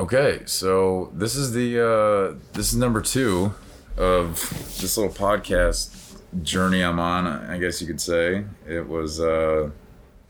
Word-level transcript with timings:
Okay, 0.00 0.40
so 0.46 1.10
this 1.14 1.36
is 1.36 1.52
the 1.52 1.78
uh, 1.78 2.34
this 2.54 2.72
is 2.72 2.76
number 2.76 3.02
two 3.02 3.54
of 3.96 4.36
this 4.80 4.96
little 4.96 5.12
podcast 5.12 6.18
journey 6.42 6.82
I'm 6.82 6.98
on. 6.98 7.26
I 7.26 7.58
guess 7.58 7.80
you 7.80 7.86
could 7.86 8.00
say 8.00 8.44
it 8.66 8.88
was 8.88 9.20
uh, 9.20 9.70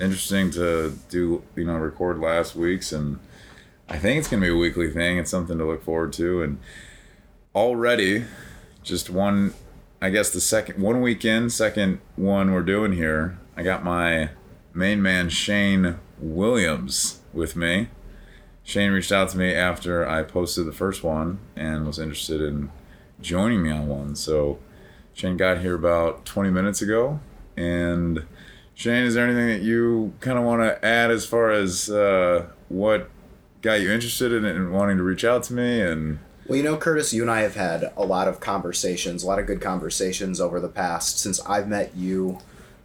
interesting 0.00 0.50
to 0.52 0.98
do. 1.08 1.44
You 1.54 1.64
know, 1.64 1.76
record 1.76 2.18
last 2.18 2.56
week's, 2.56 2.92
and 2.92 3.20
I 3.88 3.98
think 3.98 4.18
it's 4.18 4.26
gonna 4.26 4.42
be 4.42 4.48
a 4.48 4.56
weekly 4.56 4.90
thing. 4.90 5.18
It's 5.18 5.30
something 5.30 5.56
to 5.56 5.64
look 5.64 5.84
forward 5.84 6.12
to, 6.14 6.42
and 6.42 6.58
already, 7.54 8.24
just 8.82 9.10
one. 9.10 9.54
I 10.02 10.10
guess 10.10 10.30
the 10.30 10.40
second 10.40 10.82
one 10.82 11.00
weekend, 11.00 11.52
second 11.52 12.00
one 12.16 12.50
we're 12.50 12.62
doing 12.62 12.92
here. 12.92 13.38
I 13.56 13.62
got 13.62 13.84
my 13.84 14.30
main 14.74 15.00
man 15.00 15.28
Shane 15.28 16.00
Williams 16.18 17.20
with 17.32 17.54
me. 17.54 17.88
Shane 18.64 18.92
reached 18.92 19.12
out 19.12 19.28
to 19.30 19.38
me 19.38 19.52
after 19.52 20.08
I 20.08 20.22
posted 20.22 20.66
the 20.66 20.72
first 20.72 21.02
one 21.02 21.40
and 21.56 21.86
was 21.86 21.98
interested 21.98 22.40
in 22.40 22.70
joining 23.20 23.62
me 23.62 23.70
on 23.70 23.88
one. 23.88 24.14
So 24.14 24.58
Shane 25.14 25.36
got 25.36 25.58
here 25.58 25.74
about 25.74 26.24
20 26.24 26.50
minutes 26.50 26.80
ago. 26.80 27.20
And 27.56 28.24
Shane, 28.74 29.04
is 29.04 29.14
there 29.14 29.26
anything 29.26 29.48
that 29.48 29.62
you 29.62 30.14
kind 30.20 30.38
of 30.38 30.44
want 30.44 30.62
to 30.62 30.84
add 30.84 31.10
as 31.10 31.26
far 31.26 31.50
as 31.50 31.90
uh, 31.90 32.46
what 32.68 33.10
got 33.60 33.80
you 33.80 33.90
interested 33.90 34.32
in 34.32 34.44
and 34.44 34.72
wanting 34.72 34.96
to 34.96 35.02
reach 35.02 35.24
out 35.24 35.42
to 35.44 35.52
me? 35.54 35.80
And 35.80 36.18
Well, 36.46 36.56
you 36.56 36.62
know, 36.62 36.76
Kurtis, 36.76 37.12
you 37.12 37.22
and 37.22 37.30
I 37.30 37.40
have 37.40 37.56
had 37.56 37.92
a 37.96 38.04
lot 38.04 38.28
of 38.28 38.40
conversations, 38.40 39.22
a 39.22 39.26
lot 39.26 39.38
of 39.38 39.46
good 39.46 39.60
conversations 39.60 40.40
over 40.40 40.60
the 40.60 40.68
past 40.68 41.18
since 41.18 41.40
I've 41.40 41.68
met 41.68 41.94
you, 41.94 42.38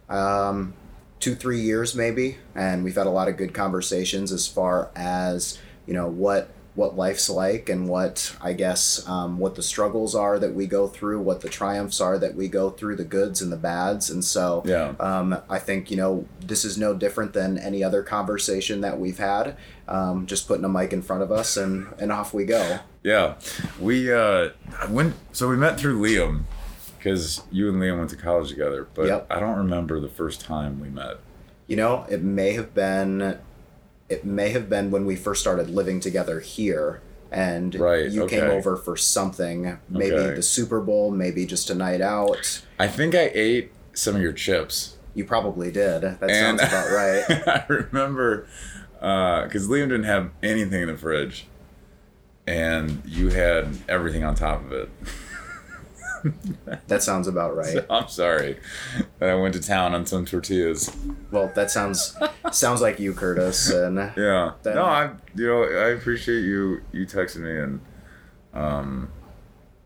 um, 0.08 0.74
two, 1.20 1.34
three 1.34 1.60
years 1.60 1.94
maybe, 1.94 2.36
and 2.54 2.84
we've 2.84 2.94
had 2.96 3.06
a 3.06 3.10
lot 3.10 3.28
of 3.28 3.36
good 3.36 3.54
conversations 3.54 4.30
as 4.30 4.46
far 4.46 4.90
as 4.94 5.58
you 5.88 5.94
know 5.94 6.06
what 6.06 6.50
what 6.74 6.96
life's 6.96 7.28
like 7.28 7.68
and 7.68 7.88
what 7.88 8.36
I 8.40 8.52
guess 8.52 9.04
um, 9.08 9.38
what 9.40 9.56
the 9.56 9.64
struggles 9.64 10.14
are 10.14 10.38
that 10.38 10.54
we 10.54 10.68
go 10.68 10.86
through, 10.86 11.20
what 11.22 11.40
the 11.40 11.48
triumphs 11.48 12.00
are 12.00 12.16
that 12.18 12.36
we 12.36 12.46
go 12.46 12.70
through, 12.70 12.94
the 12.94 13.04
goods 13.04 13.42
and 13.42 13.50
the 13.50 13.56
bads, 13.56 14.10
and 14.10 14.24
so 14.24 14.62
Yeah. 14.64 14.94
um, 15.00 15.36
I 15.50 15.58
think 15.58 15.90
you 15.90 15.96
know 15.96 16.26
this 16.40 16.64
is 16.64 16.78
no 16.78 16.94
different 16.94 17.32
than 17.32 17.58
any 17.58 17.82
other 17.82 18.04
conversation 18.04 18.80
that 18.82 19.00
we've 19.00 19.18
had. 19.18 19.56
Um, 19.88 20.26
just 20.26 20.46
putting 20.46 20.64
a 20.64 20.68
mic 20.68 20.92
in 20.92 21.02
front 21.02 21.24
of 21.24 21.32
us 21.32 21.56
and 21.56 21.88
and 21.98 22.12
off 22.12 22.32
we 22.32 22.44
go. 22.44 22.78
yeah, 23.02 23.34
we 23.80 24.12
uh, 24.12 24.50
went, 24.88 25.14
so 25.32 25.48
we 25.48 25.56
met 25.56 25.80
through 25.80 26.00
Liam 26.00 26.42
because 26.96 27.42
you 27.50 27.68
and 27.70 27.78
Liam 27.82 27.98
went 27.98 28.10
to 28.10 28.16
college 28.16 28.50
together, 28.50 28.86
but 28.94 29.06
Yep. 29.06 29.26
I 29.30 29.40
don't 29.40 29.56
remember 29.56 29.98
the 29.98 30.08
first 30.08 30.40
time 30.42 30.78
we 30.80 30.90
met. 30.90 31.16
You 31.66 31.76
know, 31.76 32.06
it 32.08 32.22
may 32.22 32.52
have 32.52 32.72
been 32.74 33.38
it 34.08 34.24
may 34.24 34.50
have 34.50 34.68
been 34.68 34.90
when 34.90 35.04
we 35.06 35.16
first 35.16 35.40
started 35.40 35.68
living 35.70 36.00
together 36.00 36.40
here 36.40 37.00
and 37.30 37.74
Right, 37.74 38.10
you 38.10 38.26
came 38.26 38.44
over 38.44 38.74
for 38.76 38.96
something, 38.96 39.78
maybe 39.88 40.14
Okay. 40.16 40.34
the 40.34 40.42
Super 40.42 40.80
Bowl, 40.80 41.10
maybe 41.10 41.44
just 41.44 41.68
a 41.68 41.74
night 41.74 42.00
out. 42.00 42.62
I 42.78 42.88
think 42.88 43.14
I 43.14 43.30
ate 43.34 43.70
some 43.92 44.16
of 44.16 44.22
your 44.22 44.32
chips. 44.32 44.96
You 45.14 45.24
probably 45.26 45.70
did. 45.70 46.02
That 46.02 46.22
And 46.30 46.58
sounds 46.58 46.62
about 46.62 46.90
right. 46.90 47.24
I 47.48 47.64
remember 47.68 48.46
uh, 49.00 49.44
because 49.44 49.68
Liam 49.68 49.88
didn't 49.90 50.04
have 50.04 50.30
anything 50.42 50.80
in 50.82 50.88
the 50.88 50.96
fridge, 50.96 51.46
and 52.46 53.02
you 53.04 53.28
had 53.28 53.68
everything 53.88 54.24
on 54.24 54.34
top 54.34 54.64
of 54.64 54.72
it. 54.72 54.88
That 56.88 57.02
sounds 57.02 57.28
about 57.28 57.56
right. 57.56 57.84
I'm 57.90 58.08
sorry 58.08 58.58
that 59.18 59.28
I 59.28 59.34
went 59.34 59.54
to 59.54 59.60
town 59.60 59.94
on 59.94 60.06
some 60.06 60.24
tortillas. 60.24 60.94
Well, 61.30 61.50
that 61.54 61.70
sounds 61.70 62.16
sounds 62.52 62.80
like 62.80 62.98
you, 62.98 63.12
Kurtis. 63.14 63.70
And 63.72 63.96
Yeah. 64.16 64.52
Then- 64.62 64.76
no, 64.76 64.84
I 64.84 65.10
you 65.34 65.46
know 65.46 65.62
I 65.64 65.90
appreciate 65.90 66.40
you 66.42 66.80
you 66.92 67.06
texting 67.06 67.40
me 67.40 67.56
and 67.58 67.80
um 68.54 69.10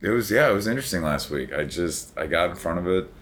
it 0.01 0.11
was 0.11 0.31
yeah 0.31 0.49
it 0.51 0.55
was 0.55 0.67
interesting 0.67 1.03
last 1.03 1.31
week. 1.31 1.53
I 1.53 1.65
just 1.65 2.17
I 2.19 2.27
got 2.27 2.51
in 2.51 2.57
front 2.57 2.79
of 2.79 2.87
it. 2.87 3.13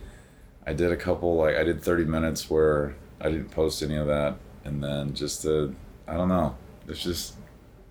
I 0.66 0.72
did 0.72 0.92
a 0.92 0.96
couple 0.96 1.36
like 1.36 1.56
I 1.56 1.64
did 1.64 1.82
30 1.82 2.04
minutes 2.04 2.50
where 2.50 2.94
I 3.20 3.24
didn't 3.30 3.50
post 3.50 3.82
any 3.82 3.96
of 3.96 4.06
that 4.06 4.36
and 4.64 4.82
then 4.84 5.14
just 5.14 5.42
to 5.42 5.74
I 6.06 6.14
don't 6.14 6.28
know 6.28 6.56
it's 6.86 7.02
just 7.02 7.34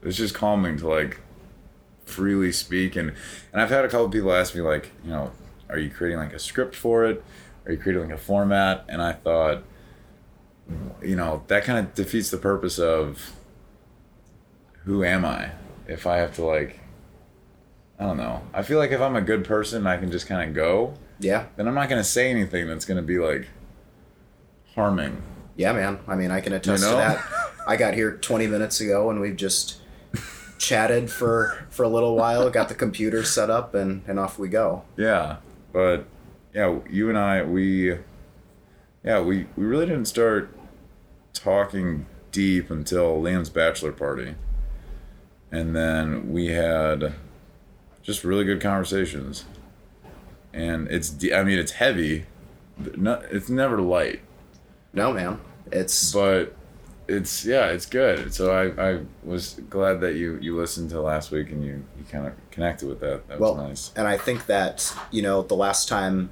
it's 0.04 0.18
just 0.18 0.34
calming 0.36 0.78
to 0.78 0.88
like 0.88 1.20
freely 2.10 2.52
speak. 2.52 2.96
And 2.96 3.14
and 3.52 3.62
I've 3.62 3.70
had 3.70 3.86
a 3.86 3.88
couple 3.88 4.10
people 4.10 4.34
ask 4.34 4.56
me 4.56 4.62
like 4.62 4.92
you 5.04 5.12
know 5.12 5.32
are 5.70 5.78
you 5.78 5.90
creating 5.90 6.20
like 6.20 6.34
a 6.34 6.40
script 6.40 6.76
for 6.76 7.06
it? 7.06 7.24
Are 7.66 7.72
you 7.72 7.78
creating 7.78 8.04
like 8.04 8.14
a 8.14 8.22
format? 8.22 8.86
And 8.90 9.02
I 9.02 9.14
thought 9.14 9.64
you 11.02 11.16
know 11.16 11.44
that 11.48 11.64
kind 11.64 11.80
of 11.80 11.94
defeats 11.94 12.30
the 12.30 12.38
purpose 12.38 12.80
of 12.80 13.34
who 14.84 15.04
am 15.04 15.26
I? 15.26 15.52
If 15.88 16.06
I 16.08 16.18
have 16.18 16.36
to 16.36 16.46
like 16.46 16.80
I 18.00 18.04
don't 18.04 18.18
know. 18.18 18.42
I 18.54 18.64
feel 18.64 18.80
like 18.80 18.92
if 18.92 19.02
I'm 19.02 19.16
a 19.16 19.22
good 19.22 19.44
person 19.44 19.86
I 19.86 19.98
can 19.98 20.12
just 20.12 20.28
kind 20.28 20.50
of 20.50 20.56
go. 20.56 20.94
Yeah, 21.20 21.48
then 21.56 21.68
I'm 21.68 21.76
not 21.76 21.90
gonna 21.90 22.04
say 22.04 22.30
anything 22.30 22.68
that's 22.68 22.86
gonna 22.86 23.02
be 23.02 23.20
like 23.20 23.48
harming. 24.74 25.22
Yeah, 25.58 25.74
man. 25.74 26.00
I 26.08 26.16
mean, 26.16 26.32
I 26.32 26.40
can 26.40 26.54
attest 26.54 26.84
know? 26.84 26.92
to 26.92 26.96
that. 26.96 27.26
I 27.68 27.76
got 27.76 27.94
here 27.94 28.14
20 28.14 28.48
minutes 28.48 28.80
ago, 28.80 29.10
and 29.10 29.20
we've 29.20 29.36
just 29.36 29.79
chatted 30.60 31.10
for 31.10 31.66
for 31.72 31.82
a 31.84 31.90
little 31.90 32.16
while. 32.16 32.50
Got 32.52 32.70
the 32.70 32.76
computer 32.76 33.24
set 33.24 33.50
up, 33.50 33.74
and 33.74 34.04
and 34.08 34.20
off 34.20 34.38
we 34.38 34.48
go. 34.48 34.84
Yeah, 34.96 35.38
but 35.74 36.06
yeah, 36.54 36.80
you 36.90 37.10
and 37.10 37.18
I, 37.18 37.44
we, 37.44 37.98
yeah, 39.04 39.22
we 39.22 39.48
we 39.56 39.66
really 39.66 39.88
didn't 39.88 40.06
start 40.06 40.56
talking 41.34 42.06
deep 42.32 42.70
until 42.70 43.20
Liam's 43.22 43.50
bachelor 43.50 43.92
party, 43.92 44.36
and 45.52 45.76
then 45.76 46.32
we 46.32 46.48
had 46.48 47.14
just 48.04 48.24
really 48.24 48.46
good 48.46 48.62
conversations. 48.62 49.46
And 50.52 50.88
it's, 50.88 51.16
I 51.32 51.44
mean, 51.44 51.60
it's 51.60 51.74
heavy, 51.74 52.26
but 52.78 53.00
not, 53.00 53.26
it's 53.26 53.50
never 53.50 53.80
light, 53.80 54.22
No, 54.94 55.14
man. 55.14 55.40
It's 55.72 56.12
but 56.12 56.56
it's 57.10 57.46
yeah, 57.46 57.68
it's 57.68 57.86
good. 57.86 58.34
So 58.34 58.52
I, 58.52 58.92
I 58.92 59.00
was 59.24 59.60
glad 59.70 60.02
that 60.02 60.14
you 60.14 60.38
you 60.42 60.56
listened 60.56 60.92
to 60.92 61.02
last 61.02 61.32
week 61.32 61.52
and 61.52 61.66
you 61.66 61.84
you 61.98 62.06
kind 62.10 62.28
of 62.28 62.34
connected 62.52 62.88
with 62.88 63.00
that. 63.02 63.28
That 63.28 63.40
was 63.40 63.56
well, 63.56 63.68
nice. 63.68 63.92
and 63.96 64.08
I 64.08 64.18
think 64.18 64.46
that 64.46 64.94
you 65.12 65.22
know 65.22 65.42
the 65.42 65.56
last 65.56 65.90
time 65.90 66.30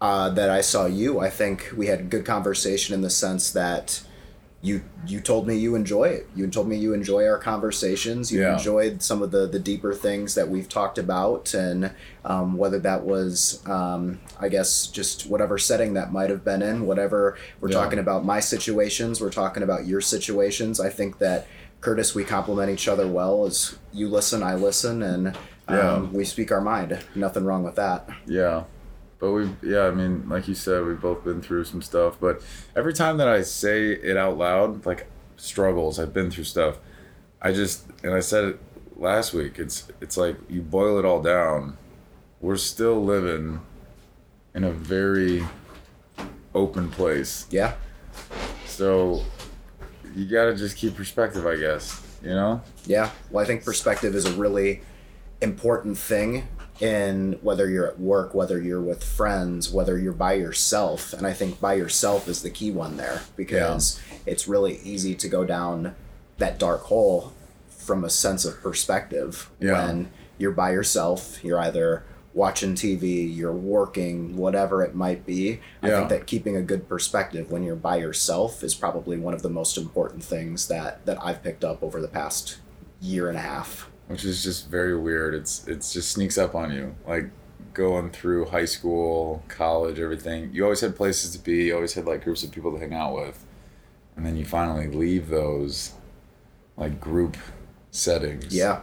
uh, 0.00 0.30
that 0.30 0.50
I 0.50 0.60
saw 0.60 0.86
you, 0.86 1.20
I 1.20 1.30
think 1.30 1.72
we 1.76 1.88
had 1.88 2.00
a 2.00 2.04
good 2.04 2.24
conversation 2.24 2.94
in 2.94 3.00
the 3.00 3.10
sense 3.10 3.50
that 3.52 4.02
you 4.64 4.82
you 5.06 5.20
told 5.20 5.46
me 5.46 5.54
you 5.58 5.74
enjoy 5.74 6.04
it. 6.04 6.26
You 6.34 6.46
told 6.48 6.66
me 6.68 6.76
you 6.76 6.94
enjoy 6.94 7.26
our 7.26 7.36
conversations. 7.38 8.32
You 8.32 8.40
Yeah. 8.40 8.54
enjoyed 8.56 9.02
some 9.02 9.20
of 9.22 9.30
the 9.30 9.46
the 9.46 9.58
deeper 9.58 9.92
things 9.92 10.34
that 10.34 10.48
we've 10.48 10.68
talked 10.68 10.96
about, 10.98 11.52
and 11.52 11.90
um, 12.24 12.56
whether 12.56 12.78
that 12.80 13.04
was 13.04 13.62
um, 13.66 14.20
I 14.40 14.48
guess 14.48 14.86
just 14.86 15.26
whatever 15.26 15.58
setting 15.58 15.92
that 15.94 16.12
might 16.12 16.30
have 16.30 16.42
been 16.44 16.62
in, 16.62 16.86
whatever 16.86 17.36
we're 17.60 17.68
Yeah. 17.70 17.80
talking 17.82 17.98
about 17.98 18.24
my 18.24 18.40
situations, 18.40 19.20
we're 19.20 19.30
talking 19.30 19.62
about 19.62 19.86
your 19.86 20.00
situations. 20.00 20.80
I 20.80 20.88
think 20.88 21.18
that. 21.18 21.46
Kurtis, 21.82 22.14
we 22.14 22.24
complement 22.24 22.70
each 22.70 22.88
other 22.88 23.06
well 23.06 23.44
as 23.44 23.76
you 23.92 24.08
listen, 24.08 24.42
I 24.42 24.54
listen, 24.54 25.02
and 25.02 25.26
um, 25.68 25.76
Yeah. 25.76 26.00
we 26.18 26.24
speak 26.24 26.50
our 26.50 26.62
mind. 26.62 26.98
Nothing 27.14 27.44
wrong 27.44 27.62
with 27.62 27.74
that. 27.74 28.08
Yeah. 28.24 28.62
But 29.24 29.32
we've, 29.32 29.56
yeah, 29.62 29.86
I 29.86 29.90
mean, 29.90 30.28
like 30.28 30.48
you 30.48 30.54
said, 30.54 30.84
we've 30.84 31.00
both 31.00 31.24
been 31.24 31.40
through 31.40 31.64
some 31.64 31.80
stuff. 31.80 32.18
But 32.20 32.42
every 32.76 32.92
time 32.92 33.16
that 33.16 33.26
I 33.26 33.40
say 33.40 33.86
it 33.86 34.18
out 34.18 34.36
loud, 34.36 34.84
like 34.84 35.06
struggles, 35.38 35.98
I've 35.98 36.12
been 36.12 36.30
through 36.30 36.44
stuff. 36.44 36.76
I 37.40 37.52
just, 37.54 37.86
and 38.02 38.12
I 38.12 38.20
said 38.20 38.44
it 38.44 38.60
last 38.98 39.32
week, 39.32 39.58
it's, 39.58 39.88
it's 40.02 40.18
like 40.18 40.36
you 40.50 40.60
boil 40.60 40.98
it 40.98 41.06
all 41.06 41.22
down. 41.22 41.78
We're 42.42 42.58
still 42.58 43.02
living 43.02 43.62
in 44.54 44.62
a 44.62 44.70
very 44.70 45.42
open 46.54 46.90
place. 46.90 47.46
Yeah. 47.48 47.76
So 48.66 49.24
you 50.14 50.26
got 50.26 50.50
to 50.50 50.54
just 50.54 50.76
keep 50.76 50.96
perspective, 50.96 51.46
I 51.46 51.56
guess, 51.56 51.98
you 52.22 52.34
know? 52.34 52.60
Yeah. 52.84 53.08
Well, 53.30 53.42
I 53.42 53.46
think 53.46 53.64
perspective 53.64 54.14
is 54.14 54.26
a 54.26 54.32
really 54.32 54.82
important 55.40 55.96
thing 55.96 56.46
in 56.80 57.38
whether 57.42 57.68
you're 57.70 57.86
at 57.86 58.00
work, 58.00 58.34
whether 58.34 58.60
you're 58.60 58.80
with 58.80 59.02
friends, 59.04 59.70
whether 59.72 59.98
you're 59.98 60.12
by 60.12 60.32
yourself. 60.34 61.12
And 61.12 61.26
I 61.26 61.32
think 61.32 61.60
by 61.60 61.74
yourself 61.74 62.28
is 62.28 62.42
the 62.42 62.50
key 62.50 62.70
one 62.70 62.96
there 62.96 63.22
because 63.36 64.00
it's 64.26 64.48
really 64.48 64.78
easy 64.82 65.14
to 65.14 65.28
go 65.28 65.44
down 65.44 65.94
that 66.38 66.58
dark 66.58 66.82
hole 66.82 67.32
from 67.68 68.02
a 68.04 68.10
sense 68.10 68.44
of 68.44 68.60
perspective 68.60 69.50
Yeah. 69.60 69.86
when 69.86 70.10
you're 70.38 70.50
by 70.52 70.72
yourself. 70.72 71.42
You're 71.44 71.60
either 71.60 72.02
watching 72.32 72.74
TV, 72.74 73.22
you're 73.32 73.52
working, 73.52 74.36
whatever 74.36 74.82
it 74.82 74.92
might 74.96 75.24
be. 75.24 75.60
I 75.80 75.88
Yeah. 75.88 75.96
think 75.98 76.08
that 76.08 76.26
keeping 76.26 76.56
a 76.56 76.62
good 76.62 76.88
perspective 76.88 77.52
when 77.52 77.62
you're 77.62 77.76
by 77.76 77.98
yourself 77.98 78.64
is 78.64 78.74
probably 78.74 79.16
one 79.16 79.34
of 79.34 79.42
the 79.42 79.48
most 79.48 79.78
important 79.78 80.24
things 80.24 80.66
that 80.66 81.06
that 81.06 81.18
I've 81.22 81.44
picked 81.44 81.62
up 81.64 81.80
over 81.84 82.00
the 82.00 82.08
past 82.08 82.56
year 83.00 83.28
and 83.28 83.38
a 83.38 83.42
half. 83.42 83.88
Which 84.06 84.24
is 84.24 84.42
just 84.42 84.68
very 84.68 84.96
weird. 84.96 85.34
It's 85.34 85.66
it's 85.66 85.92
just 85.92 86.12
sneaks 86.12 86.38
up 86.38 86.54
on 86.54 86.72
you. 86.72 86.94
Like 87.06 87.30
going 87.72 88.10
through 88.10 88.46
high 88.46 88.64
school, 88.64 89.42
college, 89.48 89.98
everything. 89.98 90.50
You 90.52 90.64
always 90.64 90.80
had 90.80 90.96
places 90.96 91.32
to 91.36 91.38
be. 91.42 91.64
You 91.64 91.74
always 91.74 91.94
had 91.94 92.06
like 92.06 92.24
groups 92.24 92.42
of 92.42 92.52
people 92.52 92.72
to 92.72 92.78
hang 92.78 92.94
out 92.94 93.14
with, 93.14 93.44
and 94.16 94.24
then 94.24 94.36
you 94.36 94.44
finally 94.44 94.88
leave 94.88 95.28
those 95.28 95.94
like 96.76 97.00
group 97.00 97.36
settings. 97.90 98.54
Yeah. 98.54 98.80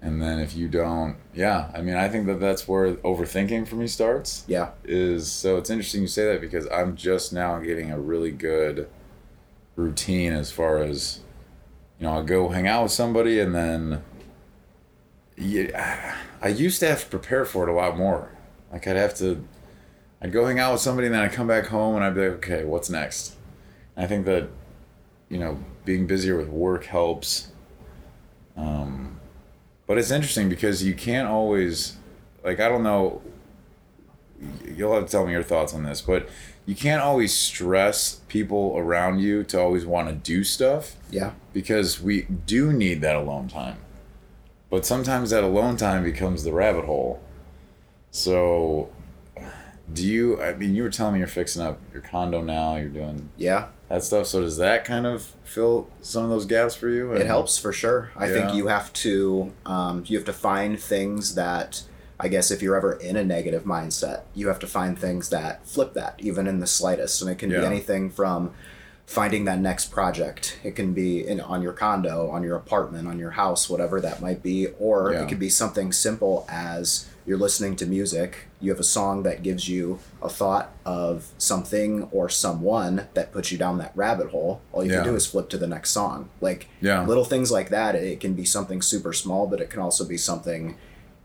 And 0.00 0.20
then 0.20 0.40
if 0.40 0.56
you 0.56 0.66
don't, 0.66 1.16
yeah, 1.32 1.70
I 1.72 1.80
mean, 1.80 1.94
I 1.94 2.08
think 2.08 2.26
that 2.26 2.40
that's 2.40 2.66
where 2.66 2.94
overthinking 2.94 3.68
for 3.68 3.76
me 3.76 3.86
starts. 3.86 4.44
Yeah. 4.48 4.70
Is 4.82 5.30
so 5.30 5.58
it's 5.58 5.70
interesting 5.70 6.02
you 6.02 6.08
say 6.08 6.26
that 6.26 6.40
because 6.40 6.66
I'm 6.72 6.96
just 6.96 7.32
now 7.32 7.60
getting 7.60 7.92
a 7.92 8.00
really 8.00 8.32
good 8.32 8.88
routine 9.76 10.32
as 10.32 10.50
far 10.50 10.78
as, 10.78 11.20
you 12.00 12.06
know, 12.06 12.14
I'll 12.14 12.24
go 12.24 12.48
hang 12.48 12.66
out 12.66 12.82
with 12.82 12.92
somebody 12.92 13.38
and 13.38 13.54
then. 13.54 14.02
Yeah, 15.42 16.16
I 16.40 16.48
used 16.48 16.80
to 16.80 16.88
have 16.88 17.02
to 17.04 17.06
prepare 17.10 17.44
for 17.44 17.68
it 17.68 17.70
a 17.70 17.74
lot 17.74 17.96
more. 17.96 18.30
Like 18.72 18.86
I'd 18.86 18.96
have 18.96 19.14
to, 19.16 19.44
I'd 20.20 20.32
go 20.32 20.46
hang 20.46 20.58
out 20.58 20.72
with 20.72 20.80
somebody 20.80 21.06
and 21.06 21.14
then 21.14 21.22
I'd 21.22 21.32
come 21.32 21.46
back 21.46 21.66
home 21.66 21.96
and 21.96 22.04
I'd 22.04 22.14
be 22.14 22.20
like, 22.28 22.36
okay, 22.38 22.64
what's 22.64 22.88
next? 22.88 23.34
And 23.96 24.04
I 24.04 24.08
think 24.08 24.24
that, 24.26 24.48
you 25.28 25.38
know, 25.38 25.58
being 25.84 26.06
busier 26.06 26.36
with 26.36 26.48
work 26.48 26.84
helps. 26.84 27.48
Um, 28.56 29.18
but 29.86 29.98
it's 29.98 30.10
interesting 30.10 30.48
because 30.48 30.82
you 30.84 30.94
can't 30.94 31.28
always, 31.28 31.96
like, 32.44 32.60
I 32.60 32.68
don't 32.68 32.82
know. 32.82 33.20
You'll 34.64 34.94
have 34.94 35.06
to 35.06 35.10
tell 35.10 35.26
me 35.26 35.32
your 35.32 35.42
thoughts 35.42 35.72
on 35.74 35.82
this, 35.84 36.00
but 36.00 36.28
you 36.66 36.74
can't 36.74 37.02
always 37.02 37.32
stress 37.36 38.20
people 38.28 38.74
around 38.76 39.18
you 39.20 39.42
to 39.44 39.60
always 39.60 39.84
want 39.86 40.08
to 40.08 40.14
do 40.14 40.42
stuff 40.44 40.96
Yeah. 41.10 41.32
because 41.52 42.00
we 42.00 42.22
do 42.22 42.72
need 42.72 43.00
that 43.02 43.16
alone 43.16 43.48
time. 43.48 43.76
But 44.72 44.86
sometimes 44.86 45.28
that 45.28 45.44
alone 45.44 45.76
time 45.76 46.02
becomes 46.02 46.44
the 46.44 46.52
rabbit 46.54 46.86
hole. 46.86 47.20
So, 48.10 48.88
do 49.92 50.02
you? 50.02 50.40
I 50.42 50.54
mean, 50.54 50.74
you 50.74 50.82
were 50.82 50.88
telling 50.88 51.12
me 51.12 51.18
you're 51.18 51.28
fixing 51.28 51.60
up 51.60 51.78
your 51.92 52.00
condo 52.00 52.40
now. 52.40 52.76
You're 52.76 52.88
doing 52.88 53.28
Yeah. 53.36 53.66
that 53.90 54.02
stuff. 54.02 54.26
So 54.28 54.40
does 54.40 54.56
that 54.56 54.86
kind 54.86 55.06
of 55.06 55.32
fill 55.44 55.88
some 56.00 56.24
of 56.24 56.30
those 56.30 56.46
gaps 56.46 56.74
for 56.74 56.88
you? 56.88 57.12
It 57.12 57.26
helps 57.26 57.58
for 57.58 57.70
sure. 57.70 58.12
I 58.16 58.28
think 58.28 58.54
you 58.54 58.68
have 58.68 58.90
to 58.94 59.52
um, 59.66 60.04
you 60.06 60.16
have 60.16 60.24
to 60.24 60.32
find 60.32 60.80
things 60.80 61.34
that 61.34 61.82
I 62.18 62.28
guess 62.28 62.50
if 62.50 62.62
you're 62.62 62.74
ever 62.76 62.94
in 62.94 63.16
a 63.16 63.24
negative 63.24 63.64
mindset, 63.64 64.22
you 64.34 64.48
have 64.48 64.58
to 64.60 64.66
find 64.66 64.98
things 64.98 65.28
that 65.28 65.66
flip 65.66 65.92
that 65.92 66.14
even 66.18 66.46
in 66.46 66.60
the 66.60 66.66
slightest, 66.66 67.20
and 67.20 67.30
it 67.30 67.34
can 67.36 67.50
Yeah. 67.50 67.60
be 67.60 67.66
anything 67.66 68.08
from 68.08 68.52
finding 69.06 69.44
that 69.44 69.58
next 69.58 69.90
project. 69.90 70.58
It 70.64 70.74
can 70.74 70.92
be 70.94 71.26
in 71.26 71.40
on 71.40 71.60
your 71.62 71.72
condo, 71.72 72.30
on 72.30 72.42
your 72.42 72.56
apartment, 72.56 73.06
on 73.08 73.18
your 73.18 73.32
house, 73.32 73.68
whatever 73.68 74.00
that 74.00 74.22
might 74.22 74.42
be, 74.42 74.68
or 74.78 75.12
Yeah. 75.12 75.22
it 75.22 75.28
could 75.28 75.38
be 75.40 75.50
something 75.50 75.92
simple 75.92 76.46
as 76.48 77.06
you're 77.26 77.38
listening 77.38 77.76
to 77.76 77.86
music, 77.86 78.48
you 78.60 78.70
have 78.72 78.80
a 78.80 78.84
song 78.84 79.22
that 79.22 79.44
gives 79.44 79.68
you 79.68 80.00
a 80.20 80.28
thought 80.28 80.72
of 80.84 81.26
something 81.38 82.08
or 82.10 82.28
someone 82.28 83.06
that 83.14 83.32
puts 83.32 83.52
you 83.52 83.58
down 83.58 83.78
that 83.78 83.92
rabbit 83.94 84.30
hole. 84.30 84.60
All 84.72 84.82
you 84.84 84.90
Yeah. 84.90 85.02
can 85.02 85.08
do 85.10 85.14
is 85.16 85.26
flip 85.26 85.48
to 85.50 85.58
the 85.58 85.68
next 85.68 85.90
song. 85.90 86.30
Like 86.40 86.66
Yeah. 86.80 87.04
little 87.06 87.24
things 87.24 87.52
like 87.52 87.68
that. 87.70 87.94
It 87.94 88.18
can 88.18 88.32
be 88.34 88.44
something 88.44 88.82
super 88.82 89.12
small, 89.12 89.46
but 89.46 89.60
it 89.60 89.70
can 89.70 89.80
also 89.80 90.04
be 90.04 90.16
something 90.16 90.74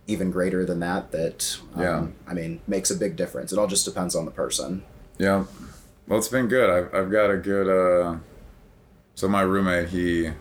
even 0.05 0.29
greater 0.29 0.65
than 0.65 0.79
that. 0.81 1.11
That 1.11 1.57
um, 1.75 1.81
Yeah. 1.81 2.05
I 2.27 2.33
mean, 2.35 2.59
makes 2.67 2.91
a 2.91 2.95
big 2.95 3.15
difference. 3.15 3.51
It 3.51 3.57
all 3.57 3.67
just 3.67 3.85
depends 3.85 4.13
on 4.15 4.25
the 4.25 4.31
person. 4.31 4.83
Yeah. 5.17 5.45
Well, 6.07 6.17
it's 6.19 6.29
been 6.29 6.47
good. 6.47 6.69
I've, 6.69 6.93
I've 6.93 7.11
got 7.11 7.29
a 7.29 7.37
good. 7.37 7.67
Uh, 7.67 8.17
so 9.15 9.27
my 9.27 9.41
roommate, 9.41 9.89
he 9.89 10.31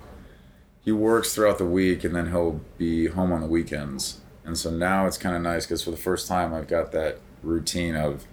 he 0.81 0.93
works 0.93 1.35
throughout 1.35 1.59
the 1.59 1.65
week, 1.67 2.05
and 2.05 2.15
then 2.15 2.31
he'll 2.31 2.61
be 2.79 3.07
home 3.09 3.33
on 3.33 3.41
the 3.41 3.47
weekends. 3.47 4.21
And 4.45 4.57
so 4.57 4.71
now 4.71 5.07
it's 5.07 5.19
kind 5.19 5.35
of 5.35 5.43
nice 5.43 5.67
because 5.67 5.83
for 5.83 5.91
the 5.91 5.97
first 5.97 6.29
time, 6.29 6.55
I've 6.55 6.69
got 6.69 6.93
that 6.93 7.19
routine 7.43 7.97
of, 7.97 8.27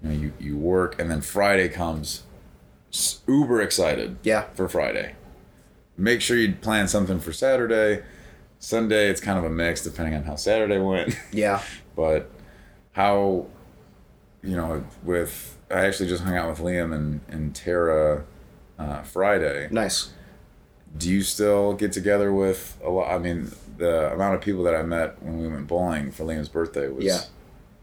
you 0.00 0.08
know, 0.08 0.14
you, 0.14 0.32
you 0.38 0.56
work, 0.56 1.00
and 1.00 1.10
then 1.10 1.20
Friday 1.22 1.68
comes, 1.68 2.22
uber 3.26 3.60
excited 3.60 4.16
Yeah, 4.22 4.42
for 4.54 4.68
Friday. 4.68 5.16
Make 5.96 6.20
sure 6.20 6.36
you 6.36 6.54
plan 6.54 6.86
something 6.86 7.18
for 7.18 7.32
Saturday. 7.32 8.04
Sunday, 8.60 9.08
it's 9.08 9.20
kind 9.20 9.36
of 9.38 9.44
a 9.44 9.50
mix 9.50 9.82
depending 9.82 10.14
on 10.14 10.22
how 10.22 10.36
Saturday 10.36 10.78
went. 10.78 11.18
yeah, 11.32 11.60
but 11.96 12.30
how 12.92 13.46
you 14.40 14.54
know 14.54 14.84
with 15.02 15.53
i 15.70 15.84
actually 15.86 16.08
just 16.08 16.22
hung 16.24 16.36
out 16.36 16.48
with 16.48 16.58
liam 16.58 16.94
and, 16.94 17.20
and 17.28 17.54
tara 17.54 18.24
uh, 18.78 19.02
friday 19.02 19.68
nice. 19.70 20.12
do 20.96 21.08
you 21.10 21.22
still 21.22 21.72
get 21.74 21.92
together 21.92 22.32
with 22.32 22.78
a 22.84 22.90
lot 22.90 23.10
i 23.12 23.18
mean 23.18 23.50
the 23.78 24.12
amount 24.12 24.34
of 24.34 24.40
people 24.40 24.62
that 24.62 24.74
i 24.74 24.82
met 24.82 25.20
when 25.22 25.38
we 25.40 25.48
went 25.48 25.66
bowling 25.66 26.10
for 26.10 26.24
liam's 26.24 26.48
birthday 26.48 26.88
was 26.88 27.04
Yeah. 27.04 27.20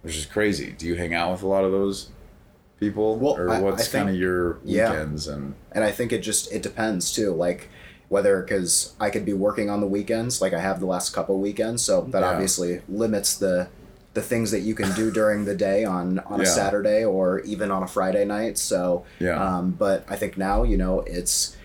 which 0.01 0.15
is 0.17 0.25
crazy 0.25 0.71
do 0.77 0.85
you 0.87 0.95
hang 0.95 1.13
out 1.13 1.31
with 1.31 1.43
a 1.43 1.47
lot 1.47 1.63
of 1.63 1.71
those 1.71 2.09
people 2.79 3.17
Well, 3.17 3.35
or 3.37 3.49
I- 3.49 3.59
what's 3.61 3.87
kind 3.87 4.09
of 4.09 4.15
your 4.15 4.57
yeah. 4.63 4.89
weekends 4.91 5.27
and 5.27 5.53
And 5.71 5.83
I 5.83 5.91
think 5.91 6.11
it 6.11 6.19
just 6.19 6.51
it 6.51 6.63
depends 6.63 7.11
too. 7.13 7.31
Like 7.31 7.69
whether 8.09 8.41
because 8.41 8.93
I 8.99 9.09
could 9.11 9.23
be 9.23 9.33
working 9.33 9.69
on 9.69 9.79
the 9.81 9.87
weekends, 9.87 10.41
like 10.41 10.51
I 10.53 10.59
have 10.59 10.79
the 10.79 10.85
last 10.87 11.11
couple 11.13 11.39
weekends, 11.39 11.81
so 11.83 12.01
that 12.09 12.21
Yeah. 12.21 12.29
obviously 12.31 12.81
limits 12.89 13.35
the 13.37 13.67
the 14.13 14.21
things 14.21 14.51
that 14.51 14.59
you 14.59 14.75
can 14.75 14.93
do 14.93 15.11
during 15.19 15.45
the 15.45 15.55
day 15.55 15.83
on 15.83 16.19
on 16.19 16.41
a 16.41 16.45
Saturday 16.45 17.03
or 17.03 17.39
even 17.41 17.71
on 17.71 17.83
a 17.83 17.87
Friday 17.87 18.25
night. 18.25 18.57
So 18.57 19.05
Yeah. 19.19 19.41
Um, 19.41 19.71
but 19.71 20.05
I 20.09 20.15
think 20.15 20.37
now 20.37 20.63
you 20.63 20.77
know 20.77 21.01
it's 21.01 21.55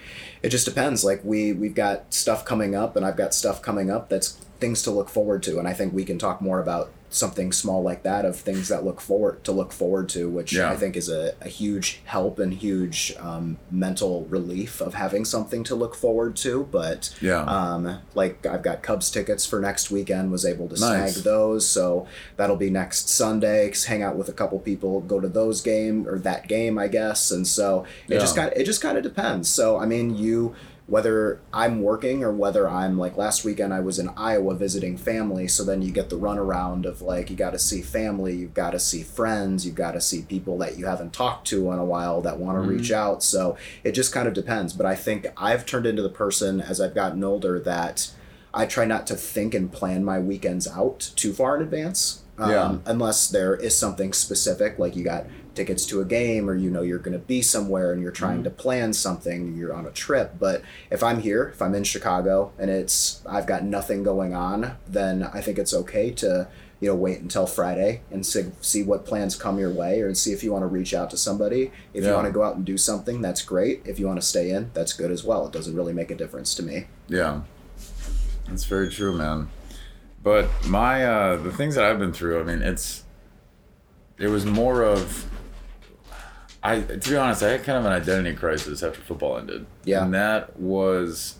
it 0.42 0.50
just 0.50 0.66
depends. 0.66 1.04
Like 1.04 1.20
we 1.24 1.52
we've 1.52 1.74
got 1.74 2.12
stuff 2.12 2.44
coming 2.44 2.74
up, 2.74 2.96
and 2.96 3.04
I've 3.04 3.16
got 3.16 3.34
stuff 3.34 3.62
coming 3.62 3.90
up 3.90 4.08
that's 4.08 4.32
things 4.60 4.82
to 4.82 4.90
look 4.90 5.08
forward 5.08 5.42
to, 5.44 5.58
and 5.58 5.68
I 5.68 5.72
think 5.72 5.92
we 5.92 6.04
can 6.04 6.18
talk 6.18 6.40
more 6.40 6.60
about 6.60 6.90
something 7.08 7.52
small 7.52 7.82
like 7.82 8.02
that 8.02 8.24
of 8.24 8.36
things 8.36 8.68
that 8.68 8.84
look 8.84 9.00
forward 9.00 9.42
to 9.44 9.52
look 9.52 9.72
forward 9.72 10.08
to, 10.08 10.28
which 10.28 10.52
Yeah. 10.52 10.70
I 10.70 10.76
think 10.76 10.96
is 10.96 11.08
a, 11.08 11.34
a 11.40 11.48
huge 11.48 12.00
help 12.04 12.38
and 12.38 12.52
huge 12.52 13.14
um, 13.20 13.58
mental 13.70 14.24
relief 14.28 14.80
of 14.80 14.94
having 14.94 15.24
something 15.24 15.62
to 15.64 15.74
look 15.74 15.94
forward 15.94 16.36
to. 16.36 16.68
But 16.70 17.14
Yeah. 17.20 17.42
um, 17.44 17.98
like 18.14 18.44
I've 18.44 18.62
got 18.62 18.82
Cubs 18.82 19.10
tickets 19.10 19.46
for 19.46 19.60
next 19.60 19.90
weekend, 19.90 20.30
was 20.32 20.44
able 20.44 20.68
to 20.68 20.78
Nice. 20.80 21.12
snag 21.14 21.24
those, 21.24 21.66
so 21.68 22.06
that'll 22.36 22.56
be 22.56 22.70
next 22.70 23.08
Sunday. 23.08 23.72
Hang 23.86 24.02
out 24.02 24.16
with 24.16 24.28
a 24.28 24.32
couple 24.32 24.58
people, 24.58 25.00
go 25.00 25.20
to 25.20 25.28
those 25.28 25.60
game 25.60 26.06
or 26.08 26.18
that 26.18 26.48
game, 26.48 26.78
I 26.78 26.88
guess, 26.88 27.30
and 27.30 27.46
so 27.46 27.84
it 28.08 28.14
Yeah. 28.14 28.18
just 28.20 28.34
kind 28.36 28.52
it 28.56 28.64
just 28.64 28.80
kind 28.80 28.96
of 28.98 29.02
depends. 29.04 29.48
So 29.48 29.78
I 29.78 29.86
mean, 29.86 30.16
you 30.16 30.54
whether 30.86 31.40
I'm 31.52 31.82
working 31.82 32.22
or 32.22 32.30
whether 32.30 32.68
I'm 32.68 32.96
like 32.96 33.16
last 33.16 33.44
weekend 33.44 33.74
I 33.74 33.80
was 33.80 33.98
in 33.98 34.08
Iowa 34.16 34.54
visiting 34.54 34.96
family, 34.96 35.48
so 35.48 35.64
then 35.64 35.82
you 35.82 35.90
get 35.90 36.10
the 36.10 36.18
runaround 36.18 36.86
of 36.86 37.02
like 37.02 37.28
you 37.28 37.34
got 37.36 37.50
to 37.50 37.58
see 37.58 37.82
family, 37.82 38.36
you've 38.36 38.54
got 38.54 38.70
to 38.70 38.78
see 38.78 39.02
friends, 39.02 39.66
you've 39.66 39.74
got 39.74 39.92
to 39.92 40.00
see 40.00 40.22
people 40.22 40.56
that 40.58 40.78
you 40.78 40.86
haven't 40.86 41.12
talked 41.12 41.46
to 41.48 41.72
in 41.72 41.78
a 41.80 41.84
while 41.84 42.20
that 42.22 42.38
want 42.38 42.56
to 42.58 42.62
Mm-hmm. 42.62 42.70
reach 42.78 42.92
out. 42.92 43.22
So 43.22 43.56
it 43.84 43.92
just 43.92 44.12
kind 44.12 44.28
of 44.28 44.34
depends. 44.34 44.72
But 44.72 44.86
I 44.86 44.94
think 44.94 45.26
I've 45.36 45.66
turned 45.66 45.86
into 45.86 46.02
the 46.02 46.08
person 46.08 46.60
as 46.60 46.80
I've 46.80 46.94
gotten 46.94 47.22
older 47.24 47.58
that 47.60 48.10
I 48.54 48.64
try 48.66 48.84
not 48.84 49.06
to 49.08 49.14
think 49.16 49.54
and 49.54 49.70
plan 49.70 50.04
my 50.04 50.18
weekends 50.20 50.66
out 50.68 51.10
too 51.16 51.32
far 51.32 51.56
in 51.56 51.62
advance. 51.62 52.22
Um, 52.38 52.50
Yeah. 52.50 52.76
Unless 52.86 53.28
there 53.28 53.54
is 53.56 53.76
something 53.76 54.12
specific, 54.12 54.78
like 54.78 54.94
you 54.96 55.02
got 55.04 55.26
tickets 55.56 55.86
to 55.86 56.00
a 56.00 56.04
game 56.04 56.48
or 56.48 56.54
you 56.54 56.70
know 56.70 56.82
you're 56.82 56.98
going 56.98 57.18
to 57.18 57.18
be 57.18 57.42
somewhere 57.42 57.92
and 57.92 58.02
you're 58.02 58.12
trying 58.12 58.44
to 58.44 58.50
plan 58.50 58.92
something, 58.92 59.56
you're 59.56 59.74
on 59.74 59.86
a 59.86 59.90
trip. 59.90 60.34
But 60.38 60.62
if 60.90 61.02
I'm 61.02 61.20
here, 61.20 61.48
if 61.48 61.60
I'm 61.60 61.74
in 61.74 61.84
Chicago 61.84 62.52
and 62.58 62.70
it's 62.70 63.22
I've 63.26 63.46
got 63.46 63.64
nothing 63.64 64.02
going 64.02 64.34
on, 64.34 64.76
then 64.86 65.22
I 65.22 65.40
think 65.40 65.58
it's 65.58 65.74
okay 65.74 66.10
to 66.12 66.48
you 66.78 66.88
know 66.88 66.94
wait 66.94 67.20
until 67.20 67.46
Friday 67.46 68.02
and 68.10 68.24
see, 68.24 68.52
see 68.60 68.82
what 68.82 69.06
plans 69.06 69.34
come 69.34 69.58
your 69.58 69.72
way 69.72 70.00
or 70.00 70.14
see 70.14 70.32
if 70.32 70.44
you 70.44 70.52
want 70.52 70.62
to 70.62 70.68
reach 70.68 70.94
out 70.94 71.10
to 71.10 71.16
somebody. 71.16 71.72
If 71.94 72.04
you 72.04 72.12
want 72.12 72.26
to 72.26 72.32
go 72.32 72.44
out 72.44 72.56
and 72.56 72.64
do 72.64 72.76
something, 72.76 73.22
that's 73.22 73.42
great. 73.42 73.82
If 73.84 73.98
you 73.98 74.06
want 74.06 74.20
to 74.20 74.26
stay 74.26 74.50
in, 74.50 74.70
that's 74.74 74.92
good 74.92 75.10
as 75.10 75.24
well. 75.24 75.46
It 75.46 75.52
doesn't 75.52 75.74
really 75.74 75.94
make 75.94 76.10
a 76.10 76.14
difference 76.14 76.54
to 76.56 76.62
me. 76.62 76.86
Yeah, 77.08 77.42
that's 78.48 78.64
very 78.64 78.90
true, 78.90 79.16
man. 79.16 79.48
But 80.22 80.48
my 80.66 81.04
uh, 81.04 81.36
the 81.36 81.52
things 81.52 81.76
that 81.76 81.84
I've 81.84 81.98
been 81.98 82.12
through, 82.12 82.40
I 82.40 82.42
mean, 82.42 82.60
it's 82.60 83.04
it 84.18 84.28
was 84.28 84.44
more 84.44 84.82
of 84.82 85.30
I 86.66 86.80
to 86.80 87.10
be 87.10 87.16
honest, 87.16 87.42
I 87.42 87.50
had 87.50 87.64
kind 87.64 87.78
of 87.78 87.84
an 87.84 87.92
identity 87.92 88.34
crisis 88.34 88.82
after 88.82 89.00
football 89.00 89.38
ended. 89.38 89.66
Yeah. 89.84 90.04
and 90.04 90.14
that 90.14 90.58
was 90.58 91.38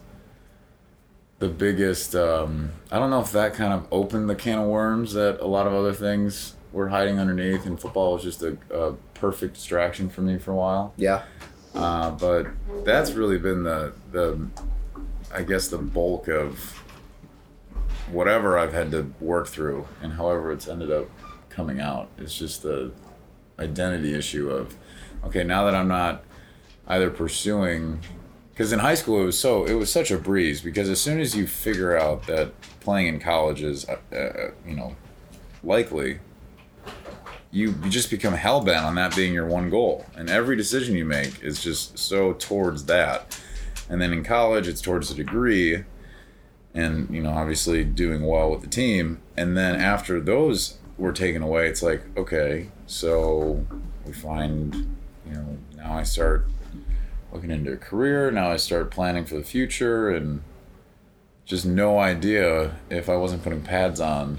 the 1.39 1.49
biggest. 1.49 2.15
Um, 2.15 2.71
I 2.93 2.99
don't 2.99 3.11
know 3.11 3.21
if 3.21 3.33
that 3.33 3.55
kind 3.55 3.73
of 3.73 3.87
opened 3.91 4.31
the 4.31 4.37
can 4.37 4.59
of 4.59 4.69
worms 4.69 5.15
that 5.15 5.41
a 5.41 5.47
lot 5.47 5.67
of 5.67 5.75
other 5.75 5.93
things 5.93 6.55
were 6.73 6.89
hiding 6.89 7.19
underneath, 7.19 7.67
and 7.67 7.81
football 7.81 8.15
was 8.15 8.23
just 8.23 8.43
a, 8.43 8.57
a 8.71 8.93
perfect 9.15 9.55
distraction 9.55 10.09
for 10.09 10.21
me 10.23 10.39
for 10.39 10.53
a 10.53 10.57
while. 10.57 10.95
Yeah. 10.97 11.23
Uh, 11.75 12.13
but 12.13 12.47
that's 12.85 13.11
really 13.13 13.39
been 13.39 13.65
the 13.65 13.93
the 14.13 14.49
I 15.35 15.43
guess 15.43 15.69
the 15.69 15.79
bulk 15.79 16.29
of 16.29 16.81
whatever 18.11 18.57
I've 18.57 18.73
had 18.73 18.93
to 18.93 19.13
work 19.21 19.49
through 19.49 19.89
and 20.01 20.13
however 20.13 20.53
it's 20.53 20.69
ended 20.69 20.93
up 20.93 21.09
coming 21.51 21.81
out. 21.81 22.09
It's 22.17 22.39
just 22.39 22.63
the 22.63 22.93
identity 23.59 24.15
issue 24.15 24.49
of 24.51 24.77
okay, 25.27 25.45
now 25.45 25.65
that 25.65 25.75
I'm 25.75 25.89
not 25.89 26.25
either 26.89 27.11
pursuing 27.11 28.01
because 28.53 28.73
in 28.73 28.79
high 28.79 28.95
school 28.95 29.21
it 29.21 29.25
was 29.25 29.39
so 29.39 29.65
it 29.65 29.75
was 29.75 29.93
such 29.93 30.11
a 30.11 30.19
breeze 30.19 30.61
because 30.61 30.89
as 30.89 31.01
soon 31.01 31.21
as 31.21 31.37
you 31.37 31.47
figure 31.47 31.97
out 31.97 32.27
that 32.27 32.53
playing 32.81 33.09
in 33.09 33.21
college 33.21 33.63
is 33.63 33.87
uh, 33.89 33.97
uh, 34.15 34.51
you 34.67 34.75
know 34.75 34.97
likely 35.63 36.21
you, 37.51 37.73
just 37.89 38.11
become 38.11 38.35
hell 38.35 38.61
bent 38.61 38.85
on 38.85 38.97
that 38.97 39.17
being 39.17 39.33
your 39.33 39.47
one 39.47 39.71
goal. 39.71 40.05
And 40.15 40.29
every 40.29 40.57
decision 40.57 40.95
you 40.95 41.07
make 41.07 41.43
is 41.43 41.63
just 41.63 41.97
so 41.99 42.35
towards 42.35 42.85
that. 42.85 43.41
And 43.89 44.03
then 44.03 44.13
in 44.13 44.25
college, 44.25 44.69
it's 44.69 44.83
towards 44.83 45.11
a 45.11 45.15
degree. 45.15 45.85
and 46.75 47.09
you 47.09 47.23
know 47.23 47.31
obviously 47.31 47.83
doing 47.85 48.27
well 48.27 48.51
with 48.51 48.61
the 48.61 48.67
team 48.69 49.19
and 49.37 49.57
then 49.57 49.81
after 49.81 50.21
those 50.21 50.77
were 50.99 51.13
taken 51.13 51.41
away 51.41 51.69
it's 51.69 51.83
like 51.83 52.03
okay 52.19 52.69
so 52.87 53.65
we 54.05 54.13
find 54.13 54.95
you 55.27 55.33
know 55.35 55.57
now 55.77 55.93
i 55.97 56.03
start 56.03 56.47
looking 57.33 57.51
into 57.51 57.73
a 57.73 57.77
career 57.77 58.31
now 58.31 58.51
i 58.51 58.57
start 58.57 58.91
planning 58.91 59.25
for 59.25 59.35
the 59.37 59.43
future 59.45 60.09
and 60.11 60.43
just 61.45 61.65
no 61.67 61.99
idea 61.99 62.77
if 62.91 63.09
i 63.09 63.17
wasn't 63.17 63.43
putting 63.43 63.61
pads 63.63 64.01
on 64.01 64.39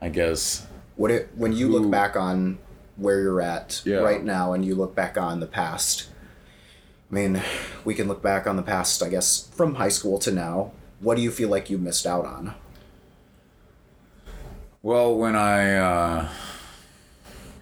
i 0.00 0.08
guess 0.08 0.66
What 0.96 1.10
it 1.10 1.28
when 1.34 1.52
you 1.52 1.66
Who- 1.68 1.78
look 1.80 1.90
back 1.90 2.16
on 2.16 2.58
where 2.96 3.20
you're 3.20 3.40
at 3.42 3.82
Yeah. 3.84 3.98
right 3.98 4.24
now 4.24 4.52
and 4.54 4.64
you 4.64 4.74
look 4.74 4.94
back 4.94 5.18
on 5.18 5.40
the 5.40 5.46
past. 5.46 6.08
I 7.10 7.14
mean, 7.14 7.42
we 7.84 7.94
can 7.94 8.08
look 8.08 8.22
back 8.22 8.46
on 8.46 8.56
the 8.56 8.62
past, 8.62 9.02
I 9.02 9.10
guess, 9.10 9.48
from 9.54 9.74
high 9.74 9.90
school 9.90 10.18
to 10.20 10.32
now. 10.32 10.72
What 11.00 11.16
do 11.18 11.22
you 11.22 11.30
feel 11.30 11.50
like 11.50 11.68
you 11.68 11.76
missed 11.76 12.06
out 12.06 12.24
on? 12.24 12.54
Well, 14.82 15.14
when 15.14 15.36
I 15.36 15.74
uh, 15.76 16.28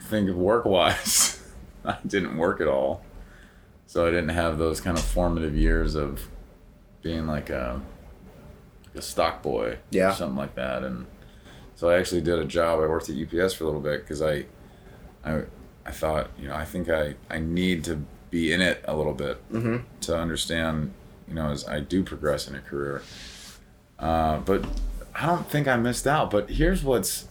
think 0.08 0.30
of 0.30 0.37
work 0.37 0.64
wise, 0.64 1.40
I 1.92 1.98
didn't 2.06 2.36
work 2.36 2.60
at 2.60 2.68
all. 2.68 3.02
So 3.86 4.06
I 4.06 4.10
didn't 4.10 4.30
have 4.30 4.58
those 4.58 4.80
kind 4.80 4.96
of 4.96 5.04
formative 5.04 5.54
years 5.54 5.94
of 5.94 6.28
being 7.02 7.26
like 7.26 7.50
a, 7.50 7.80
like 8.86 8.94
a 8.96 9.02
stock 9.02 9.42
boy 9.42 9.78
Yeah. 9.90 10.10
or 10.10 10.14
something 10.14 10.36
like 10.38 10.54
that. 10.54 10.82
And 10.82 11.06
so 11.74 11.90
I 11.90 11.98
actually 11.98 12.22
did 12.22 12.38
a 12.38 12.44
job. 12.46 12.80
I 12.80 12.86
worked 12.86 13.10
at 13.10 13.16
UPS 13.16 13.54
for 13.54 13.64
a 13.64 13.66
little 13.66 13.80
bit 13.82 14.00
because 14.00 14.22
I, 14.22 14.46
I, 15.24 15.42
I 15.84 15.90
thought, 15.90 16.30
you 16.38 16.48
know, 16.48 16.54
I 16.54 16.64
think 16.64 16.88
I, 16.88 17.14
I 17.30 17.38
need 17.40 17.84
to 17.84 18.04
be 18.30 18.52
in 18.52 18.60
it 18.62 18.82
a 18.88 18.96
little 18.96 19.12
bit 19.14 19.36
Mm-hmm. 19.52 19.76
to 20.02 20.16
understand, 20.18 20.92
you 21.28 21.34
know, 21.34 21.50
as 21.50 21.68
I 21.68 21.80
do 21.80 22.02
progress 22.02 22.48
in 22.48 22.54
a 22.54 22.60
career. 22.60 23.02
Uh, 23.98 24.38
but 24.38 24.64
I 25.14 25.26
don't 25.26 25.46
think 25.48 25.68
I 25.68 25.76
missed 25.76 26.06
out. 26.06 26.30
But 26.30 26.48
here's 26.50 26.82
what's 26.82 27.28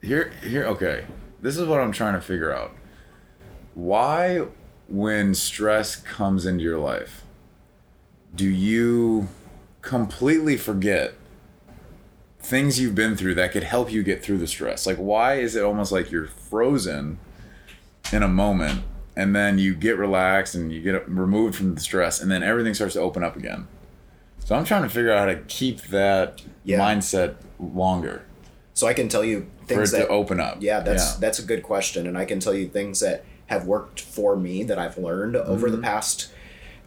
here 0.00 0.32
here 0.42 0.64
okay. 0.64 1.04
This 1.40 1.56
is 1.58 1.66
what 1.68 1.80
I'm 1.80 1.92
trying 1.92 2.14
to 2.14 2.20
figure 2.20 2.52
out. 2.52 2.72
Why 3.74 4.46
when 4.88 5.34
stress 5.34 5.96
comes 5.96 6.44
into 6.46 6.62
your 6.62 6.78
life, 6.78 7.22
do 8.34 8.46
you 8.48 9.28
completely 9.80 10.56
forget 10.56 11.14
things 12.40 12.78
you've 12.80 12.94
been 12.94 13.16
through 13.16 13.34
that 13.36 13.52
could 13.52 13.62
help 13.64 13.90
you 13.92 14.02
get 14.02 14.22
through 14.22 14.38
the 14.38 14.46
stress? 14.46 14.86
Like 14.86 14.96
why 14.98 15.34
is 15.34 15.56
it 15.56 15.62
almost 15.62 15.92
like 15.92 16.10
you're 16.10 16.26
frozen 16.26 17.18
in 18.12 18.22
a 18.22 18.28
moment 18.28 18.82
and 19.16 19.34
then 19.34 19.58
you 19.58 19.74
get 19.74 19.96
relaxed 19.96 20.54
and 20.54 20.72
you 20.72 20.80
get 20.82 21.08
removed 21.08 21.54
from 21.54 21.74
the 21.74 21.80
stress 21.80 22.20
and 22.20 22.30
then 22.30 22.42
everything 22.42 22.74
starts 22.74 22.94
to 22.94 23.00
open 23.00 23.22
up 23.24 23.36
again? 23.36 23.66
So 24.44 24.56
I'm 24.56 24.64
trying 24.64 24.82
to 24.82 24.88
figure 24.88 25.12
out 25.12 25.20
how 25.20 25.26
to 25.34 25.40
keep 25.46 25.82
that 25.84 26.42
Yeah. 26.64 26.78
mindset 26.80 27.34
longer 27.60 28.22
So 28.74 28.86
I 28.86 28.92
can 28.94 29.08
tell 29.08 29.24
you 29.24 29.46
for 29.66 29.74
it 29.74 29.76
things 29.76 29.90
to 29.92 29.96
that 29.98 30.08
open 30.08 30.40
up. 30.40 30.58
Yeah, 30.60 30.80
that's 30.80 31.14
that's 31.16 31.38
a 31.38 31.42
good 31.42 31.62
question, 31.62 32.06
and 32.06 32.16
I 32.18 32.24
can 32.24 32.40
tell 32.40 32.54
you 32.54 32.66
things 32.68 33.00
that 33.00 33.22
have 33.46 33.66
worked 33.66 34.00
for 34.00 34.36
me 34.36 34.62
that 34.64 34.78
I've 34.78 34.98
learned 34.98 35.36
over 35.36 35.66
Mm-hmm. 35.66 35.76
the 35.76 35.82
past 35.82 36.30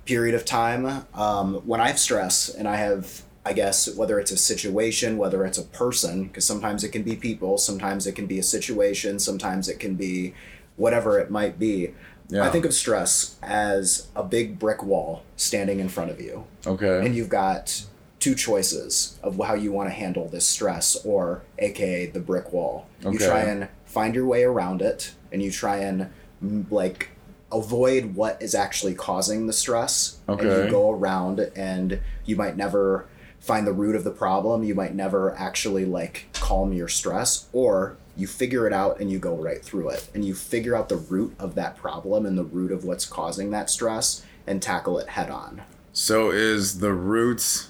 period 0.06 0.36
of 0.36 0.46
time. 0.46 1.06
Um, 1.14 1.56
when 1.66 1.82
I 1.82 1.88
have 1.88 2.00
stress, 2.00 2.50
and 2.50 2.68
I 2.68 2.76
have, 2.78 3.22
I 3.46 3.54
guess, 3.54 3.94
whether 3.96 4.20
it's 4.20 4.32
a 4.32 4.38
situation, 4.38 5.18
whether 5.18 5.46
it's 5.46 5.58
a 5.58 5.64
person, 5.64 6.26
because 6.26 6.46
sometimes 6.46 6.84
it 6.84 6.90
can 6.90 7.04
be 7.04 7.16
people, 7.16 7.58
sometimes 7.58 8.06
it 8.08 8.14
can 8.14 8.26
be 8.28 8.40
a 8.40 8.44
situation, 8.44 9.20
sometimes 9.20 9.68
it 9.70 9.80
can 9.80 9.96
be 9.96 10.34
whatever 10.78 11.20
it 11.20 11.32
might 11.32 11.58
be. 11.60 11.94
Yeah. 12.30 12.44
I 12.44 12.50
think 12.50 12.66
of 12.66 12.74
stress 12.74 13.38
as 13.44 14.08
a 14.16 14.24
big 14.24 14.58
brick 14.58 14.84
wall 14.84 15.24
standing 15.36 15.80
in 15.80 15.90
front 15.90 16.10
of 16.10 16.20
you 16.20 16.46
okay. 16.66 17.06
and 17.06 17.16
you've 17.16 17.30
got 17.30 17.86
two 18.20 18.34
choices 18.34 19.20
of 19.22 19.40
how 19.46 19.54
you 19.54 19.72
want 19.72 19.90
to 19.90 19.94
handle 19.94 20.28
this 20.28 20.44
stress 20.48 20.96
or 21.06 21.44
aka 21.60 22.08
the 22.08 22.20
brick 22.20 22.52
wall 22.52 22.88
Okay. 23.06 23.12
you 23.14 23.20
try 23.20 23.42
and 23.42 23.68
find 23.86 24.16
your 24.16 24.26
way 24.26 24.44
around 24.44 24.82
it 24.82 25.14
and 25.32 25.44
you 25.44 25.52
try 25.52 25.78
and 25.78 26.10
like 26.42 27.10
avoid 27.52 28.16
what 28.16 28.42
is 28.42 28.54
actually 28.56 28.94
causing 28.96 29.48
the 29.48 29.54
stress. 29.54 30.18
And 30.28 30.40
Okay. 30.42 30.66
you 30.66 30.70
go 30.70 30.92
around 30.92 31.40
and 31.56 32.00
you 32.26 32.36
might 32.36 32.58
never 32.58 33.06
find 33.40 33.66
the 33.68 33.74
root 33.74 33.96
of 33.96 34.04
the 34.04 34.12
problem. 34.12 34.64
You 34.64 34.76
might 34.76 34.96
never 34.96 35.34
actually 35.38 35.86
like 35.86 36.26
calm 36.34 36.74
your 36.74 36.88
stress. 36.88 37.48
Or 37.54 37.98
you 38.18 38.28
figure 38.28 38.66
it 38.66 38.74
out 38.74 39.00
and 39.00 39.12
you 39.12 39.20
go 39.20 39.36
right 39.36 39.64
through 39.64 39.90
it. 39.90 40.10
And 40.14 40.26
you 40.26 40.34
figure 40.34 40.76
out 40.76 40.90
the 40.90 40.98
root 40.98 41.36
of 41.38 41.56
that 41.56 41.78
problem 41.78 42.26
and 42.26 42.38
the 42.38 42.44
root 42.44 42.72
of 42.72 42.84
what's 42.84 43.06
causing 43.06 43.52
that 43.52 43.70
stress 43.70 44.24
and 44.48 44.62
tackle 44.62 44.98
it 45.00 45.10
head 45.10 45.30
on. 45.30 45.62
So 45.94 46.32
is 46.32 46.80
the 46.80 46.94
roots 46.94 47.70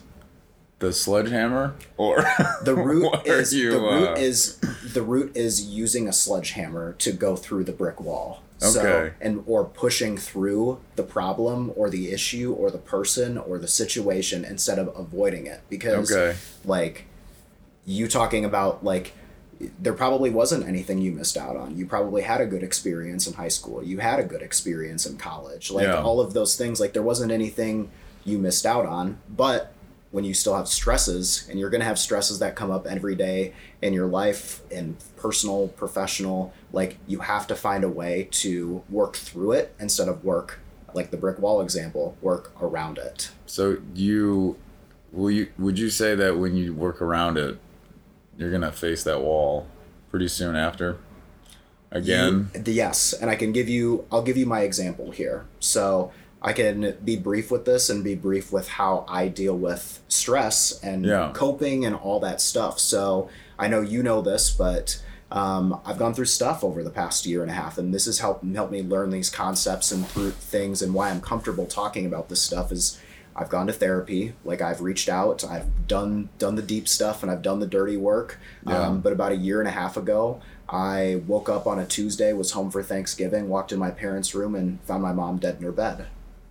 the 0.80 0.92
sledgehammer? 0.94 1.76
Or 1.98 2.24
the 2.64 2.76
root 2.78 3.14
is 3.26 3.54
you, 3.54 3.72
the 3.72 3.80
root 3.80 4.08
uh, 4.10 4.14
is 4.14 4.58
the 4.94 5.02
root 5.02 5.36
is 5.36 5.66
using 5.66 6.08
a 6.08 6.14
sledgehammer 6.14 6.94
to 7.00 7.12
go 7.12 7.36
through 7.36 7.64
the 7.66 7.72
brick 7.72 8.00
wall. 8.02 8.42
So 8.60 8.80
Okay. 8.82 9.14
and 9.22 9.44
or 9.48 9.66
pushing 9.66 10.18
through 10.18 10.80
the 10.96 11.04
problem 11.04 11.72
or 11.76 11.90
the 11.90 12.12
issue 12.12 12.54
or 12.58 12.72
the 12.72 12.78
person 12.78 13.38
or 13.38 13.58
the 13.60 13.68
situation 13.68 14.46
instead 14.46 14.80
of 14.80 14.88
avoiding 14.98 15.46
it 15.46 15.62
because 15.70 16.12
Okay. 16.12 16.36
like 16.64 17.06
you 17.86 18.08
talking 18.08 18.46
about 18.46 18.84
like 18.84 19.12
there 19.82 19.94
probably 19.94 20.30
wasn't 20.30 20.68
anything 20.68 21.00
you 21.00 21.12
missed 21.12 21.38
out 21.38 21.56
on. 21.56 21.78
You 21.78 21.86
probably 21.86 22.24
had 22.24 22.42
a 22.42 22.46
good 22.46 22.64
experience 22.64 23.26
in 23.28 23.34
high 23.34 23.48
school. 23.50 23.82
You 23.84 24.00
had 24.00 24.20
a 24.20 24.24
good 24.24 24.42
experience 24.42 25.06
in 25.06 25.18
college. 25.18 25.72
Like 25.72 25.86
Yeah. 25.88 26.02
all 26.04 26.20
of 26.20 26.34
those 26.34 26.56
things 26.58 26.80
like 26.80 26.94
there 26.94 27.02
wasn't 27.04 27.32
anything 27.32 27.90
you 28.26 28.38
missed 28.38 28.66
out 28.66 28.86
on, 28.86 29.18
but 29.30 29.72
when 30.16 30.24
you 30.24 30.34
still 30.34 30.56
have 30.56 30.68
stresses 30.70 31.46
and 31.50 31.60
you're 31.60 31.70
going 31.70 31.82
to 31.82 31.86
have 31.86 32.00
stresses 32.00 32.40
that 32.40 32.56
come 32.56 32.72
up 32.72 32.88
every 32.88 33.16
day 33.16 33.52
in 33.82 33.92
your 33.92 34.08
life 34.08 34.62
in 34.72 34.96
personal 35.18 35.68
professional 35.68 36.54
like 36.72 36.98
you 37.06 37.20
have 37.20 37.46
to 37.46 37.54
find 37.56 37.84
a 37.84 37.90
way 37.90 38.28
to 38.32 38.82
work 38.90 39.18
through 39.18 39.52
it 39.52 39.76
instead 39.78 40.08
of 40.08 40.24
work 40.24 40.60
like 40.94 41.12
the 41.12 41.18
brick 41.18 41.38
wall 41.40 41.60
example 41.60 42.16
work 42.22 42.54
around 42.62 42.98
it 42.98 43.30
so 43.46 43.78
you 43.94 44.56
will 45.12 45.30
you 45.30 45.48
would 45.60 45.78
you 45.78 45.90
say 45.90 46.16
that 46.16 46.38
when 46.38 46.56
you 46.56 46.74
work 46.74 47.02
around 47.02 47.38
it 47.38 47.58
you're 48.38 48.52
gonna 48.52 48.72
face 48.72 49.04
that 49.04 49.20
wall 49.22 49.68
pretty 50.10 50.30
soon 50.30 50.56
after 50.56 50.98
again 51.92 52.50
You- 52.56 52.72
yes, 52.74 53.12
and 53.14 53.30
I 53.30 53.36
can 53.36 53.52
give 53.52 53.70
you. 53.70 54.06
I'll 54.12 54.22
give 54.24 54.38
you 54.38 54.46
my 54.46 54.62
example 54.62 55.12
here. 55.12 55.46
So 55.60 56.12
I 56.46 56.54
can 56.54 56.96
be 57.04 57.18
brief 57.18 57.50
with 57.50 57.66
this 57.66 57.90
and 57.90 58.04
be 58.04 58.14
brief 58.16 58.52
with 58.52 58.68
how 58.70 59.04
I 59.08 59.28
deal 59.28 59.58
with 59.58 60.00
stress 60.08 60.80
and 60.84 61.04
Yeah. 61.04 61.32
coping 61.34 61.84
and 61.86 61.96
all 61.96 62.20
that 62.20 62.40
stuff. 62.40 62.80
So 62.80 63.30
I 63.58 63.68
know 63.68 63.82
you 63.82 64.04
know 64.04 64.22
this, 64.22 64.52
but 64.52 65.02
um, 65.32 65.80
I've 65.84 65.98
gone 65.98 66.14
through 66.14 66.26
stuff 66.26 66.64
over 66.64 66.84
the 66.84 66.92
past 66.92 67.26
year 67.26 67.42
and 67.42 67.50
a 67.50 67.56
half, 67.56 67.80
and 67.80 67.92
this 67.94 68.06
has 68.06 68.20
helped 68.20 68.46
helped 68.56 68.72
me 68.72 68.84
learn 68.84 69.10
these 69.10 69.32
concepts 69.32 69.92
and 69.92 70.08
through 70.08 70.32
things 70.32 70.82
and 70.84 70.94
why 70.94 71.10
I'm 71.10 71.20
comfortable 71.20 71.66
talking 71.66 72.06
about 72.06 72.30
this 72.30 72.42
stuff 72.42 72.72
is. 72.72 73.00
I've 73.38 73.50
gone 73.50 73.68
to 73.68 73.74
therapy, 73.74 74.32
like 74.46 74.62
I've 74.62 74.80
reached 74.80 75.10
out, 75.10 75.44
I've 75.44 75.88
done 75.90 76.30
done 76.40 76.56
the 76.56 76.62
deep 76.62 76.88
stuff, 76.88 77.22
and 77.22 77.30
I've 77.30 77.42
done 77.42 77.60
the 77.60 77.68
dirty 77.68 77.98
work. 77.98 78.40
Yeah. 78.66 78.80
Um, 78.80 79.02
but 79.02 79.12
about 79.12 79.34
a 79.34 79.36
year 79.36 79.60
and 79.60 79.68
a 79.68 79.72
half 79.74 79.98
ago, 79.98 80.40
I 80.70 81.22
woke 81.28 81.50
up 81.50 81.68
on 81.68 81.78
a 81.78 81.86
Tuesday, 81.86 82.32
was 82.32 82.52
home 82.52 82.72
for 82.72 82.82
Thanksgiving, 82.82 83.50
walked 83.50 83.74
in 83.74 83.78
my 83.80 83.92
parents' 83.92 84.34
room, 84.34 84.56
and 84.56 84.80
found 84.84 85.04
my 85.04 85.12
mom 85.12 85.36
dead 85.40 85.58
in 85.58 85.64
her 85.64 85.74
bed. 85.74 86.06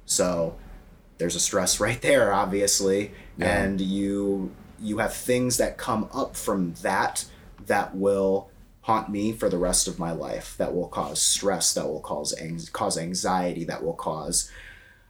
So 0.07 0.57
there's 1.19 1.37
a 1.37 1.41
stress 1.41 1.81
right 1.87 2.01
there, 2.03 2.33
obviously, 2.33 3.13
Yeah. 3.37 3.63
and 3.63 3.81
you 3.81 4.53
you 4.81 4.99
have 4.99 5.15
things 5.15 5.57
that 5.57 5.79
come 5.79 6.09
up 6.13 6.37
from 6.37 6.75
that 6.83 7.25
that 7.67 7.95
will 7.97 8.51
haunt 8.83 9.09
me 9.09 9.33
for 9.33 9.49
the 9.49 9.57
rest 9.57 9.89
of 9.89 9.99
my 9.99 10.13
life. 10.13 10.57
That 10.59 10.75
will 10.75 10.89
cause 10.89 11.23
stress. 11.23 11.73
That 11.73 11.87
will 11.87 12.01
cause 12.01 12.35
ang- 12.35 12.61
cause 12.73 12.99
anxiety. 12.99 13.65
That 13.65 13.83
will 13.83 13.95
cause 13.95 14.51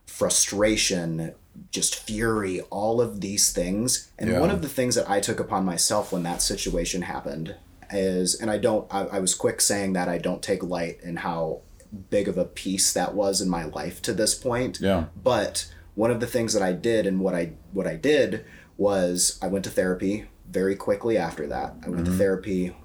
frustration, 0.07 1.35
just 1.73 1.97
fury, 1.97 2.61
all 2.71 3.01
of 3.01 3.21
these 3.21 3.53
things. 3.53 4.09
And 4.19 4.31
Yeah. 4.31 4.41
one 4.41 4.51
of 4.51 4.63
the 4.63 4.69
things 4.69 4.95
that 4.95 5.09
I 5.11 5.19
took 5.21 5.41
upon 5.41 5.65
myself 5.65 6.13
when 6.13 6.23
that 6.23 6.41
situation 6.41 7.03
happened 7.03 7.57
is, 7.91 8.35
and 8.35 8.51
I 8.51 8.59
don't, 8.59 8.87
I, 8.95 9.07
I 9.07 9.19
was 9.19 9.35
quick 9.35 9.61
saying 9.61 9.93
that 9.95 10.09
I 10.09 10.19
don't 10.19 10.43
take 10.43 10.63
light 10.63 10.99
in 11.03 11.17
how 11.17 11.61
big 12.11 12.29
of 12.29 12.39
a 12.39 12.45
piece 12.45 12.93
that 12.93 13.15
was 13.15 13.41
in 13.41 13.49
my 13.49 13.65
life 13.65 14.03
to 14.03 14.13
this 14.13 14.35
point. 14.35 14.81
Yeah. 14.81 15.07
But 15.23 15.73
one 15.95 16.11
of 16.11 16.21
the 16.21 16.27
things 16.27 16.53
that 16.55 16.63
I 16.63 16.73
did 16.73 17.07
and 17.07 17.21
what 17.21 17.35
I 17.35 17.53
what 17.73 17.87
I 17.87 17.97
did 17.97 18.45
was 18.77 19.39
I 19.43 19.47
went 19.47 19.65
to 19.65 19.71
therapy 19.71 20.27
very 20.49 20.77
quickly 20.77 21.17
after 21.17 21.47
that. 21.47 21.75
I 21.85 21.89
went 21.89 22.05
to 22.05 22.11
mm-hmm. 22.11 22.19
therapy 22.19 22.77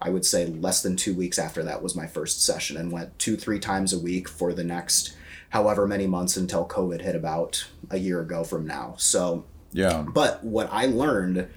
I 0.00 0.10
would 0.10 0.26
say 0.26 0.46
less 0.46 0.82
than 0.82 0.96
two 0.96 1.14
weeks 1.14 1.38
after 1.38 1.62
that 1.64 1.82
was 1.82 1.96
my 1.96 2.06
first 2.06 2.44
session 2.44 2.76
and 2.76 2.92
went 2.92 3.18
two, 3.18 3.36
three 3.36 3.58
times 3.58 3.92
a 3.92 3.98
week 3.98 4.28
for 4.28 4.52
the 4.52 4.64
next 4.64 5.16
however 5.48 5.86
many 5.86 6.06
months 6.06 6.36
until 6.36 6.66
COVID 6.68 7.00
hit 7.00 7.16
about 7.16 7.66
a 7.90 7.96
year 7.96 8.20
ago 8.20 8.44
from 8.44 8.66
now. 8.66 8.94
So, 8.98 9.46
yeah 9.72 10.02
but 10.02 10.44
what 10.44 10.68
I 10.70 10.86
learned 10.86 11.48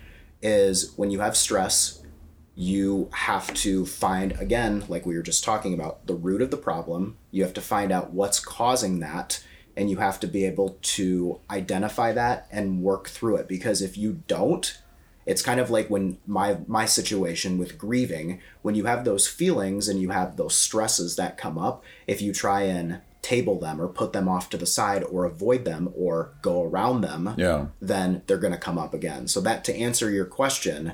is 0.41 0.93
when 0.95 1.11
you 1.11 1.19
have 1.19 1.35
stress, 1.35 2.01
you 2.59 3.07
have 3.13 3.53
to 3.53 3.85
find, 3.85 4.31
again, 4.41 4.83
like 4.89 5.05
we 5.05 5.15
were 5.15 5.21
just 5.21 5.43
talking 5.43 5.75
about, 5.75 6.07
the 6.07 6.15
root 6.15 6.41
of 6.41 6.49
the 6.49 6.57
problem. 6.57 7.15
You 7.29 7.43
have 7.43 7.53
to 7.53 7.61
find 7.61 7.91
out 7.91 8.11
what's 8.13 8.39
causing 8.39 8.99
that 8.99 9.43
and 9.75 9.91
you 9.91 9.97
have 9.97 10.19
to 10.21 10.27
be 10.27 10.43
able 10.43 10.75
to 10.81 11.39
identify 11.51 12.11
that 12.13 12.47
and 12.51 12.81
work 12.81 13.09
through 13.09 13.35
it 13.35 13.47
because 13.47 13.81
if 13.81 13.95
you 13.95 14.23
don't 14.27 14.81
it's 15.27 15.41
kind 15.41 15.59
of 15.59 15.69
like 15.69 15.89
when 15.89 16.17
my 16.25 16.57
my 16.67 16.85
situation 16.85 17.57
with 17.59 17.77
grieving 17.77 18.41
when 18.63 18.73
you 18.73 18.85
have 18.85 19.05
those 19.05 19.27
feelings 19.27 19.87
and 19.87 20.01
you 20.01 20.09
have 20.09 20.35
those 20.35 20.55
stresses 20.55 21.15
that 21.15 21.37
come 21.37 21.59
up 21.59 21.83
if 22.07 22.21
you 22.23 22.33
try 22.33 22.61
and 22.61 23.01
table 23.21 23.59
them 23.59 23.79
or 23.79 23.87
put 23.87 24.13
them 24.13 24.27
off 24.27 24.49
to 24.49 24.57
the 24.57 24.65
side 24.65 25.03
or 25.03 25.25
avoid 25.25 25.63
them 25.65 25.91
or 25.95 26.31
go 26.41 26.63
around 26.63 27.01
them 27.01 27.35
Yeah. 27.37 27.67
then 27.79 28.23
they're 28.25 28.37
going 28.37 28.53
to 28.53 28.59
come 28.59 28.79
up 28.79 28.93
again 28.95 29.27
so 29.27 29.41
that 29.41 29.63
to 29.65 29.75
answer 29.75 30.09
your 30.09 30.25
question 30.25 30.93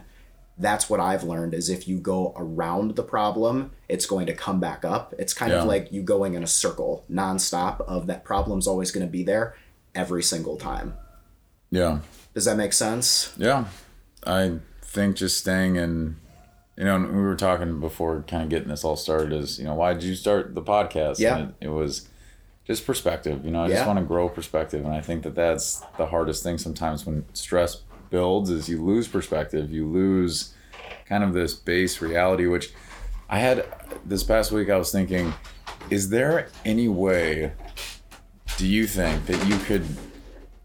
that's 0.57 0.89
what 0.89 0.99
I've 0.99 1.23
learned 1.23 1.53
is 1.53 1.69
if 1.69 1.87
you 1.87 1.97
go 1.97 2.33
around 2.37 2.95
the 2.95 3.03
problem, 3.03 3.71
it's 3.89 4.05
going 4.05 4.27
to 4.27 4.33
come 4.33 4.59
back 4.59 4.85
up. 4.85 5.13
It's 5.17 5.33
kind 5.33 5.51
Yeah. 5.51 5.61
of 5.61 5.67
like 5.67 5.91
you 5.91 6.03
going 6.03 6.35
in 6.35 6.43
a 6.43 6.47
circle 6.47 7.05
nonstop 7.11 7.81
of 7.81 8.05
that 8.07 8.23
problem's 8.23 8.67
always 8.67 8.91
going 8.91 9.05
to 9.05 9.11
be 9.11 9.23
there 9.23 9.55
every 9.95 10.21
single 10.21 10.57
time. 10.57 10.93
Yeah. 11.71 11.99
Does 12.35 12.45
that 12.45 12.55
make 12.57 12.73
sense? 12.73 13.33
Yeah. 13.37 13.65
I 14.27 14.59
think 14.83 15.15
just 15.15 15.39
staying 15.39 15.75
in, 15.75 16.17
you 16.77 16.83
know, 16.83 16.99
we 16.99 17.21
were 17.21 17.35
talking 17.35 17.79
before 17.79 18.23
kind 18.27 18.43
of 18.43 18.49
getting 18.49 18.67
this 18.69 18.83
all 18.83 18.95
started 18.95 19.33
is, 19.33 19.57
you 19.57 19.65
know, 19.65 19.73
why 19.73 19.93
did 19.93 20.03
you 20.03 20.13
start 20.15 20.53
the 20.53 20.61
podcast? 20.61 21.17
Yeah. 21.19 21.37
And 21.37 21.49
it, 21.59 21.65
it 21.65 21.69
was 21.69 22.07
just 22.65 22.85
perspective. 22.85 23.43
You 23.43 23.51
know, 23.51 23.63
I 23.63 23.69
just 23.69 23.85
want 23.87 23.97
to 23.99 24.05
grow 24.05 24.29
perspective. 24.29 24.85
And 24.85 24.93
I 24.93 25.01
think 25.01 25.23
that 25.23 25.33
that's 25.35 25.81
the 25.97 26.05
hardest 26.07 26.43
thing 26.43 26.57
sometimes 26.59 27.05
when 27.07 27.25
stress 27.33 27.81
builds 28.13 28.51
is 28.51 28.69
you 28.69 28.81
lose 28.81 29.07
perspective. 29.07 29.71
You 29.71 29.85
lose 29.87 30.53
kind 31.07 31.23
of 31.23 31.33
this 31.33 31.53
base 31.55 31.99
reality, 31.99 32.45
which 32.45 32.71
I 33.27 33.39
had 33.39 33.65
this 34.05 34.23
past 34.23 34.51
week. 34.51 34.69
I 34.69 34.77
was 34.77 34.91
thinking, 34.91 35.33
is 35.89 36.09
there 36.09 36.47
any 36.63 36.87
way 36.87 37.51
do 38.57 38.67
you 38.67 38.85
think 38.85 39.25
that 39.25 39.47
you 39.47 39.57
could 39.57 39.83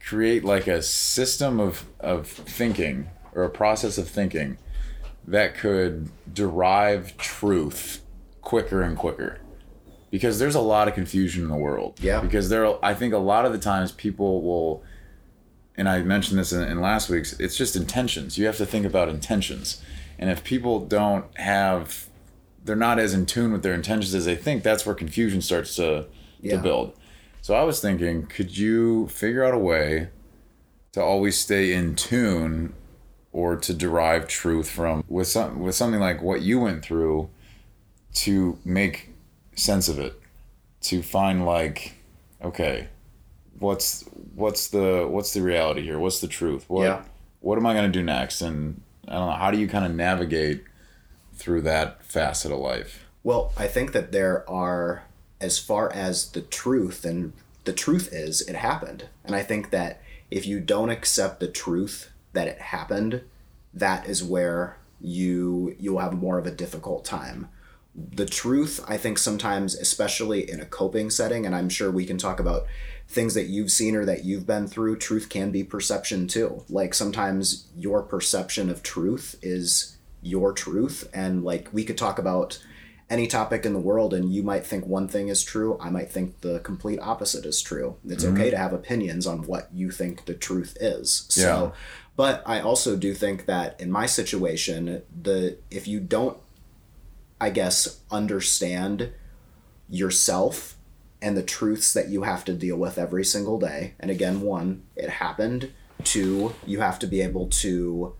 create 0.07 0.45
like 0.45 0.67
a 0.67 0.83
system 0.83 1.59
of, 1.59 1.87
of 2.01 2.27
thinking 2.29 3.09
or 3.35 3.45
a 3.45 3.49
process 3.51 3.97
of 3.97 4.07
thinking 4.09 4.59
that 5.27 5.55
could 5.55 6.11
derive 6.33 7.17
truth 7.17 8.03
quicker 8.43 8.83
and 8.83 8.97
quicker 8.97 9.39
because 10.11 10.39
there's 10.39 10.55
a 10.55 10.61
lot 10.61 10.87
of 10.87 10.93
confusion 10.95 11.43
in 11.45 11.49
the 11.49 11.57
world 11.57 11.99
Yeah. 12.01 12.21
because 12.21 12.49
there 12.51 12.83
i 12.85 12.93
think 12.95 13.13
a 13.15 13.19
lot 13.19 13.45
of 13.47 13.53
the 13.53 13.59
times 13.59 13.91
people 13.93 14.43
will 14.43 14.83
and 15.79 15.89
i 15.89 16.03
mentioned 16.03 16.39
this 16.39 16.53
in, 16.53 16.63
in 16.63 16.81
last 16.81 17.09
week's 17.09 17.33
it's 17.41 17.57
just 17.57 17.75
intentions. 17.77 18.37
You 18.37 18.45
have 18.47 18.59
to 18.59 18.67
think 18.67 18.85
about 18.85 19.09
intentions. 19.09 19.81
And 20.19 20.29
if 20.29 20.45
people 20.45 20.81
don't 20.81 21.25
have 21.39 22.09
they're 22.65 22.77
not 22.77 22.99
as 22.99 23.15
in 23.15 23.25
tune 23.25 23.53
with 23.53 23.63
their 23.63 23.73
intentions 23.73 24.15
as 24.15 24.27
they 24.27 24.37
think 24.37 24.63
that's 24.63 24.85
where 24.85 24.95
confusion 24.95 25.41
starts 25.41 25.77
to 25.77 26.07
Yeah. 26.41 26.57
to 26.57 26.63
build. 26.63 26.93
So 27.41 27.55
i 27.55 27.63
was 27.63 27.81
thinking 27.81 28.27
could 28.27 28.59
you 28.59 29.09
figure 29.09 29.43
out 29.45 29.55
a 29.55 29.59
way 29.59 30.09
to 30.93 31.01
always 31.03 31.39
stay 31.39 31.73
in 31.73 31.95
tune 31.95 32.75
or 33.33 33.57
to 33.57 33.73
derive 33.73 34.27
truth 34.27 34.69
from 34.69 35.05
with 35.09 35.29
some 35.29 35.61
with 35.61 35.75
something 35.75 36.01
like 36.01 36.21
what 36.23 36.43
you 36.43 36.59
went 36.61 36.83
through 36.85 37.31
to 38.25 38.59
make 38.65 39.11
sense 39.55 39.89
of 39.89 39.99
it 39.99 40.15
to 40.81 41.03
find 41.03 41.45
like 41.47 41.95
okay 42.43 42.89
what's 43.59 44.05
what's 44.35 44.69
the 44.69 45.07
what's 45.09 45.33
the 45.33 45.43
reality 45.43 45.83
here 45.83 45.99
what's 45.99 46.21
the 46.21 46.29
truth 46.29 46.65
what 46.69 46.85
Yeah. 46.85 47.03
what 47.41 47.59
am 47.59 47.67
i 47.67 47.73
going 47.75 47.91
to 47.91 47.99
do 47.99 48.05
next 48.05 48.41
and 48.41 48.81
i 49.09 49.13
don't 49.13 49.27
know 49.31 49.37
how 49.37 49.51
do 49.51 49.59
you 49.59 49.67
kind 49.69 49.85
of 49.85 49.95
navigate 49.95 50.65
through 51.35 51.63
that 51.63 52.03
facet 52.05 52.53
of 52.53 52.59
life 52.59 53.05
Well, 53.25 53.53
I 53.57 53.67
think 53.67 53.93
that 53.93 54.13
there 54.13 54.49
are, 54.49 55.03
as 55.41 55.59
far 55.59 55.93
as 55.93 56.31
the 56.33 56.41
truth, 56.41 57.05
and 57.05 57.33
the 57.65 57.73
truth 57.73 58.09
is 58.13 58.41
it 58.43 58.55
happened. 58.57 59.09
And 59.25 59.35
I 59.37 59.43
think 59.43 59.71
that 59.71 60.01
if 60.31 60.47
you 60.47 60.61
don't 60.61 60.89
accept 60.91 61.39
the 61.41 61.49
truth 61.49 62.11
that 62.33 62.49
it 62.49 62.59
happened, 62.61 63.23
that 63.75 64.09
is 64.09 64.23
where 64.25 64.79
you 65.01 65.77
you'll 65.79 65.99
have 66.01 66.15
more 66.15 66.39
of 66.39 66.47
a 66.47 66.51
difficult 66.65 67.05
time. 67.05 67.49
The 68.13 68.27
truth, 68.27 68.85
I 68.87 68.97
think 68.97 69.19
sometimes, 69.19 69.75
especially 69.75 70.49
in 70.49 70.61
a 70.61 70.67
coping 70.67 71.11
setting, 71.11 71.47
and 71.47 71.55
I'm 71.55 71.69
sure 71.69 71.91
we 71.91 72.07
can 72.07 72.19
talk 72.19 72.39
about 72.39 72.67
things 73.09 73.35
that 73.35 73.47
you've 73.47 73.71
seen 73.71 73.97
or 73.97 74.05
that 74.05 74.25
you've 74.25 74.47
been 74.47 74.67
through, 74.67 74.99
truth 74.99 75.29
can 75.29 75.51
be 75.51 75.65
perception 75.65 76.29
too. 76.29 76.65
Like 76.69 76.95
sometimes 76.95 77.69
your 77.77 78.03
perception 78.03 78.69
of 78.69 78.83
truth 78.83 79.37
is 79.43 79.97
your 80.23 80.53
truth. 80.53 81.09
And 81.15 81.43
like 81.43 81.69
we 81.73 81.85
could 81.85 81.99
talk 81.99 82.19
about 82.19 82.59
any 83.11 83.27
topic 83.27 83.65
in 83.65 83.73
the 83.73 83.79
world 83.79 84.13
and 84.13 84.33
you 84.33 84.43
might 84.43 84.67
think 84.67 84.87
one 84.87 85.09
thing 85.09 85.29
is 85.29 85.43
true 85.43 85.79
i 85.81 85.89
might 85.89 86.11
think 86.11 86.41
the 86.43 86.59
complete 86.61 86.99
opposite 87.01 87.47
is 87.47 87.63
true 87.63 87.97
it's 88.07 88.25
mm-hmm. 88.25 88.35
okay 88.35 88.51
to 88.51 88.57
have 88.57 88.73
opinions 88.73 89.27
on 89.27 89.43
what 89.47 89.69
you 89.73 89.91
think 89.91 90.25
the 90.27 90.35
truth 90.35 90.77
is 90.81 91.25
so 91.29 91.43
Yeah. 91.43 91.71
but 92.17 92.43
i 92.45 92.61
also 92.61 92.97
do 92.97 93.15
think 93.15 93.47
that 93.47 93.81
in 93.81 93.91
my 93.91 94.07
situation 94.07 95.03
the 95.23 95.57
if 95.71 95.89
you 95.89 96.01
don't 96.01 96.37
i 97.41 97.51
guess 97.51 98.01
understand 98.11 99.13
yourself 99.89 100.77
and 101.21 101.37
the 101.37 101.43
truths 101.43 101.93
that 101.93 102.09
you 102.09 102.23
have 102.23 102.45
to 102.45 102.53
deal 102.53 102.77
with 102.77 102.97
every 102.99 103.25
single 103.25 103.59
day. 103.59 103.95
And 103.99 104.11
again 104.11 104.41
one 104.41 104.83
it 104.95 105.09
happened. 105.11 105.73
Two 106.05 106.55
you 106.67 106.81
have 106.81 106.99
to 107.01 107.07
be 107.07 107.21
able 107.21 107.49
to 107.49 108.15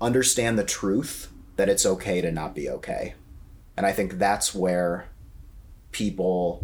understand 0.00 0.58
the 0.58 0.64
truth 0.64 1.28
that 1.56 1.68
it's 1.68 1.86
okay 1.86 2.20
to 2.20 2.30
not 2.30 2.54
be 2.54 2.68
okay. 2.68 3.14
And 3.76 3.86
I 3.86 3.92
think 3.92 4.18
that's 4.18 4.54
where 4.54 5.08
people 5.90 6.62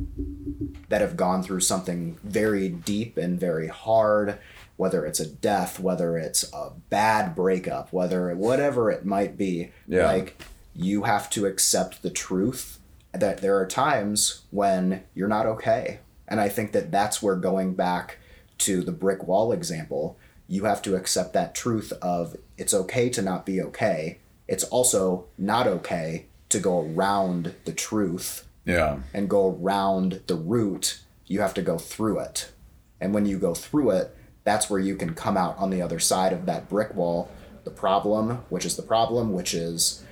that 0.90 1.00
have 1.00 1.16
gone 1.16 1.42
through 1.42 1.60
something 1.60 2.18
very 2.22 2.68
deep 2.68 3.16
and 3.16 3.40
very 3.40 3.68
hard, 3.68 4.38
whether 4.76 5.06
it's 5.06 5.20
a 5.20 5.26
death, 5.26 5.80
whether 5.80 6.18
it's 6.18 6.44
a 6.52 6.72
bad 6.90 7.34
breakup, 7.34 7.92
whether 7.92 8.34
whatever 8.36 8.90
it 8.90 9.06
might 9.06 9.38
be, 9.38 9.72
Yeah. 9.88 10.06
like 10.12 10.36
you 10.74 11.04
have 11.04 11.30
to 11.30 11.46
accept 11.46 12.02
the 12.02 12.10
truth 12.10 12.78
that 13.12 13.38
there 13.38 13.56
are 13.58 13.66
times 13.66 14.42
when 14.50 15.04
you're 15.14 15.28
not 15.28 15.46
okay. 15.46 16.00
And 16.26 16.40
I 16.40 16.48
think 16.48 16.72
that 16.72 16.90
that's 16.90 17.22
where 17.22 17.36
going 17.36 17.74
back 17.74 18.18
to 18.58 18.82
the 18.82 18.92
brick 18.92 19.26
wall 19.26 19.52
example, 19.52 20.18
you 20.48 20.64
have 20.64 20.82
to 20.82 20.96
accept 20.96 21.32
that 21.32 21.54
truth 21.54 21.92
of 22.02 22.36
it's 22.58 22.74
okay 22.74 23.08
to 23.10 23.22
not 23.22 23.46
be 23.46 23.60
okay. 23.62 24.18
It's 24.48 24.64
also 24.64 25.26
not 25.38 25.66
okay 25.66 26.26
to 26.50 26.58
go 26.58 26.80
around 26.80 27.54
the 27.64 27.72
truth 27.72 28.46
yeah 28.64 28.98
and 29.12 29.28
go 29.28 29.58
around 29.60 30.22
the 30.26 30.36
root. 30.36 31.00
You 31.26 31.40
have 31.40 31.54
to 31.54 31.62
go 31.62 31.78
through 31.78 32.20
it. 32.20 32.52
And 33.00 33.14
when 33.14 33.26
you 33.26 33.38
go 33.38 33.54
through 33.54 33.90
it, 33.90 34.16
that's 34.44 34.68
where 34.68 34.80
you 34.80 34.96
can 34.96 35.14
come 35.14 35.36
out 35.36 35.56
on 35.58 35.70
the 35.70 35.82
other 35.82 35.98
side 35.98 36.32
of 36.32 36.46
that 36.46 36.68
brick 36.68 36.94
wall. 36.94 37.30
The 37.64 37.70
problem, 37.70 38.44
which 38.50 38.66
is 38.66 38.76
the 38.76 38.82
problem, 38.82 39.32
which 39.32 39.54
is, 39.54 40.04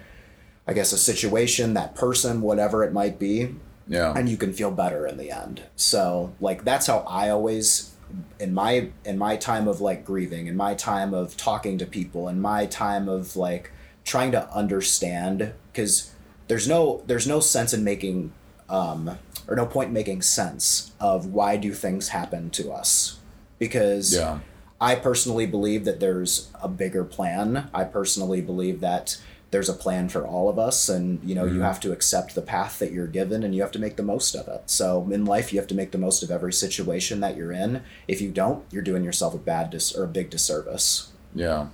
I 0.66 0.72
guess, 0.72 0.92
a 0.92 0.98
situation, 0.98 1.74
that 1.74 1.94
person, 1.94 2.40
whatever 2.40 2.84
it 2.84 2.92
might 2.92 3.18
be, 3.18 3.54
yeah 3.88 4.12
and 4.16 4.28
you 4.28 4.36
can 4.36 4.52
feel 4.52 4.70
better 4.70 5.06
in 5.06 5.16
the 5.16 5.30
end. 5.30 5.62
So 5.76 6.34
like 6.40 6.64
that's 6.64 6.86
how 6.86 6.98
I 7.08 7.30
always 7.30 7.94
in 8.38 8.54
my 8.54 8.90
in 9.04 9.18
my 9.18 9.36
time 9.36 9.68
of 9.68 9.80
like 9.80 10.04
grieving, 10.04 10.46
in 10.46 10.56
my 10.56 10.74
time 10.74 11.14
of 11.14 11.36
talking 11.36 11.78
to 11.78 11.86
people, 11.86 12.28
in 12.28 12.40
my 12.40 12.66
time 12.66 13.08
of 13.08 13.36
like 13.36 13.72
trying 14.04 14.32
to 14.32 14.50
understand 14.52 15.52
because 15.72 16.12
there's 16.48 16.68
no 16.68 17.02
there's 17.06 17.26
no 17.26 17.40
sense 17.40 17.72
in 17.72 17.84
making 17.84 18.32
um 18.68 19.18
or 19.48 19.56
no 19.56 19.66
point 19.66 19.88
in 19.88 19.94
making 19.94 20.22
sense 20.22 20.92
of 21.00 21.26
why 21.26 21.56
do 21.56 21.72
things 21.72 22.08
happen 22.08 22.50
to 22.50 22.70
us 22.72 23.18
because 23.58 24.14
yeah 24.14 24.40
I 24.80 24.96
personally 24.96 25.46
believe 25.46 25.84
that 25.84 26.00
there's 26.00 26.50
a 26.60 26.66
bigger 26.66 27.04
plan. 27.04 27.70
I 27.72 27.84
personally 27.84 28.40
believe 28.40 28.80
that 28.80 29.16
there's 29.52 29.68
a 29.68 29.74
plan 29.74 30.08
for 30.08 30.26
all 30.26 30.48
of 30.48 30.58
us 30.58 30.88
and 30.88 31.22
you 31.22 31.34
know 31.34 31.44
you 31.44 31.52
mm-hmm. 31.52 31.62
have 31.62 31.78
to 31.78 31.92
accept 31.92 32.34
the 32.34 32.42
path 32.42 32.78
that 32.80 32.90
you're 32.90 33.06
given 33.06 33.42
and 33.44 33.54
you 33.54 33.62
have 33.62 33.70
to 33.70 33.78
make 33.78 33.96
the 33.96 34.02
most 34.02 34.34
of 34.34 34.48
it. 34.48 34.62
So 34.66 35.08
in 35.12 35.24
life 35.24 35.52
you 35.52 35.60
have 35.60 35.68
to 35.68 35.74
make 35.74 35.92
the 35.92 35.98
most 35.98 36.22
of 36.22 36.30
every 36.30 36.52
situation 36.52 37.20
that 37.20 37.36
you're 37.36 37.52
in. 37.52 37.82
If 38.08 38.20
you 38.20 38.30
don't, 38.32 38.64
you're 38.72 38.82
doing 38.82 39.04
yourself 39.04 39.34
a 39.34 39.38
bad 39.38 39.70
dis- 39.70 39.94
or 39.94 40.04
a 40.04 40.08
big 40.08 40.28
disservice. 40.30 41.12
yeah 41.34 41.68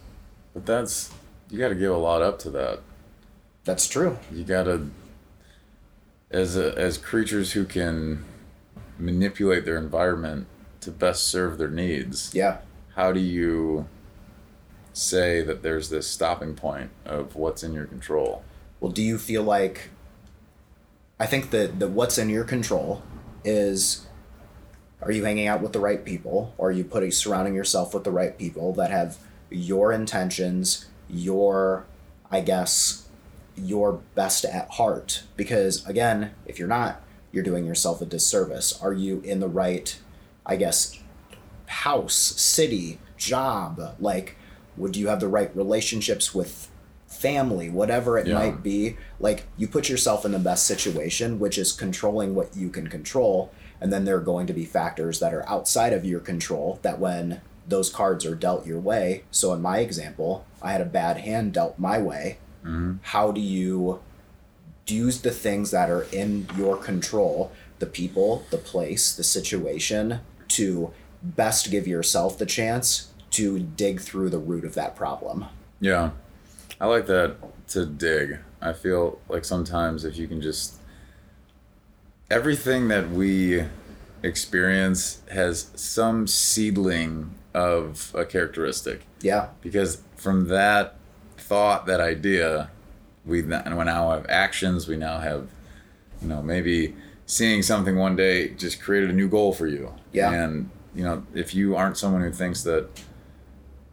but 0.54 0.66
that's 0.66 1.10
you 1.50 1.58
got 1.58 1.68
to 1.68 1.74
give 1.74 1.92
a 1.92 1.96
lot 1.96 2.20
up 2.20 2.38
to 2.40 2.50
that 2.50 2.80
That's 3.64 3.86
true. 3.88 4.18
you 4.32 4.44
gotta 4.44 4.88
as 6.30 6.56
a, 6.56 6.76
as 6.76 6.98
creatures 6.98 7.52
who 7.52 7.64
can 7.64 8.24
manipulate 8.98 9.64
their 9.64 9.78
environment 9.78 10.46
to 10.80 10.90
best 10.90 11.26
serve 11.28 11.58
their 11.58 11.70
needs 11.70 12.34
Yeah. 12.34 12.58
how 12.96 13.12
do 13.12 13.20
you 13.20 13.86
say 14.98 15.42
that 15.42 15.62
there's 15.62 15.90
this 15.90 16.06
stopping 16.06 16.54
point 16.54 16.90
of 17.04 17.36
what's 17.36 17.62
in 17.62 17.72
your 17.72 17.86
control 17.86 18.42
Well, 18.80 18.92
do 18.92 19.02
you 19.02 19.18
feel 19.18 19.42
like 19.42 19.90
I 21.20 21.26
think 21.26 21.50
that 21.50 21.78
the 21.78 21.88
what's 21.88 22.18
in 22.18 22.28
your 22.28 22.44
control 22.44 23.02
is 23.44 24.06
are 25.00 25.12
you 25.12 25.24
hanging 25.24 25.46
out 25.46 25.62
with 25.62 25.72
the 25.72 25.80
right 25.80 26.04
people 26.04 26.54
or 26.58 26.68
are 26.68 26.72
you 26.72 26.84
putting 26.84 27.10
surrounding 27.10 27.54
yourself 27.54 27.94
with 27.94 28.04
the 28.04 28.10
right 28.10 28.36
people 28.36 28.72
that 28.74 28.90
have 28.90 29.18
your 29.50 29.92
intentions, 29.92 30.86
your 31.08 31.86
I 32.30 32.40
guess 32.40 33.08
your 33.56 34.00
best 34.14 34.44
at 34.44 34.70
heart 34.70 35.24
because 35.36 35.84
again, 35.86 36.32
if 36.46 36.58
you're 36.58 36.68
not, 36.68 37.02
you're 37.32 37.44
doing 37.44 37.66
yourself 37.66 38.00
a 38.00 38.06
disservice. 38.06 38.80
Are 38.80 38.92
you 38.92 39.20
in 39.24 39.40
the 39.40 39.48
right 39.48 39.98
I 40.48 40.56
guess, 40.56 40.98
house, 41.66 42.14
city, 42.14 42.98
job. 43.18 43.96
Like, 44.00 44.36
would 44.78 44.96
you 44.96 45.08
have 45.08 45.20
the 45.20 45.28
right 45.28 45.54
relationships 45.54 46.34
with 46.34 46.68
family, 47.06 47.70
whatever 47.70 48.18
it 48.18 48.26
Yeah. 48.26 48.34
might 48.34 48.62
be? 48.62 48.96
Like, 49.18 49.44
you 49.56 49.66
put 49.66 49.88
yourself 49.88 50.24
in 50.24 50.32
the 50.32 50.38
best 50.38 50.66
situation, 50.66 51.38
which 51.38 51.58
is 51.58 51.72
controlling 51.72 52.34
what 52.34 52.56
you 52.56 52.68
can 52.70 52.88
control. 52.88 53.50
And 53.80 53.92
then 53.92 54.04
there 54.04 54.16
are 54.16 54.20
going 54.20 54.46
to 54.48 54.52
be 54.52 54.64
factors 54.64 55.20
that 55.20 55.32
are 55.32 55.48
outside 55.48 55.92
of 55.92 56.04
your 56.04 56.20
control 56.20 56.78
that 56.82 56.98
when 56.98 57.40
those 57.66 57.90
cards 57.90 58.24
are 58.24 58.34
dealt 58.34 58.66
your 58.66 58.80
way. 58.80 59.22
So, 59.30 59.52
in 59.52 59.62
my 59.62 59.78
example, 59.78 60.44
I 60.60 60.72
had 60.72 60.80
a 60.80 60.86
bad 60.86 61.18
hand 61.18 61.52
dealt 61.52 61.78
my 61.78 61.98
way. 61.98 62.38
Mm-hmm. 62.64 62.94
How 63.02 63.30
do 63.30 63.40
you 63.40 64.00
use 64.86 65.20
the 65.20 65.30
things 65.30 65.70
that 65.70 65.90
are 65.90 66.06
in 66.12 66.48
your 66.56 66.76
control 66.76 67.52
the 67.78 67.86
people, 67.86 68.44
the 68.50 68.58
place, 68.58 69.14
the 69.14 69.22
situation 69.22 70.20
to 70.48 70.92
best 71.22 71.70
give 71.70 71.86
yourself 71.86 72.38
the 72.38 72.46
chance 72.46 73.12
to 73.32 73.58
dig 73.58 74.00
through 74.00 74.30
the 74.30 74.38
root 74.38 74.64
of 74.64 74.74
that 74.74 74.96
problem? 74.96 75.46
Yeah. 75.80 76.10
I 76.80 76.86
like 76.86 77.06
that 77.06 77.36
to 77.68 77.84
dig. 77.86 78.38
I 78.60 78.72
feel 78.72 79.18
like 79.28 79.44
sometimes 79.44 80.04
if 80.04 80.16
you 80.16 80.26
can 80.28 80.40
just 80.40 80.76
everything 82.30 82.88
that 82.88 83.10
we 83.10 83.64
experience 84.22 85.22
has 85.30 85.70
some 85.74 86.26
seedling 86.26 87.30
of 87.54 88.12
a 88.14 88.24
characteristic 88.24 89.02
Yeah. 89.20 89.48
because 89.62 90.02
from 90.16 90.48
that 90.48 90.96
thought, 91.36 91.86
that 91.86 92.00
idea, 92.00 92.70
we 93.24 93.42
now 93.42 94.10
have 94.10 94.26
actions. 94.28 94.86
We 94.88 94.96
now 94.96 95.18
have, 95.20 95.48
you 96.20 96.28
know, 96.28 96.42
maybe 96.42 96.94
seeing 97.26 97.62
something 97.62 97.96
one 97.96 98.16
day 98.16 98.48
just 98.50 98.80
created 98.82 99.10
a 99.10 99.12
new 99.12 99.28
goal 99.28 99.52
for 99.52 99.66
you. 99.66 99.94
Yeah. 100.12 100.30
And 100.32 100.70
you 100.94 101.04
know, 101.04 101.22
if 101.34 101.54
you 101.54 101.76
aren't 101.76 101.96
someone 101.96 102.22
who 102.22 102.32
thinks 102.32 102.62
that 102.64 102.88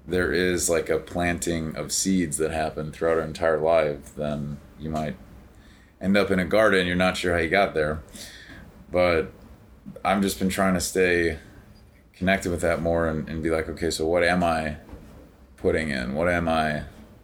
there 0.08 0.32
is 0.32 0.70
like 0.70 0.89
a 0.89 1.00
planting 1.00 1.76
of 1.76 1.91
seeds 1.91 2.38
that 2.38 2.52
happen 2.52 2.91
throughout 2.91 3.18
our 3.18 3.24
entire 3.24 3.60
life, 3.60 4.15
then 4.15 4.58
you 4.80 4.89
might 4.89 5.15
end 6.00 6.15
up 6.15 6.30
in 6.32 6.39
a 6.39 6.46
garden. 6.46 6.86
You're 6.86 6.96
not 6.96 7.18
sure 7.18 7.34
how 7.34 7.39
you 7.39 7.50
got 7.50 7.74
there, 7.74 8.02
but 8.91 9.32
I've 10.04 10.22
just 10.22 10.39
been 10.39 10.50
trying 10.50 10.76
to 10.76 10.82
stay 10.82 11.39
connected 12.13 12.52
with 12.52 12.62
that 12.62 12.82
more 12.82 13.08
and, 13.08 13.28
and 13.28 13.44
be 13.44 13.50
like, 13.50 13.68
okay, 13.70 13.89
so 13.89 14.06
what 14.08 14.24
am 14.24 14.44
I 14.44 14.78
putting 15.58 15.89
in? 15.89 16.13
What 16.13 16.30
am 16.30 16.48
I, 16.48 16.84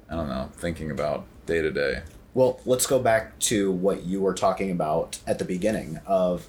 I 0.09 0.15
don't 0.15 0.27
know, 0.27 0.49
thinking 0.55 0.91
about 0.91 1.25
day 1.45 1.61
to 1.61 1.71
day? 1.71 2.01
Well, 2.33 2.59
let's 2.65 2.87
go 2.87 2.99
back 2.99 3.37
to 3.39 3.71
what 3.71 4.03
you 4.03 4.21
were 4.21 4.33
talking 4.33 4.71
about 4.71 5.19
at 5.27 5.37
the 5.37 5.45
beginning 5.45 5.99
of 6.05 6.47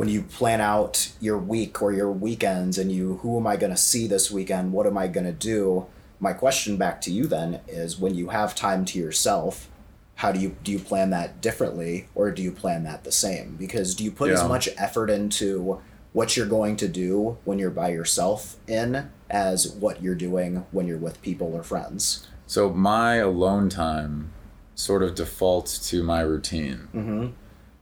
when 0.00 0.08
you 0.08 0.22
plan 0.22 0.62
out 0.62 1.12
your 1.20 1.36
week 1.36 1.82
or 1.82 1.92
your 1.92 2.10
weekends 2.10 2.78
and 2.78 2.90
you 2.90 3.16
who 3.18 3.38
am 3.38 3.46
I 3.46 3.58
going 3.58 3.70
to 3.70 3.76
see 3.76 4.06
this 4.06 4.30
weekend? 4.30 4.72
What 4.72 4.86
am 4.86 4.96
I 4.96 5.08
going 5.08 5.26
to 5.26 5.32
do? 5.32 5.88
My 6.18 6.32
question 6.32 6.78
back 6.78 7.02
to 7.02 7.10
you 7.10 7.26
then 7.26 7.60
is 7.68 7.98
when 7.98 8.14
you 8.14 8.30
have 8.30 8.54
time 8.54 8.86
to 8.86 8.98
yourself, 8.98 9.68
how 10.14 10.32
do 10.32 10.40
you 10.40 10.56
do 10.64 10.72
you 10.72 10.78
plan 10.78 11.10
that 11.10 11.42
differently 11.42 12.08
or 12.14 12.30
do 12.30 12.40
you 12.40 12.50
plan 12.50 12.82
that 12.84 13.04
the 13.04 13.12
same? 13.12 13.56
Because 13.56 13.94
do 13.94 14.02
you 14.02 14.10
put 14.10 14.30
as 14.30 14.42
much 14.48 14.70
effort 14.78 15.10
into 15.10 15.82
what 16.14 16.34
you're 16.34 16.46
going 16.46 16.76
to 16.76 16.88
do 16.88 17.36
when 17.44 17.58
you're 17.58 17.68
by 17.68 17.90
yourself 17.90 18.56
in 18.66 19.10
as 19.28 19.68
what 19.68 20.02
you're 20.02 20.14
doing 20.14 20.64
when 20.70 20.86
you're 20.86 20.96
with 20.96 21.20
people 21.20 21.52
or 21.54 21.62
friends? 21.62 22.26
So 22.46 22.70
my 22.70 23.16
alone 23.16 23.68
time 23.68 24.32
sort 24.74 25.02
of 25.02 25.14
defaults 25.14 25.90
to 25.90 26.02
my 26.02 26.22
routine. 26.22 26.88
Mm-hmm. 26.94 27.26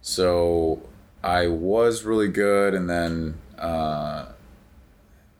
So 0.00 0.82
I 1.28 1.46
was 1.48 2.04
really 2.04 2.28
good, 2.28 2.72
and 2.74 2.88
then 2.88 3.34
uh, 3.58 4.26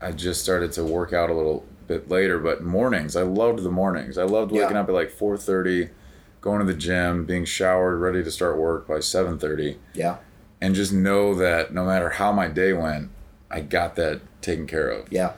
I 0.03 0.13
just 0.13 0.43
started 0.43 0.73
to 0.73 0.85
work 0.85 1.13
out 1.15 1.31
a 1.31 1.35
little 1.35 1.65
bit 1.87 2.11
later. 2.11 2.39
But 2.39 2.63
mornings, 2.63 3.17
I 3.17 3.23
loved 3.23 3.63
the 3.63 3.71
mornings. 3.71 4.19
I 4.19 4.25
loved 4.25 4.53
waking 4.53 4.73
Yeah. 4.73 4.81
up 4.83 4.89
at 4.89 4.95
like 4.95 5.11
four 5.11 5.39
thirty, 5.39 5.89
going 6.43 6.59
to 6.61 6.67
the 6.67 6.79
gym, 6.79 7.25
being 7.25 7.47
showered, 7.47 7.97
ready 7.97 8.23
to 8.23 8.31
start 8.31 8.59
work 8.59 8.87
by 8.87 9.01
seven 9.01 9.39
thirty, 9.39 9.79
Yeah. 9.95 10.17
and 10.61 10.75
just 10.75 10.93
know 10.93 11.35
that 11.37 11.73
no 11.73 11.87
matter 11.87 12.11
how 12.11 12.33
my 12.33 12.49
day 12.49 12.75
went, 12.75 13.09
I 13.51 13.61
got 13.61 13.97
that 13.97 14.21
taken 14.43 14.67
care 14.67 14.91
of 14.91 15.11
Yeah. 15.11 15.33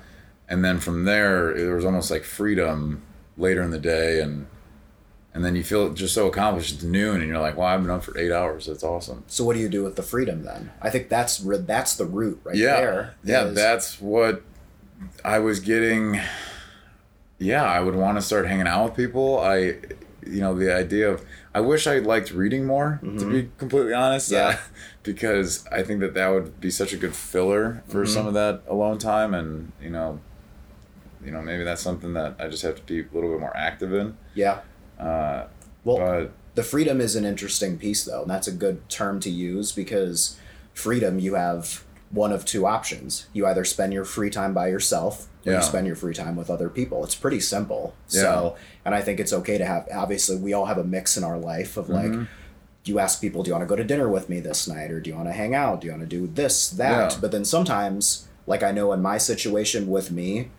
and 0.49 0.65
then 0.65 0.81
from 0.81 1.05
there 1.05 1.51
it 1.57 1.73
was 1.73 1.85
almost 1.85 2.11
like 2.11 2.25
freedom 2.25 3.03
later 3.39 3.63
in 3.63 3.71
the 3.71 3.79
day 3.79 4.21
and 4.21 4.47
and 5.33 5.45
then 5.45 5.55
you 5.55 5.63
feel 5.63 5.93
just 5.93 6.13
so 6.15 6.27
accomplished 6.27 6.75
it's 6.75 6.83
noon 6.83 7.21
and 7.21 7.29
you're 7.29 7.39
like 7.39 7.57
wow 7.57 7.67
i've 7.67 7.81
been 7.83 7.91
up 7.91 8.03
for 8.03 8.17
eight 8.19 8.33
hours 8.33 8.67
that's 8.67 8.83
awesome 8.83 9.23
So 9.29 9.45
what 9.45 9.55
do 9.55 9.61
you 9.61 9.69
do 9.69 9.85
with 9.85 9.95
the 9.97 10.03
freedom 10.03 10.43
then? 10.45 10.73
I 10.83 10.91
think 10.91 11.09
that's 11.09 11.39
that's 11.39 11.97
the 11.97 12.05
root 12.05 12.41
right 12.45 12.57
yeah 12.57 12.81
there. 12.81 13.15
yeah 13.25 13.45
is- 13.45 13.55
that's 13.55 14.01
what 14.01 14.43
i 15.25 15.39
was 15.39 15.61
getting 15.61 16.21
yeah 17.39 17.65
i 17.65 17.81
would 17.81 17.95
want 17.95 18.19
to 18.19 18.23
start 18.23 18.47
hanging 18.47 18.67
out 18.67 18.85
with 18.87 18.95
people 18.97 19.39
i 19.39 19.77
you 20.27 20.41
know 20.41 20.55
the 20.55 20.75
idea 20.75 21.09
of 21.11 21.25
i 21.55 21.61
wish 21.61 21.87
i 21.87 21.99
liked 21.99 22.31
reading 22.33 22.67
more 22.67 23.01
to 23.03 23.31
be 23.31 23.49
completely 23.57 23.95
honest 23.95 24.31
Mm-hmm. 24.31 24.51
Yeah. 24.51 24.57
uh, 24.57 24.61
because 25.03 25.67
i 25.69 25.83
think 25.83 26.01
that 26.01 26.13
that 26.15 26.29
would 26.29 26.61
be 26.61 26.71
such 26.71 26.93
a 26.93 26.97
good 26.97 27.15
filler 27.15 27.83
for 27.89 28.03
Mm-hmm. 28.05 28.13
some 28.15 28.27
of 28.27 28.35
that 28.35 28.63
alone 28.69 28.99
time 28.99 29.33
and 29.35 29.73
you 29.81 29.91
know 29.91 30.21
you 31.25 31.31
know 31.31 31.41
maybe 31.41 31.65
that's 31.65 31.81
something 31.83 32.13
that 32.15 32.35
i 32.39 32.49
just 32.49 32.63
have 32.63 32.77
to 32.77 32.83
be 32.83 33.01
a 33.01 33.15
little 33.15 33.31
bit 33.31 33.41
more 33.41 33.57
active 33.57 33.93
in 33.95 34.17
yeah. 34.35 34.61
Uh, 35.01 35.47
Well, 35.85 35.97
but 35.99 36.33
the 36.55 36.63
freedom 36.63 37.01
is 37.01 37.17
an 37.17 37.25
interesting 37.25 37.79
piece 37.79 38.05
though, 38.05 38.23
and 38.23 38.31
that's 38.31 38.49
a 38.49 38.53
good 38.53 38.89
term 38.89 39.21
to 39.21 39.31
use 39.31 39.73
because 39.73 40.39
freedom 40.75 41.19
you 41.19 41.35
have 41.35 41.85
one 42.11 42.33
of 42.33 42.45
two 42.45 42.67
options. 42.67 43.27
You 43.33 43.47
either 43.47 43.65
spend 43.65 43.93
your 43.93 44.05
free 44.05 44.31
time 44.31 44.53
by 44.53 44.69
yourself 44.69 45.29
or 45.47 45.53
Yeah. 45.53 45.59
you 45.59 45.63
spend 45.65 45.87
your 45.87 45.97
free 45.97 46.13
time 46.15 46.35
with 46.37 46.51
other 46.51 46.69
people. 46.69 47.05
It's 47.05 47.15
pretty 47.15 47.41
simple. 47.41 47.95
So, 48.09 48.57
and 48.85 48.95
I 48.95 49.01
think 49.01 49.21
it's 49.21 49.33
okay 49.33 49.59
to 49.59 49.65
have 49.65 49.89
obviously 49.95 50.37
we 50.37 50.53
all 50.53 50.67
have 50.67 50.79
a 50.79 50.85
mix 50.85 51.17
in 51.17 51.25
our 51.25 51.39
life 51.39 51.77
of 51.77 51.89
like 51.89 52.07
Mm-hmm. 52.11 52.25
you 52.85 52.99
ask 52.99 53.21
people, 53.21 53.43
do 53.43 53.49
you 53.49 53.55
want 53.55 53.63
to 53.63 53.69
go 53.69 53.77
to 53.77 53.85
dinner 53.85 54.09
with 54.09 54.29
me 54.29 54.41
this 54.41 54.67
night 54.67 54.91
or 54.91 55.01
do 55.01 55.09
you 55.11 55.17
want 55.17 55.29
to 55.29 55.33
hang 55.33 55.55
out? 55.55 55.81
Do 55.83 55.87
you 55.87 55.93
want 55.93 56.03
to 56.03 56.09
do 56.09 56.27
this, 56.27 56.69
that? 56.71 57.13
Yeah. 57.13 57.19
But 57.21 57.31
then 57.31 57.45
sometimes, 57.45 58.27
like 58.47 58.63
I 58.63 58.73
know 58.73 58.93
in 58.93 59.01
my 59.03 59.19
situation 59.19 59.87
with 59.89 60.11
me, 60.11 60.51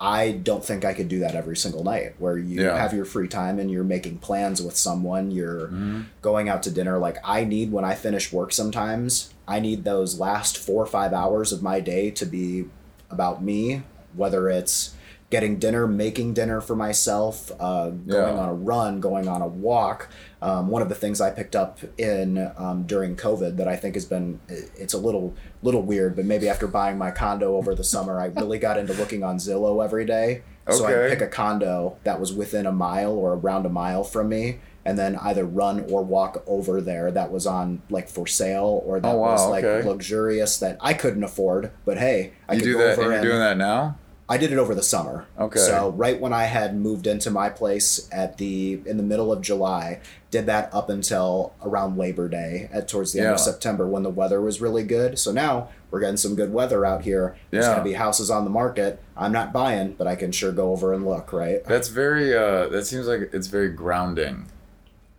I 0.00 0.32
don't 0.32 0.64
think 0.64 0.84
I 0.84 0.94
could 0.94 1.08
do 1.08 1.18
that 1.20 1.34
every 1.34 1.56
single 1.56 1.82
night 1.82 2.14
where 2.18 2.38
you 2.38 2.62
Yeah. 2.62 2.76
have 2.76 2.92
your 2.92 3.04
free 3.04 3.26
time 3.26 3.58
and 3.58 3.70
you're 3.70 3.82
making 3.84 4.18
plans 4.18 4.62
with 4.62 4.76
someone, 4.76 5.30
you're 5.30 5.66
mm-hmm. 5.66 6.02
going 6.22 6.48
out 6.48 6.62
to 6.64 6.70
dinner. 6.70 6.98
Like 6.98 7.18
I 7.24 7.44
need 7.44 7.72
when 7.72 7.84
I 7.84 7.94
finish 7.94 8.32
work 8.32 8.52
sometimes, 8.52 9.34
I 9.48 9.58
need 9.60 9.84
those 9.84 10.20
last 10.20 10.56
four 10.56 10.82
or 10.82 10.86
five 10.86 11.12
hours 11.12 11.52
of 11.52 11.62
my 11.62 11.80
day 11.80 12.10
to 12.12 12.26
be 12.26 12.66
about 13.10 13.42
me, 13.42 13.82
whether 14.14 14.48
it's 14.48 14.94
getting 15.30 15.58
dinner, 15.58 15.86
making 15.86 16.32
dinner 16.32 16.60
for 16.60 16.74
myself, 16.74 17.52
uh, 17.60 17.90
going 17.90 18.36
Yeah. 18.36 18.42
on 18.42 18.48
a 18.48 18.54
run, 18.54 18.98
going 19.00 19.28
on 19.28 19.42
a 19.42 19.46
walk. 19.46 20.08
Um, 20.40 20.68
one 20.68 20.80
of 20.80 20.88
the 20.88 20.94
things 20.94 21.20
I 21.20 21.30
picked 21.30 21.54
up 21.54 21.78
in 21.98 22.50
um, 22.56 22.84
during 22.84 23.14
COVID 23.14 23.56
that 23.58 23.68
I 23.68 23.76
think 23.76 23.94
has 23.94 24.06
been 24.06 24.40
it's 24.48 24.94
a 24.94 24.98
little 24.98 25.34
little 25.62 25.82
weird, 25.82 26.16
but 26.16 26.24
maybe 26.24 26.48
after 26.48 26.66
buying 26.66 26.96
my 26.96 27.10
condo 27.10 27.56
over 27.56 27.74
the 27.74 27.84
summer, 27.84 28.20
I 28.20 28.26
really 28.26 28.58
got 28.58 28.78
into 28.78 28.92
looking 28.94 29.22
on 29.22 29.36
Zillow 29.36 29.84
every 29.84 30.04
day. 30.04 30.42
So 30.70 30.84
I 30.84 30.92
Okay. 30.94 31.08
pick 31.10 31.22
a 31.22 31.26
condo 31.26 31.96
that 32.04 32.20
was 32.20 32.32
within 32.32 32.66
a 32.66 32.72
mile 32.72 33.12
or 33.12 33.32
around 33.34 33.64
a 33.66 33.70
mile 33.70 34.04
from 34.04 34.28
me, 34.28 34.60
and 34.84 34.98
then 34.98 35.16
either 35.16 35.44
run 35.44 35.84
or 35.90 36.02
walk 36.02 36.42
over 36.46 36.80
there 36.82 37.10
that 37.10 37.30
was 37.32 37.46
on 37.46 37.82
like 37.90 38.08
for 38.08 38.26
sale 38.26 38.82
or 38.86 39.00
that 39.00 39.14
Oh, 39.14 39.18
wow, 39.18 39.32
was 39.32 39.50
like 39.50 39.64
okay. 39.64 39.86
luxurious 39.88 40.58
that 40.58 40.76
I 40.80 40.92
couldn't 40.94 41.24
afford. 41.24 41.70
But 41.84 41.98
hey, 41.98 42.32
I 42.48 42.54
you 42.54 42.60
could 42.60 42.64
do 42.66 42.72
go 42.74 42.78
that 42.80 42.92
over 42.98 43.02
and 43.02 43.10
you're 43.10 43.14
and 43.20 43.22
doing 43.24 43.38
that 43.40 43.56
now 43.58 43.96
I 44.30 44.36
did 44.36 44.52
it 44.52 44.58
over 44.58 44.74
the 44.74 44.82
summer. 44.82 45.26
Okay. 45.38 45.58
So 45.58 45.90
right 45.90 46.20
when 46.20 46.34
I 46.34 46.44
had 46.44 46.76
moved 46.76 47.06
into 47.06 47.30
my 47.30 47.48
place 47.48 48.08
at 48.12 48.36
the 48.36 48.80
in 48.84 48.98
the 48.98 49.02
middle 49.02 49.32
of 49.32 49.40
July, 49.40 50.00
did 50.30 50.44
that 50.46 50.68
up 50.74 50.90
until 50.90 51.54
around 51.62 51.96
Labor 51.96 52.28
Day 52.28 52.68
at 52.70 52.88
towards 52.88 53.12
the 53.14 53.20
end 53.20 53.28
of 53.30 53.40
September 53.40 53.86
when 53.88 54.02
the 54.02 54.10
weather 54.10 54.40
was 54.42 54.60
really 54.60 54.82
good. 54.82 55.18
So 55.18 55.32
now 55.32 55.70
we're 55.90 56.00
getting 56.00 56.18
some 56.18 56.34
good 56.34 56.52
weather 56.52 56.84
out 56.84 57.02
here. 57.04 57.36
There's 57.50 57.64
Yeah. 57.64 57.72
gonna 57.72 57.84
be 57.84 57.94
houses 57.94 58.30
on 58.30 58.44
the 58.44 58.50
market. 58.50 59.00
I'm 59.16 59.32
not 59.32 59.52
buying, 59.54 59.94
but 59.96 60.06
I 60.06 60.14
can 60.14 60.30
sure 60.30 60.52
go 60.52 60.72
over 60.72 60.92
and 60.92 61.06
look, 61.06 61.32
right? 61.32 61.64
That's 61.64 61.88
very. 61.88 62.36
Uh, 62.36 62.68
that 62.68 62.84
seems 62.86 63.06
like 63.06 63.30
it's 63.32 63.46
very 63.46 63.70
grounding 63.70 64.46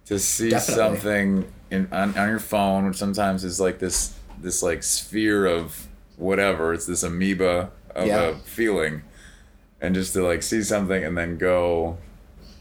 to 0.05 0.19
see 0.19 0.51
Definitely. 0.51 0.75
something 0.75 1.51
in 1.71 1.87
on, 1.91 2.15
on 2.15 2.29
your 2.29 2.39
phone, 2.39 2.85
which 2.87 2.97
sometimes 2.97 3.43
is 3.43 3.59
like 3.59 3.79
this 3.79 4.13
this 4.39 4.61
like 4.61 4.83
sphere 4.83 5.47
of 5.47 5.87
whatever. 6.17 6.73
It's 6.73 6.85
this 6.85 7.01
amoeba 7.01 7.71
of 7.95 8.07
Yeah. 8.07 8.21
a 8.21 8.35
feeling, 8.35 9.03
and 9.81 9.95
just 9.95 10.13
to 10.13 10.23
like 10.25 10.43
see 10.43 10.61
something 10.63 11.03
and 11.03 11.17
then 11.17 11.37
go, 11.37 11.97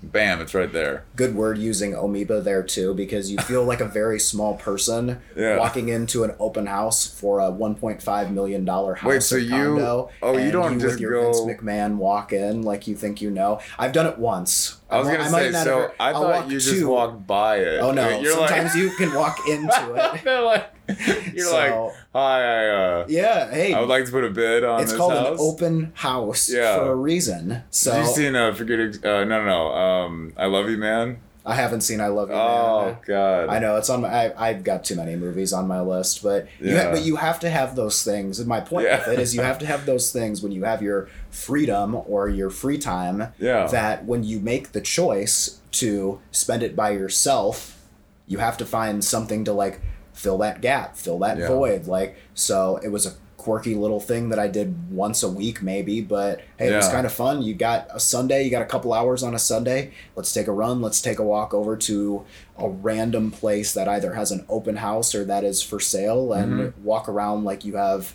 bam! 0.01 0.41
It's 0.41 0.55
right 0.55 0.73
there. 0.73 1.03
Good 1.17 1.35
word 1.35 1.59
using 1.59 1.93
amoeba 1.95 2.41
there 2.41 2.63
too, 2.63 2.95
because 2.95 3.33
you 3.33 3.39
feel 3.39 3.65
like 3.65 3.81
a 3.81 3.85
very 3.85 4.21
small 4.21 4.55
person 4.55 5.21
Yeah. 5.37 5.59
walking 5.59 5.89
into 5.89 6.23
an 6.23 6.35
open 6.39 6.67
house 6.67 7.05
for 7.07 7.41
a 7.41 7.51
1.5 7.51 8.31
million 8.31 8.65
dollar 8.65 8.95
house 8.95 9.09
Wait, 9.09 9.23
so 9.25 9.35
you- 9.37 9.51
condo. 9.51 10.11
oh, 10.23 10.37
you 10.39 10.53
don't 10.53 10.75
you 10.75 10.79
just 10.81 10.93
with 10.95 11.01
your 11.01 11.13
go- 11.13 11.33
Vince 11.45 11.61
McMahon 11.61 11.97
walk 11.97 12.33
in 12.33 12.63
like 12.63 12.87
you 12.87 12.95
think 12.95 13.21
you 13.21 13.31
know. 13.31 13.59
I've 13.79 13.93
done 13.93 14.07
it 14.07 14.19
once. 14.19 14.77
I 14.89 14.99
was 15.01 15.09
wa- 15.09 15.17
gonna 15.17 15.31
might 15.31 15.53
say. 15.53 15.65
So 15.65 15.79
ever- 15.81 15.93
I 15.99 16.13
thought 16.13 16.49
you 16.49 16.61
just 16.61 16.71
two. 16.81 16.89
walked 16.89 17.27
by 17.27 17.57
it. 17.57 17.81
Oh 17.81 17.91
no! 17.91 18.21
You're 18.21 18.39
like- 18.39 18.51
Sometimes 18.51 18.77
you 18.77 18.91
can 18.97 19.13
walk 19.15 19.37
into 19.49 19.95
it. 19.97 20.23
They're 20.25 20.43
like 20.43 20.69
You're 21.35 21.47
So- 21.47 21.55
like, 21.57 21.95
hi, 22.13 22.43
I, 22.43 22.69
uh, 22.69 23.07
Yeah, 23.09 23.51
hey, 23.51 23.73
I 23.75 23.81
would 23.81 23.89
like 23.89 24.07
to 24.07 24.11
put 24.11 24.25
a 24.25 24.31
bid 24.31 24.65
on 24.65 24.81
it's 24.81 24.91
this 24.91 24.99
called 24.99 25.13
house. 25.13 25.27
an 25.29 25.37
open 25.39 25.93
house 25.95 26.49
Yeah. 26.49 26.79
for 26.79 26.91
a 26.93 26.95
reason. 26.95 27.63
So 27.71 27.93
Did 27.93 28.01
you 28.07 28.07
seen 28.13 28.37
uh, 28.37 28.55
forget 28.55 28.79
uh, 29.05 29.25
no 29.25 29.45
no 29.45 29.45
no 29.45 29.73
um 29.75 30.33
I 30.37 30.47
love 30.47 30.69
you 30.71 30.77
man 30.79 31.19
I 31.47 31.55
haven't 31.55 31.81
seen 31.81 31.99
I 32.03 32.09
Love 32.09 32.29
You 32.29 32.35
oh 32.35 32.85
Man. 32.87 32.97
god 33.07 33.49
I 33.49 33.59
know 33.59 33.77
it's 33.77 33.89
on 33.89 34.03
my. 34.03 34.09
I, 34.27 34.49
I've 34.51 34.65
got 34.65 34.85
too 34.85 34.97
many 34.97 35.17
movies 35.17 35.55
on 35.55 35.67
my 35.67 35.81
list, 35.81 36.23
but 36.23 36.47
you 36.61 36.75
Yeah. 36.75 36.83
ha- 36.85 36.91
but 36.91 37.01
you 37.03 37.17
have 37.17 37.41
to 37.41 37.49
have 37.49 37.75
those 37.75 38.05
things. 38.05 38.39
And 38.39 38.47
my 38.47 38.61
point 38.61 38.85
Yeah. 38.87 38.99
with 38.99 39.09
it 39.15 39.19
is 39.19 39.35
you 39.35 39.41
have 39.41 39.59
to 39.61 39.67
have 39.67 39.87
those 39.87 40.13
things 40.13 40.43
when 40.43 40.53
you 40.53 40.65
have 40.65 40.83
your 40.83 41.09
freedom 41.31 41.95
or 42.07 42.29
your 42.29 42.51
free 42.51 42.77
time. 42.77 43.33
Yeah. 43.39 43.67
That 43.69 44.05
when 44.05 44.25
you 44.25 44.41
make 44.41 44.73
the 44.73 44.83
choice 44.83 45.59
to 45.73 46.21
spend 46.33 46.63
it 46.63 46.77
by 46.77 46.91
yourself, 46.91 47.79
you 48.27 48.39
have 48.39 48.59
to 48.59 48.67
find 48.67 49.03
something 49.03 49.45
to 49.47 49.53
like 49.55 49.81
fill 50.19 50.39
that 50.39 50.61
gap, 50.61 50.97
fill 50.97 51.19
that 51.21 51.39
Yeah. 51.39 51.49
void. 51.49 51.87
Like 51.87 52.17
so, 52.35 52.79
it 52.83 52.89
was 52.89 53.07
a 53.07 53.13
quirky 53.37 53.75
little 53.77 54.01
thing 54.01 54.29
that 54.31 54.39
I 54.39 54.49
did 54.49 54.91
once 54.93 55.23
a 55.23 55.29
week 55.29 55.63
maybe, 55.63 56.01
but 56.01 56.41
hey, 56.59 56.73
it 56.73 56.77
was 56.77 56.89
kind 56.89 57.07
of 57.07 57.13
fun. 57.13 57.41
You 57.41 57.55
got 57.55 57.87
a 57.95 58.01
Sunday, 58.01 58.43
you 58.45 58.51
got 58.51 58.63
a 58.63 58.67
couple 58.67 58.93
hours 58.93 59.23
on 59.23 59.33
a 59.35 59.39
Sunday. 59.39 59.93
Let's 60.17 60.33
take 60.35 60.49
a 60.49 60.53
run. 60.53 60.83
Let's 60.83 61.01
take 61.01 61.19
a 61.21 61.23
walk 61.23 61.55
over 61.55 61.77
to 61.77 62.25
a 62.59 62.69
random 62.69 63.31
place 63.31 63.73
that 63.75 63.87
either 63.89 64.15
has 64.15 64.33
an 64.33 64.45
open 64.49 64.77
house 64.77 65.15
or 65.15 65.25
that 65.25 65.45
is 65.45 65.63
for 65.63 65.79
sale 65.79 66.33
and 66.33 66.53
Mm-hmm. 66.53 66.85
walk 66.85 67.09
around 67.09 67.45
like 67.45 67.65
you 67.65 67.77
have 67.77 68.13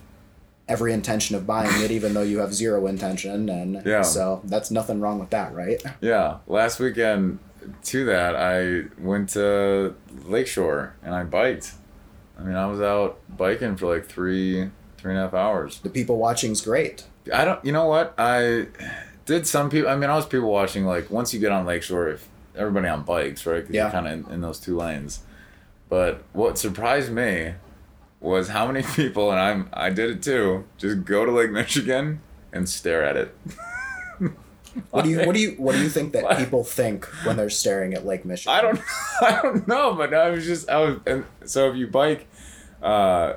every 0.67 0.91
intention 0.93 1.35
of 1.37 1.47
buying 1.47 1.81
it 1.81 1.91
even 1.91 2.13
though 2.13 2.21
you 2.21 2.39
have 2.39 2.53
zero 2.53 2.85
intention 2.87 3.49
and 3.49 3.81
Yeah. 3.85 4.01
so 4.01 4.41
that's 4.45 4.71
nothing 4.71 4.99
wrong 5.01 5.19
with 5.19 5.29
that 5.31 5.53
right 5.53 5.81
yeah 5.99 6.37
last 6.47 6.79
weekend 6.79 7.39
to 7.83 8.05
that 8.05 8.35
I 8.35 8.83
went 9.01 9.29
to 9.31 9.93
Lakeshore 10.25 10.95
and 11.03 11.13
I 11.15 11.23
biked 11.23 11.73
I 12.39 12.43
mean 12.43 12.55
I 12.55 12.65
was 12.67 12.81
out 12.81 13.19
biking 13.35 13.75
for 13.75 13.93
like 13.93 14.05
three 14.07 14.69
three 14.97 15.11
and 15.11 15.19
a 15.19 15.23
half 15.23 15.33
hours 15.33 15.79
the 15.79 15.89
people 15.89 16.17
watching's 16.17 16.61
great 16.61 17.05
I 17.33 17.45
don't. 17.45 17.63
You 17.63 17.71
know 17.71 17.85
what? 17.85 18.13
I 18.17 18.67
did 19.25 19.47
some 19.47 19.69
people. 19.69 19.89
I 19.89 19.95
mean, 19.95 20.09
I 20.09 20.15
was 20.17 20.25
people 20.25 20.51
watching. 20.51 20.85
Like 20.85 21.09
once 21.09 21.33
you 21.33 21.39
get 21.39 21.53
on 21.53 21.65
Lakeshore, 21.65 22.09
if 22.09 22.27
everybody 22.53 22.89
on 22.89 23.03
bikes, 23.03 23.45
right? 23.45 23.63
'Cause 23.65 23.73
Yeah. 23.73 23.83
You're 23.83 23.91
kind 23.91 24.07
of 24.07 24.27
in, 24.27 24.33
in 24.33 24.41
those 24.41 24.59
two 24.59 24.75
lanes. 24.75 25.21
But 25.87 26.23
what 26.33 26.57
surprised 26.57 27.13
me 27.13 27.53
was 28.19 28.49
how 28.49 28.67
many 28.69 28.85
people, 28.95 29.31
and 29.31 29.39
I'm 29.39 29.69
I 29.71 29.89
did 29.89 30.09
it 30.09 30.21
too. 30.21 30.65
Just 30.77 31.05
go 31.05 31.23
to 31.25 31.31
Lake 31.31 31.51
Michigan 31.51 32.19
and 32.51 32.67
stare 32.67 33.03
at 33.05 33.15
it. 33.15 33.33
what 34.91 35.03
do 35.03 35.09
you 35.09 35.25
what 35.25 35.33
do 35.35 35.39
you 35.41 35.51
what 35.57 35.73
do 35.75 35.81
you 35.81 35.89
think 35.89 36.13
that 36.13 36.37
people 36.37 36.63
think 36.63 37.05
when 37.25 37.37
they're 37.37 37.49
staring 37.49 37.93
at 37.93 38.05
lake 38.05 38.25
michigan 38.25 38.53
I 38.53 38.61
don't. 38.61 38.79
I 39.21 39.41
don't 39.41 39.67
know, 39.67 39.93
but 39.93 40.13
I 40.13 40.29
was 40.29 40.45
just 40.45 40.69
I 40.69 40.79
was. 40.79 40.99
And 41.05 41.25
so 41.45 41.69
if 41.69 41.75
you 41.77 41.87
bike, 41.87 42.27
uh, 42.81 43.33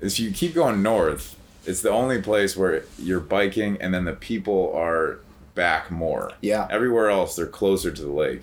if 0.00 0.18
you 0.20 0.30
keep 0.30 0.54
going 0.54 0.82
north, 0.82 1.36
it's 1.64 1.82
the 1.82 1.90
only 1.90 2.20
place 2.22 2.56
where 2.56 2.84
you're 2.98 3.20
biking, 3.20 3.76
and 3.80 3.92
then 3.92 4.04
the 4.04 4.12
people 4.12 4.72
are 4.74 5.18
back 5.54 5.90
more. 5.90 6.30
yeah 6.42 6.66
everywhere 6.70 7.08
else 7.10 7.34
they're 7.34 7.46
closer 7.46 7.90
to 7.90 8.02
the 8.02 8.12
lake 8.12 8.42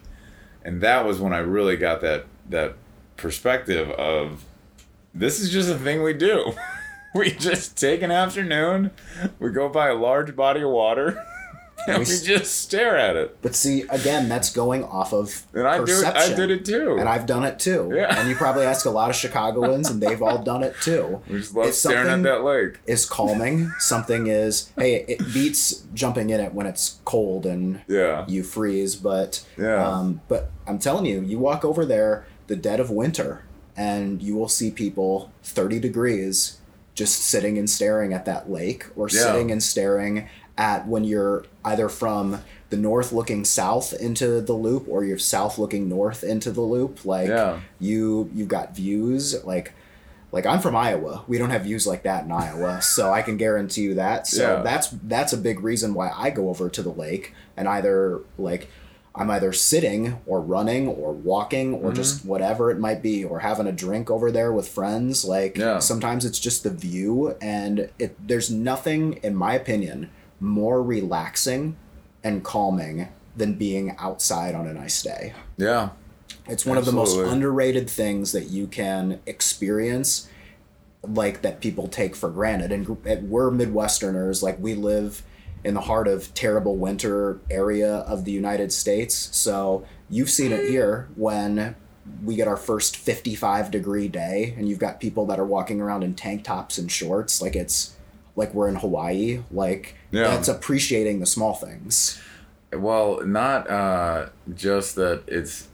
and 0.65 0.82
that 0.82 1.06
was 1.06 1.19
when 1.19 1.32
i 1.32 1.38
really 1.38 1.77
got 1.77 2.01
that 2.01 2.25
that 2.49 2.73
perspective 3.17 3.91
of 3.91 4.43
this 5.13 5.39
is 5.39 5.51
just 5.51 5.69
a 5.69 5.77
thing 5.77 6.01
we 6.01 6.12
do 6.13 6.53
we 7.15 7.29
just 7.29 7.77
take 7.77 8.01
an 8.01 8.10
afternoon 8.10 8.89
we 9.38 9.51
go 9.51 9.69
by 9.69 9.89
a 9.89 9.93
large 9.93 10.36
body 10.36 10.62
of 10.63 10.71
water 10.71 11.23
and 11.88 12.00
We 12.00 12.06
just 12.06 12.60
stare 12.62 12.98
at 12.98 13.15
it 13.15 13.38
but 13.41 13.56
see 13.56 13.82
again 13.89 14.30
that's 14.30 14.52
going 14.54 14.84
off 14.84 15.13
of 15.13 15.46
and 15.54 15.67
i 15.67 15.78
do 15.78 15.84
perception 15.86 16.34
i 16.34 16.36
did 16.36 16.52
it 16.52 16.65
too 16.65 16.96
and 17.00 17.08
I've 17.10 17.26
done 17.26 17.43
it 17.43 17.60
too. 17.60 17.91
Yeah. 17.93 18.17
And 18.19 18.30
you 18.30 18.36
probably 18.36 18.65
ask 18.65 18.86
a 18.86 18.89
lot 18.89 19.10
of 19.10 19.15
Chicagoans, 19.15 19.89
and 19.89 20.02
they've 20.02 20.22
all 20.22 20.41
done 20.43 20.63
it 20.63 20.76
too. 20.82 21.22
we 21.30 21.39
just 21.39 21.54
love 21.54 21.67
If 21.67 21.76
staring 21.76 22.08
at 22.10 22.24
that 22.24 22.43
lake 22.43 22.80
is 22.86 23.06
calming, 23.06 23.72
something 23.80 24.28
is 24.28 24.72
hey, 24.78 25.04
it 25.08 25.19
beats 25.34 25.84
jumping 25.93 26.30
in 26.30 26.39
it 26.39 26.54
when 26.54 26.65
it's 26.65 27.00
cold 27.06 27.46
and 27.46 27.82
yeah 27.88 28.26
you 28.28 28.43
freeze. 28.43 28.96
But 28.96 29.46
Yeah. 29.58 29.86
um, 29.86 30.22
but 30.28 30.52
I'm 30.67 30.80
telling 30.80 31.06
you, 31.06 31.22
you 31.22 31.38
walk 31.39 31.65
over 31.65 31.86
there 31.86 32.26
the 32.48 32.56
dead 32.56 32.80
of 32.80 32.89
winter, 32.89 33.43
and 33.76 34.22
you 34.22 34.36
will 34.36 34.50
see 34.50 34.72
people 34.72 35.32
30 35.43 35.80
degrees 35.80 36.60
just 36.96 37.22
sitting 37.22 37.58
and 37.58 37.69
staring 37.69 38.13
at 38.13 38.26
that 38.26 38.50
lake, 38.52 38.86
or 38.96 39.08
Yeah. 39.10 39.22
sitting 39.22 39.52
and 39.52 39.62
staring 39.63 40.30
at 40.58 40.88
when 40.88 41.04
you're 41.04 41.46
either 41.66 41.89
from 41.89 42.39
the 42.70 42.78
north 42.78 43.12
looking 43.12 43.44
south 43.46 43.94
into 43.94 44.42
the 44.42 44.54
loop 44.54 44.88
or 44.88 45.04
you're 45.04 45.18
south 45.18 45.58
looking 45.58 45.88
north 45.89 46.24
into 46.24 46.52
the 46.52 46.62
loop 46.62 47.04
like 47.06 47.28
Yeah. 47.30 47.60
you 47.80 48.30
you've 48.34 48.48
got 48.48 48.76
views 48.76 49.44
like 49.46 49.74
like 50.32 50.48
I'm 50.48 50.60
from 50.62 50.76
Iowa. 50.76 51.24
We 51.28 51.38
don't 51.38 51.52
have 51.52 51.62
views 51.63 51.86
like 51.86 52.02
that 52.04 52.24
in 52.26 52.32
Iowa, 52.32 52.82
so 52.82 53.12
I 53.13 53.22
can 53.22 53.38
guarantee 53.38 53.82
you 53.82 53.94
that. 53.96 54.26
So 54.26 54.56
Yeah. 54.58 54.62
that's 54.63 54.88
that's 55.04 55.32
a 55.32 55.38
big 55.38 55.60
reason 55.63 55.94
why 55.94 56.10
I 56.16 56.32
go 56.32 56.50
over 56.50 56.70
to 56.70 56.82
the 56.82 56.89
lake 56.92 57.34
and 57.56 57.68
either 57.68 58.22
like 58.39 58.68
I'm 59.16 59.30
either 59.30 59.54
sitting 59.54 60.18
or 60.26 60.42
running 60.42 60.88
or 60.88 61.12
walking 61.13 61.76
or 61.76 61.89
Mm-hmm. 61.89 61.94
just 61.96 62.26
whatever 62.26 62.72
it 62.72 62.80
might 62.80 63.04
be 63.04 63.24
or 63.24 63.39
having 63.42 63.68
a 63.68 63.72
drink 63.72 64.10
over 64.10 64.32
there 64.32 64.52
with 64.52 64.68
friends. 64.68 65.24
Like 65.24 65.56
Yeah. 65.56 65.78
sometimes 65.78 66.26
it's 66.26 66.39
just 66.39 66.63
the 66.63 66.72
view 66.72 67.36
and 67.39 67.89
it 68.00 68.16
there's 68.28 68.50
nothing 68.50 69.20
in 69.22 69.36
my 69.36 69.54
opinion 69.54 70.10
more 70.43 70.84
relaxing 70.84 71.75
and 72.23 72.43
calming 72.43 73.08
than 73.36 73.53
being 73.53 73.95
outside 73.97 74.53
on 74.53 74.67
a 74.67 74.73
nice 74.73 75.01
day. 75.01 75.34
yeah 75.58 75.89
It's 76.47 76.65
one 76.65 76.77
of 76.77 76.86
the 76.86 76.91
most 76.91 77.17
underrated 77.17 77.89
things 77.89 78.32
that 78.34 78.49
you 78.49 78.67
can 78.67 79.21
experience, 79.25 80.29
like 81.01 81.41
that 81.41 81.62
people 81.62 81.88
take 81.88 82.15
for 82.15 82.29
granted. 82.29 82.71
And 82.71 82.97
eh, 83.06 83.19
we're 83.21 83.49
Midwesterners, 83.49 84.43
like 84.43 84.60
we 84.60 84.75
live 84.75 85.23
in 85.63 85.73
the 85.73 85.82
heart 85.82 86.08
of 86.08 86.34
terrible 86.34 86.75
winter 86.75 87.39
area 87.49 87.95
of 87.99 88.25
the 88.25 88.32
United 88.32 88.71
States. 88.73 89.29
So 89.32 89.86
you've 90.10 90.29
seen 90.29 90.51
it 90.51 90.69
here 90.69 91.08
when 91.15 91.75
we 92.23 92.36
get 92.36 92.49
our 92.49 92.58
first 92.58 92.97
55 92.97 93.71
degree 93.71 94.10
day 94.10 94.53
and 94.58 94.67
you've 94.67 94.79
got 94.79 94.99
people 94.99 95.25
that 95.27 95.39
are 95.39 95.45
walking 95.45 95.79
around 95.79 96.03
in 96.03 96.13
tank 96.13 96.43
tops 96.43 96.77
and 96.77 96.91
shorts 96.91 97.41
like 97.41 97.56
it's 97.56 97.92
like 98.36 98.54
we're 98.54 98.67
in 98.67 98.76
Hawaii 98.76 99.41
like 99.52 99.96
Yeah. 100.12 100.24
that's 100.30 100.48
appreciating 100.48 101.19
the 101.19 101.26
small 101.26 101.54
things 101.54 102.22
well 102.72 103.22
not 103.26 103.69
uh 103.69 104.30
just 104.54 104.96
that 104.96 105.24
it's 105.28 105.67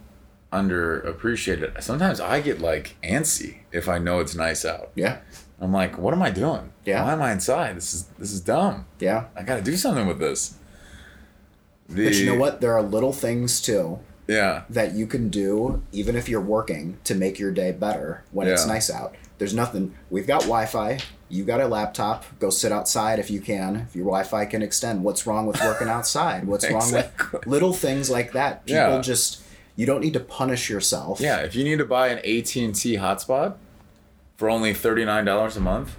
underappreciated 0.51 1.81
sometimes 1.81 2.19
i 2.19 2.41
get 2.41 2.59
like 2.59 2.95
antsy 3.03 3.57
if 3.71 3.87
i 3.87 3.97
know 3.97 4.19
it's 4.19 4.35
nice 4.35 4.65
out 4.65 4.89
yeah 4.95 5.19
I'm 5.61 5.73
like, 5.73 5.97
what 5.97 6.13
am 6.13 6.21
I 6.21 6.29
doing? 6.29 6.71
Yeah. 6.85 7.03
Why 7.03 7.11
am 7.11 7.21
I 7.21 7.33
inside? 7.33 7.75
This 7.75 7.93
is 7.93 8.03
this 8.17 8.31
is 8.31 8.39
dumb. 8.39 8.85
yeah 9.01 9.25
I 9.35 9.43
got 9.43 9.57
to 9.57 9.61
do 9.61 9.75
something 9.75 10.07
with 10.07 10.17
this. 10.17 10.55
The, 11.89 12.05
but 12.05 12.15
you 12.15 12.27
know 12.27 12.35
what 12.35 12.61
there 12.61 12.71
are 12.77 12.81
little 12.81 13.11
things 13.11 13.61
too 13.61 13.99
Yeah. 14.25 14.63
that 14.69 14.93
you 14.93 15.05
can 15.05 15.27
do 15.27 15.83
even 15.91 16.15
if 16.15 16.29
you're 16.29 16.39
working 16.39 16.97
to 17.03 17.13
make 17.13 17.39
your 17.39 17.51
day 17.51 17.73
better 17.73 18.23
when 18.31 18.47
it's 18.47 18.65
nice 18.65 18.89
out. 18.89 19.15
There's 19.37 19.53
nothing. 19.53 19.95
We've 20.09 20.25
got 20.27 20.43
Wi-Fi. 20.43 20.99
You 21.29 21.43
got 21.43 21.61
a 21.61 21.67
laptop. 21.67 22.25
Go 22.39 22.49
sit 22.49 22.71
outside 22.71 23.19
if 23.19 23.29
you 23.29 23.39
can. 23.39 23.75
If 23.87 23.95
your 23.95 24.05
Wi-Fi 24.05 24.45
can 24.45 24.61
extend. 24.63 25.03
What's 25.03 25.27
wrong 25.27 25.45
with 25.45 25.61
working 25.61 25.87
outside? 25.87 26.45
What's 26.47 26.69
wrong 26.69 26.91
with 26.91 27.45
little 27.45 27.71
things 27.73 28.09
like 28.09 28.31
that? 28.33 28.65
People 28.65 28.95
Yeah. 28.95 29.01
just 29.01 29.41
you 29.75 29.85
don't 29.85 30.01
need 30.01 30.13
to 30.13 30.19
punish 30.19 30.69
yourself. 30.69 31.19
Yeah. 31.21 31.37
If 31.37 31.55
you 31.55 31.63
need 31.63 31.77
to 31.77 31.85
buy 31.85 32.07
an 32.09 32.17
AT&T 32.19 32.97
hotspot 32.97 33.55
for 34.37 34.49
only 34.49 34.73
thirty 34.73 35.05
nine 35.05 35.25
dollars 35.25 35.55
a 35.55 35.59
month, 35.61 35.95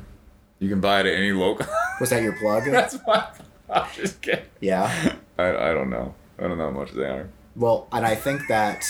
you 0.58 0.68
can 0.68 0.80
buy 0.80 1.00
it 1.00 1.06
at 1.06 1.14
any 1.14 1.32
local. 1.32 1.66
Was 2.00 2.10
that 2.10 2.22
your 2.22 2.32
plug? 2.34 2.64
That's 2.70 2.96
why 3.04 3.28
I'm 3.70 3.86
just 3.94 4.20
kidding. 4.20 4.44
yeah. 4.60 5.14
I, 5.38 5.70
I 5.70 5.72
don't 5.72 5.90
know. 5.90 6.14
I 6.38 6.42
don't 6.48 6.58
know 6.58 6.70
how 6.72 6.78
much 6.78 6.90
they 6.92 7.04
are. 7.04 7.28
Well, 7.56 7.86
and 7.92 8.04
I 8.04 8.14
think 8.16 8.42
that 8.48 8.84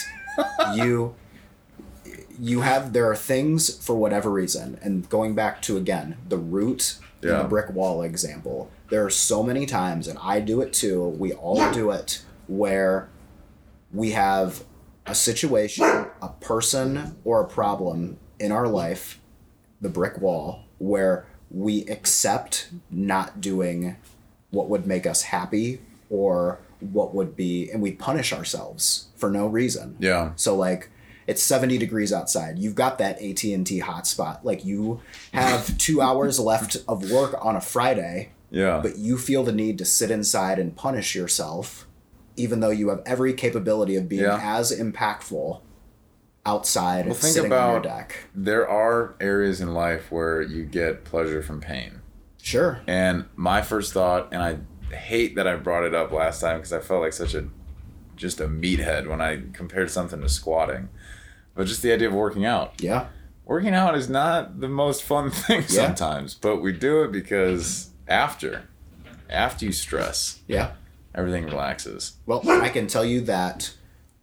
you 0.74 1.14
you 2.40 2.61
have 2.62 2.92
there 2.92 3.09
are 3.11 3.16
things 3.16 3.76
for 3.85 3.94
whatever 3.96 4.31
reason, 4.31 4.79
and 4.83 5.09
going 5.09 5.35
back 5.35 5.61
to 5.62 5.76
again 5.76 6.16
the 6.29 6.38
root 6.38 6.96
in 7.22 7.29
Yeah. 7.29 7.42
the 7.42 7.48
brick 7.48 7.70
wall 7.72 8.03
example, 8.03 8.70
there 8.88 9.05
are 9.05 9.11
so 9.11 9.42
many 9.42 9.66
times, 9.66 10.09
and 10.09 10.18
I 10.22 10.40
do 10.40 10.61
it 10.61 10.72
too. 10.72 11.05
We 11.18 11.33
all 11.33 11.70
do 11.72 11.90
it 11.90 12.22
where 12.48 13.09
we 13.92 14.12
have 14.12 14.64
a 15.07 15.14
situation, 15.14 15.85
a 16.22 16.29
person, 16.40 17.16
or 17.24 17.40
a 17.42 17.46
problem 17.46 18.16
in 18.38 18.53
our 18.53 18.68
life, 18.68 19.20
the 19.81 19.88
brick 19.88 20.20
wall, 20.20 20.64
where 20.79 21.26
we 21.50 21.85
accept 21.87 22.70
not 22.90 23.40
doing 23.40 23.96
what 24.50 24.68
would 24.68 24.87
make 24.87 25.07
us 25.07 25.22
happy 25.22 25.81
or 26.09 26.59
what 26.81 27.14
would 27.14 27.37
be 27.37 27.68
and 27.70 27.83
we 27.83 27.92
punish 27.92 28.33
ourselves 28.33 29.09
for 29.16 29.31
no 29.31 29.46
reason 29.46 29.96
Yeah. 29.98 30.31
so 30.37 30.55
like 30.57 30.88
it's 31.30 31.42
70 31.42 31.78
degrees 31.78 32.12
outside 32.12 32.58
you've 32.58 32.74
got 32.74 32.98
that 32.98 33.16
at&t 33.22 33.80
hotspot 33.80 34.42
like 34.42 34.64
you 34.64 35.00
have 35.32 35.76
two 35.86 36.00
hours 36.00 36.38
left 36.40 36.76
of 36.88 37.10
work 37.10 37.34
on 37.44 37.54
a 37.56 37.60
friday 37.60 38.32
Yeah. 38.50 38.80
but 38.82 38.98
you 38.98 39.16
feel 39.18 39.42
the 39.44 39.52
need 39.52 39.78
to 39.78 39.84
sit 39.84 40.10
inside 40.10 40.58
and 40.58 40.74
punish 40.76 41.14
yourself 41.14 41.86
even 42.36 42.60
though 42.60 42.70
you 42.70 42.88
have 42.88 43.02
every 43.06 43.32
capability 43.34 43.96
of 43.96 44.08
being 44.08 44.22
Yeah. 44.22 44.40
as 44.58 44.72
impactful 44.72 45.60
outside 46.46 47.04
Well, 47.06 47.14
think 47.14 47.34
sitting 47.34 47.52
on 47.52 47.68
your 47.70 47.78
about- 47.78 47.82
deck. 47.82 48.16
There 48.34 48.66
are 48.68 49.14
areas 49.20 49.60
in 49.60 49.74
life 49.74 50.10
where 50.10 50.40
you 50.40 50.64
get 50.64 51.04
pleasure 51.04 51.42
from 51.42 51.60
pain. 51.60 52.00
Sure. 52.42 52.80
And 52.86 53.26
my 53.36 53.60
first 53.60 53.92
thought, 53.92 54.28
and 54.32 54.42
I 54.42 54.94
hate 54.94 55.36
that 55.36 55.46
I 55.46 55.56
brought 55.56 55.84
it 55.84 55.94
up 55.94 56.10
last 56.12 56.40
time 56.40 56.56
because 56.58 56.72
I 56.72 56.80
felt 56.80 57.02
like 57.02 57.12
such 57.12 57.34
a 57.34 57.44
just 58.16 58.40
a 58.40 58.46
meathead 58.48 59.06
when 59.08 59.20
I 59.20 59.42
compared 59.52 59.90
something 59.90 60.20
to 60.20 60.28
squatting. 60.28 60.88
But 61.60 61.66
just 61.66 61.82
the 61.82 61.92
idea 61.92 62.08
of 62.08 62.14
working 62.14 62.46
out. 62.46 62.80
Yeah. 62.80 63.08
Working 63.44 63.74
out 63.74 63.94
is 63.94 64.08
not 64.08 64.60
the 64.60 64.68
most 64.68 65.02
fun 65.02 65.30
thing 65.30 65.60
Yeah. 65.68 65.84
sometimes, 65.88 66.32
but 66.32 66.62
we 66.62 66.72
do 66.72 67.02
it 67.02 67.12
because 67.12 67.90
after 68.08 68.62
after 69.28 69.66
you 69.66 69.72
stress, 69.72 70.40
Yeah. 70.48 70.70
everything 71.14 71.44
relaxes. 71.44 72.14
Well, 72.24 72.40
I 72.48 72.70
can 72.70 72.86
tell 72.86 73.04
you 73.04 73.20
that 73.26 73.74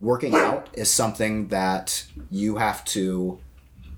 working 0.02 0.34
out 0.34 0.70
is 0.74 0.90
something 0.90 1.50
that 1.50 2.06
you 2.32 2.56
have 2.56 2.84
to 2.86 3.38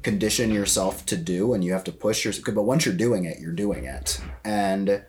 condition 0.04 0.52
yourself 0.52 1.06
to 1.06 1.16
do 1.16 1.54
and 1.54 1.64
you 1.64 1.72
have 1.72 1.86
to 1.86 1.94
push 1.94 2.26
yourself. 2.26 2.54
But 2.54 2.64
once 2.64 2.86
you're 2.86 2.94
doing 2.94 3.24
it, 3.24 3.40
you're 3.40 3.54
doing 3.54 3.86
it. 3.86 4.20
And 4.44 5.02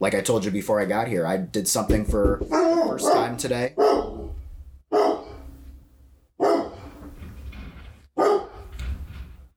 like 0.00 0.14
I 0.14 0.22
told 0.22 0.46
you 0.46 0.50
before 0.50 0.80
I 0.80 0.86
got 0.86 1.06
here, 1.06 1.26
I 1.26 1.36
did 1.36 1.68
something 1.68 2.06
for 2.06 2.38
the 2.40 2.82
first 2.88 3.12
time 3.12 3.36
today. 3.36 3.74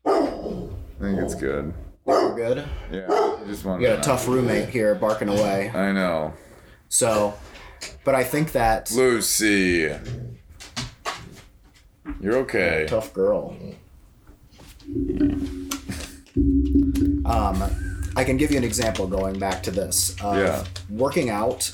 I 0.06 1.00
think 1.00 1.20
it's 1.20 1.27
good. 1.40 1.74
We're 2.06 2.36
good. 2.36 2.66
Yeah. 2.92 3.08
You 3.08 3.46
just 3.48 3.66
want 3.66 3.82
We 3.82 3.88
got 3.88 4.00
a 4.00 4.02
tough 4.02 4.28
roommate 4.28 4.70
here 4.70 4.96
barking 4.96 5.30
away. 5.30 5.70
I 5.74 5.92
know. 5.92 6.34
So, 6.90 7.34
but 8.04 8.16
I 8.16 8.24
think 8.24 8.54
that 8.54 8.92
Lucy. 8.92 9.94
You're 12.22 12.38
okay. 12.38 12.86
tough 12.88 13.14
girl. 13.14 13.56
Um, 17.26 17.64
I 18.16 18.24
can 18.24 18.38
give 18.38 18.52
you 18.52 18.58
an 18.58 18.64
example 18.64 19.06
going 19.08 19.38
back 19.38 19.62
to 19.64 19.72
this. 19.72 20.16
Of 20.22 20.38
Yeah. 20.38 20.64
Working 20.90 21.30
out, 21.30 21.74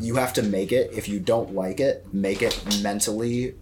you 0.00 0.16
have 0.16 0.32
to 0.34 0.42
make 0.42 0.72
it. 0.72 0.90
If 0.92 1.08
you 1.08 1.20
don't 1.20 1.54
like 1.54 1.78
it, 1.78 2.12
make 2.12 2.42
it 2.42 2.82
mentally, 2.82 3.54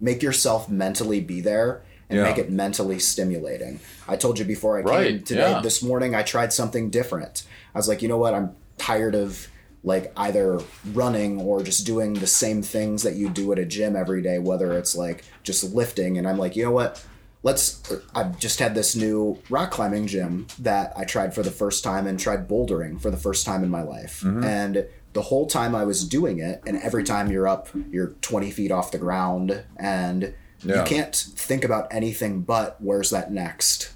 make 0.00 0.22
yourself 0.22 0.68
mentally 0.70 1.20
be 1.20 1.40
there 1.42 1.82
and 2.12 2.20
Yeah. 2.20 2.24
make 2.30 2.38
it 2.38 2.50
mentally 2.50 2.98
stimulating. 2.98 3.80
I 4.06 4.16
told 4.16 4.38
you 4.38 4.44
before 4.44 4.78
I 4.78 4.82
came 4.82 5.22
today, 5.22 5.50
yeah. 5.52 5.60
this 5.60 5.82
morning, 5.82 6.14
I 6.14 6.22
tried 6.22 6.52
something 6.52 6.90
different. 6.90 7.44
I 7.74 7.78
was 7.78 7.88
like, 7.88 8.02
you 8.02 8.08
know 8.08 8.18
what? 8.18 8.34
I'm 8.34 8.54
tired 8.78 9.14
of 9.14 9.48
like 9.84 10.12
either 10.16 10.60
running 10.92 11.40
or 11.40 11.62
just 11.62 11.84
doing 11.84 12.14
the 12.14 12.26
same 12.26 12.62
things 12.62 13.02
that 13.02 13.14
you 13.14 13.28
do 13.28 13.50
at 13.52 13.58
a 13.58 13.64
gym 13.64 13.96
every 13.96 14.22
day, 14.22 14.38
whether 14.38 14.72
it's 14.72 14.94
like 14.94 15.24
just 15.42 15.64
lifting. 15.74 16.18
And 16.18 16.28
I'm 16.28 16.38
like, 16.38 16.54
you 16.54 16.64
know 16.64 16.70
what? 16.70 17.04
Let's. 17.42 17.92
I've 18.14 18.38
just 18.38 18.60
had 18.60 18.76
this 18.76 18.94
new 18.94 19.38
rock 19.50 19.72
climbing 19.72 20.06
gym 20.06 20.46
that 20.60 20.92
I 20.96 21.04
tried 21.04 21.34
for 21.34 21.42
the 21.42 21.50
first 21.50 21.82
time 21.82 22.06
and 22.06 22.20
tried 22.20 22.48
bouldering 22.48 23.00
for 23.00 23.10
the 23.10 23.16
first 23.16 23.44
time 23.44 23.64
in 23.64 23.70
my 23.70 23.82
life. 23.82 24.20
Mm-hmm. 24.20 24.44
And 24.44 24.86
the 25.12 25.22
whole 25.22 25.46
time 25.46 25.74
I 25.74 25.84
was 25.84 26.06
doing 26.08 26.38
it, 26.38 26.62
and 26.66 26.76
every 26.80 27.02
time 27.02 27.30
you're 27.32 27.48
up, 27.48 27.68
you're 27.90 28.14
20 28.22 28.50
feet 28.52 28.70
off 28.70 28.92
the 28.92 28.98
ground, 28.98 29.64
and 29.76 30.32
you 30.64 30.82
can't 30.84 31.14
think 31.14 31.64
about 31.64 31.88
anything 31.92 32.40
but 32.42 32.80
where's 32.80 33.10
that 33.10 33.32
next 33.32 33.92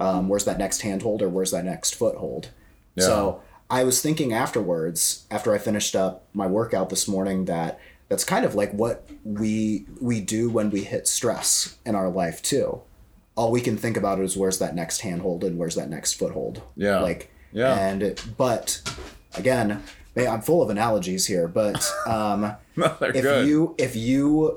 um, 0.00 0.28
where's 0.28 0.44
that 0.44 0.58
next 0.58 0.80
handhold 0.82 1.22
or 1.22 1.28
where's 1.28 1.50
that 1.52 1.64
next 1.64 1.94
foothold 1.94 2.50
so 2.98 3.40
i 3.70 3.82
was 3.84 4.00
thinking 4.02 4.32
afterwards 4.32 5.26
after 5.30 5.54
i 5.54 5.58
finished 5.58 5.94
up 5.96 6.24
my 6.32 6.46
workout 6.46 6.90
this 6.90 7.06
morning 7.08 7.44
that 7.46 7.78
that's 8.08 8.24
kind 8.24 8.44
of 8.44 8.54
like 8.54 8.72
what 8.72 9.08
we 9.24 9.86
we 10.00 10.20
do 10.20 10.48
when 10.50 10.70
we 10.70 10.84
hit 10.84 11.06
stress 11.08 11.76
in 11.86 11.94
our 11.94 12.08
life 12.08 12.42
too 12.42 12.80
all 13.36 13.50
we 13.50 13.60
can 13.60 13.76
think 13.76 13.96
about 13.96 14.20
is 14.20 14.36
where's 14.36 14.58
that 14.58 14.74
next 14.74 15.00
handhold 15.00 15.42
and 15.42 15.58
where's 15.58 15.74
that 15.74 15.88
next 15.90 16.12
foothold 16.14 16.62
Yeah. 16.76 17.00
like 17.00 17.30
Yeah. 17.52 17.74
and 17.88 18.02
it, 18.02 18.24
but 18.36 18.80
again 19.36 19.82
i'm 20.16 20.40
full 20.42 20.62
of 20.62 20.70
analogies 20.70 21.26
here 21.26 21.48
but 21.48 21.84
um 22.06 22.54
No, 22.76 22.96
if 23.00 23.22
good. 23.22 23.48
you 23.48 23.74
if 23.78 23.96
you 23.96 24.54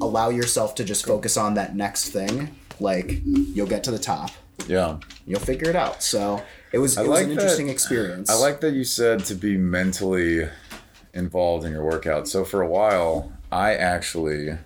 allow 0.00 0.28
yourself 0.28 0.74
to 0.74 0.84
just 0.84 1.06
focus 1.06 1.36
on 1.36 1.54
that 1.54 1.74
next 1.74 2.10
thing 2.10 2.54
like 2.80 3.20
you'll 3.24 3.66
get 3.66 3.82
to 3.84 3.90
the 3.90 3.98
top 3.98 4.30
yeah. 4.66 4.98
you'll 5.26 5.40
figure 5.40 5.68
it 5.68 5.76
out 5.76 6.02
so 6.02 6.42
it 6.72 6.78
was 6.78 6.96
it 6.96 7.06
was 7.06 7.20
an 7.20 7.28
that- 7.28 7.32
interesting 7.32 7.68
experience 7.68 8.30
I 8.30 8.34
like 8.34 8.60
that 8.60 8.72
you 8.72 8.84
said 8.84 9.24
to 9.26 9.34
be 9.34 9.56
mentally 9.56 10.48
involved 11.18 11.64
in 11.64 11.72
your 11.72 11.84
workout. 11.84 12.28
So 12.28 12.44
for 12.44 12.62
a 12.62 12.68
while, 12.68 13.32
I 13.50 13.74
actually, 13.74 14.56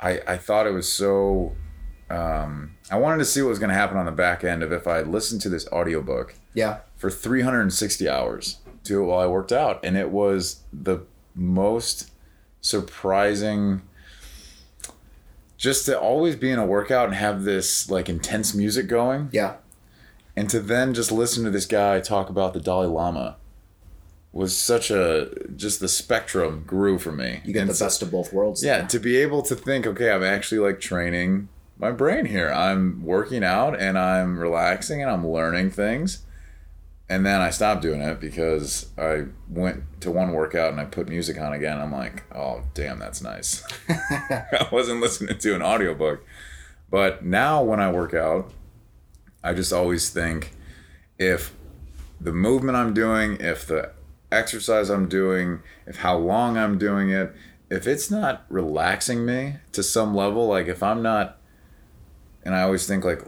I 0.00 0.20
I 0.26 0.36
thought 0.36 0.66
it 0.66 0.72
was 0.72 0.92
so. 0.92 1.54
Um, 2.10 2.76
I 2.90 2.98
wanted 2.98 3.18
to 3.18 3.24
see 3.24 3.40
what 3.40 3.48
was 3.48 3.58
going 3.58 3.70
to 3.70 3.74
happen 3.74 3.96
on 3.96 4.04
the 4.04 4.12
back 4.12 4.44
end 4.44 4.62
of 4.62 4.70
if 4.70 4.86
I 4.86 5.00
listened 5.00 5.40
to 5.42 5.48
this 5.48 5.66
audiobook 5.68 6.34
yeah 6.52 6.80
for 6.98 7.10
360 7.10 8.06
hours 8.06 8.58
to 8.84 9.00
it 9.00 9.06
while 9.06 9.20
I 9.20 9.26
worked 9.26 9.52
out, 9.52 9.82
and 9.84 9.96
it 9.96 10.10
was 10.10 10.62
the 10.72 11.00
most 11.34 12.10
surprising. 12.60 13.82
Just 15.62 15.86
to 15.86 15.98
always 15.98 16.34
be 16.34 16.50
in 16.50 16.58
a 16.58 16.66
workout 16.66 17.06
and 17.06 17.14
have 17.14 17.44
this 17.44 17.88
like 17.88 18.08
intense 18.08 18.54
music 18.54 18.88
going, 18.88 19.28
yeah 19.32 19.54
and 20.36 20.48
to 20.50 20.60
then 20.60 20.94
just 20.94 21.12
listen 21.12 21.44
to 21.44 21.50
this 21.50 21.66
guy 21.66 22.00
talk 22.00 22.28
about 22.28 22.54
the 22.54 22.60
Dalai 22.60 22.86
Lama 22.86 23.36
was 24.32 24.56
such 24.56 24.90
a 24.90 25.30
just 25.54 25.80
the 25.80 25.88
spectrum 25.88 26.64
grew 26.66 26.98
for 26.98 27.12
me. 27.12 27.42
you 27.44 27.52
get 27.52 27.62
And 27.62 27.70
the 27.70 27.84
best 27.84 28.00
of 28.00 28.10
both 28.10 28.32
worlds 28.32 28.64
Yeah, 28.64 28.86
to 28.86 28.98
be 28.98 29.16
able 29.18 29.42
to 29.42 29.54
think, 29.54 29.86
okay, 29.86 30.10
I'm 30.10 30.24
actually 30.24 30.58
like 30.58 30.80
training 30.80 31.48
my 31.78 31.90
brain 31.90 32.24
here. 32.24 32.50
I'm 32.50 33.04
working 33.04 33.44
out 33.44 33.78
and 33.78 33.98
I'm 33.98 34.38
relaxing 34.38 35.02
and 35.02 35.10
I'm 35.10 35.26
learning 35.26 35.70
things. 35.70 36.24
And 37.12 37.26
then 37.26 37.42
I 37.42 37.50
stopped 37.50 37.82
doing 37.82 38.00
it 38.00 38.20
because 38.20 38.86
I 38.96 39.24
went 39.50 39.82
to 40.00 40.10
one 40.10 40.32
workout 40.32 40.72
and 40.72 40.80
I 40.80 40.86
put 40.86 41.10
music 41.10 41.38
on 41.38 41.52
again. 41.52 41.78
I'm 41.78 41.92
like, 41.92 42.22
oh, 42.34 42.62
damn, 42.72 42.98
that's 42.98 43.20
nice. 43.20 43.62
I 43.90 44.66
wasn't 44.72 45.02
listening 45.02 45.36
to 45.36 45.54
an 45.54 45.60
audiobook. 45.60 46.24
But 46.90 47.22
now 47.22 47.62
when 47.62 47.80
I 47.80 47.92
work 47.92 48.14
out, 48.14 48.50
I 49.44 49.52
just 49.52 49.74
always 49.74 50.08
think 50.08 50.52
if 51.18 51.54
the 52.18 52.32
movement 52.32 52.78
I'm 52.78 52.94
doing, 52.94 53.36
if 53.40 53.66
the 53.66 53.92
exercise 54.30 54.88
I'm 54.88 55.06
doing, 55.06 55.60
if 55.86 55.98
how 55.98 56.16
long 56.16 56.56
I'm 56.56 56.78
doing 56.78 57.10
it, 57.10 57.34
if 57.68 57.86
it's 57.86 58.10
not 58.10 58.46
relaxing 58.48 59.26
me 59.26 59.56
to 59.72 59.82
some 59.82 60.14
level, 60.14 60.46
like 60.46 60.66
if 60.66 60.82
I'm 60.82 61.02
not, 61.02 61.36
and 62.42 62.54
I 62.54 62.62
always 62.62 62.86
think 62.86 63.04
like, 63.04 63.20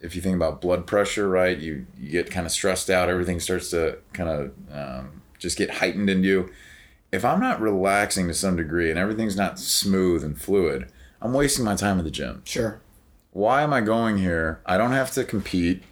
if 0.00 0.14
you 0.14 0.22
think 0.22 0.36
about 0.36 0.60
blood 0.60 0.86
pressure, 0.86 1.28
right, 1.28 1.58
you, 1.58 1.86
you 1.98 2.10
get 2.10 2.30
kind 2.30 2.46
of 2.46 2.52
stressed 2.52 2.88
out, 2.90 3.08
everything 3.08 3.40
starts 3.40 3.70
to 3.70 3.98
kind 4.12 4.28
of 4.28 4.52
um, 4.72 5.22
just 5.38 5.58
get 5.58 5.70
heightened 5.70 6.08
in 6.08 6.24
you. 6.24 6.50
If 7.10 7.24
I'm 7.24 7.40
not 7.40 7.60
relaxing 7.60 8.28
to 8.28 8.34
some 8.34 8.56
degree 8.56 8.90
and 8.90 8.98
everything's 8.98 9.36
not 9.36 9.58
smooth 9.58 10.22
and 10.22 10.40
fluid, 10.40 10.92
I'm 11.20 11.32
wasting 11.32 11.64
my 11.64 11.74
time 11.74 11.98
at 11.98 12.04
the 12.04 12.10
gym 12.10 12.42
sure 12.44 12.80
why 13.38 13.62
am 13.62 13.72
I 13.72 13.80
going 13.80 14.18
here? 14.18 14.60
I 14.66 14.76
don't 14.76 14.90
have 14.90 15.12
to 15.12 15.24
compete. 15.24 15.84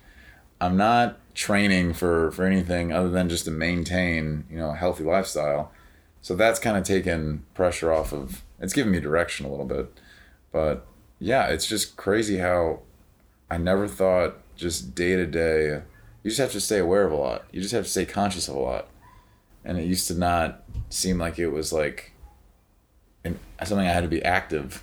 I'm 0.61 0.77
not 0.77 1.19
training 1.35 1.95
for 1.95 2.33
for 2.33 2.45
anything 2.45 2.93
other 2.93 3.09
than 3.09 3.29
just 3.29 3.45
to 3.45 3.51
maintain, 3.51 4.45
you 4.51 4.57
know, 4.57 4.71
a 4.71 4.75
healthy 4.75 5.05
lifestyle. 5.05 5.71
So 6.23 6.35
that's 6.35 6.59
kind 6.59 6.77
of 6.77 6.83
taken 6.83 7.45
pressure 7.55 7.93
off 7.93 8.13
of. 8.13 8.43
It's 8.59 8.73
given 8.73 8.91
me 8.91 9.01
direction 9.01 9.47
a 9.47 9.49
little 9.49 9.67
bit, 9.67 9.93
but 10.51 10.87
yeah, 11.21 11.47
it's 11.47 11.67
just 11.67 11.97
crazy 11.97 12.39
how 12.39 12.81
I 13.51 13.59
never 13.59 13.87
thought 13.89 14.37
just 14.57 14.95
day 14.95 15.17
to 15.17 15.27
day. 15.27 15.83
You 16.23 16.31
just 16.31 16.39
have 16.41 16.53
to 16.53 16.61
stay 16.61 16.79
aware 16.79 17.05
of 17.05 17.13
a 17.13 17.17
lot. 17.17 17.45
You 17.53 17.61
just 17.61 17.73
have 17.73 17.85
to 17.85 17.91
stay 17.91 18.05
conscious 18.05 18.49
of 18.49 18.57
a 18.57 18.59
lot, 18.59 18.89
and 19.65 19.79
it 19.79 19.85
used 19.85 20.09
to 20.09 20.15
not 20.15 20.65
seem 20.91 21.19
like 21.19 21.39
it 21.39 21.49
was 21.49 21.73
like, 21.73 22.13
an, 23.25 23.39
something 23.65 23.87
I 23.87 23.93
had 23.93 24.03
to 24.03 24.09
be 24.09 24.25
active 24.25 24.83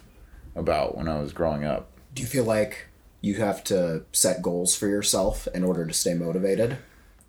about 0.56 0.97
when 0.97 1.08
I 1.08 1.19
was 1.19 1.34
growing 1.34 1.63
up. 1.63 1.89
do 2.13 2.21
you 2.21 2.28
feel 2.28 2.43
like 2.43 2.88
you 3.21 3.36
have 3.36 3.63
to 3.63 4.04
set 4.12 4.42
goals 4.42 4.75
for 4.75 4.88
yourself 4.88 5.48
in 5.56 5.63
order 5.63 5.85
to 5.85 5.94
stay 5.94 6.13
motivated 6.13 6.77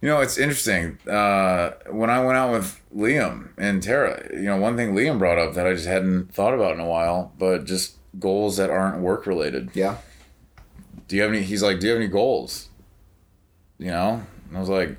You 0.01 0.09
know, 0.11 0.21
it's 0.21 0.37
interesting. 0.37 0.99
Uh, 1.09 1.71
when 1.89 2.11
I 2.11 2.23
went 2.23 2.37
out 2.37 2.53
with 2.53 2.79
Liam 2.95 3.49
and 3.57 3.83
Tara, 3.83 4.29
you 4.35 4.43
know, 4.43 4.59
one 4.59 4.77
thing 4.77 4.95
Liam 4.95 5.19
brought 5.19 5.39
up 5.39 5.55
that 5.55 5.67
I 5.67 5.73
just 5.73 5.87
hadn't 5.87 6.35
thought 6.35 6.53
about 6.53 6.75
in 6.75 6.81
a 6.81 6.87
while, 6.87 7.33
but 7.39 7.65
just 7.65 7.97
goals 8.19 8.59
that 8.59 8.69
aren't 8.71 9.01
work 9.01 9.27
related. 9.27 9.71
yeah 9.75 9.97
Do 11.09 11.17
you 11.17 11.23
have 11.23 11.31
any? 11.31 11.43
He's 11.43 11.63
like, 11.63 11.81
do 11.81 11.87
you 11.87 11.93
have 11.93 12.01
any 12.01 12.11
goals? 12.11 12.69
You 13.79 13.91
know, 13.91 14.23
and 14.49 14.57
I 14.57 14.61
was 14.61 14.69
like, 14.69 14.97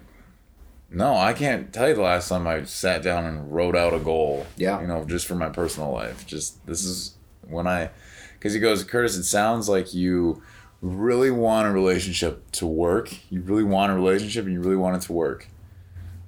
no, 0.89 1.15
I 1.15 1.33
can't 1.33 1.73
tell 1.73 1.89
you 1.89 1.95
the 1.95 2.01
last 2.01 2.29
time 2.29 2.45
I 2.47 2.63
sat 2.63 3.01
down 3.01 3.25
and 3.25 3.51
wrote 3.51 3.75
out 3.75 3.93
a 3.93 3.99
goal. 3.99 4.45
Yeah. 4.55 4.81
You 4.81 4.87
know, 4.87 5.05
just 5.05 5.25
for 5.25 5.35
my 5.35 5.49
personal 5.49 5.91
life. 5.91 6.25
Just 6.25 6.65
this 6.65 6.83
is 6.83 7.15
when 7.47 7.67
I, 7.67 7.89
because 8.33 8.53
he 8.53 8.59
goes, 8.59 8.83
Kurtis, 8.83 9.17
it 9.17 9.23
sounds 9.23 9.67
like 9.67 9.93
you 9.93 10.41
really 10.81 11.31
want 11.31 11.67
a 11.67 11.71
relationship 11.71 12.51
to 12.51 12.67
work. 12.67 13.13
You 13.31 13.41
really 13.41 13.63
want 13.63 13.91
a 13.91 13.95
relationship, 13.95 14.45
and 14.45 14.53
you 14.53 14.61
really 14.61 14.75
want 14.75 14.97
it 14.97 15.01
to 15.07 15.13
work. 15.13 15.47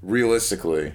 Realistically, 0.01 0.93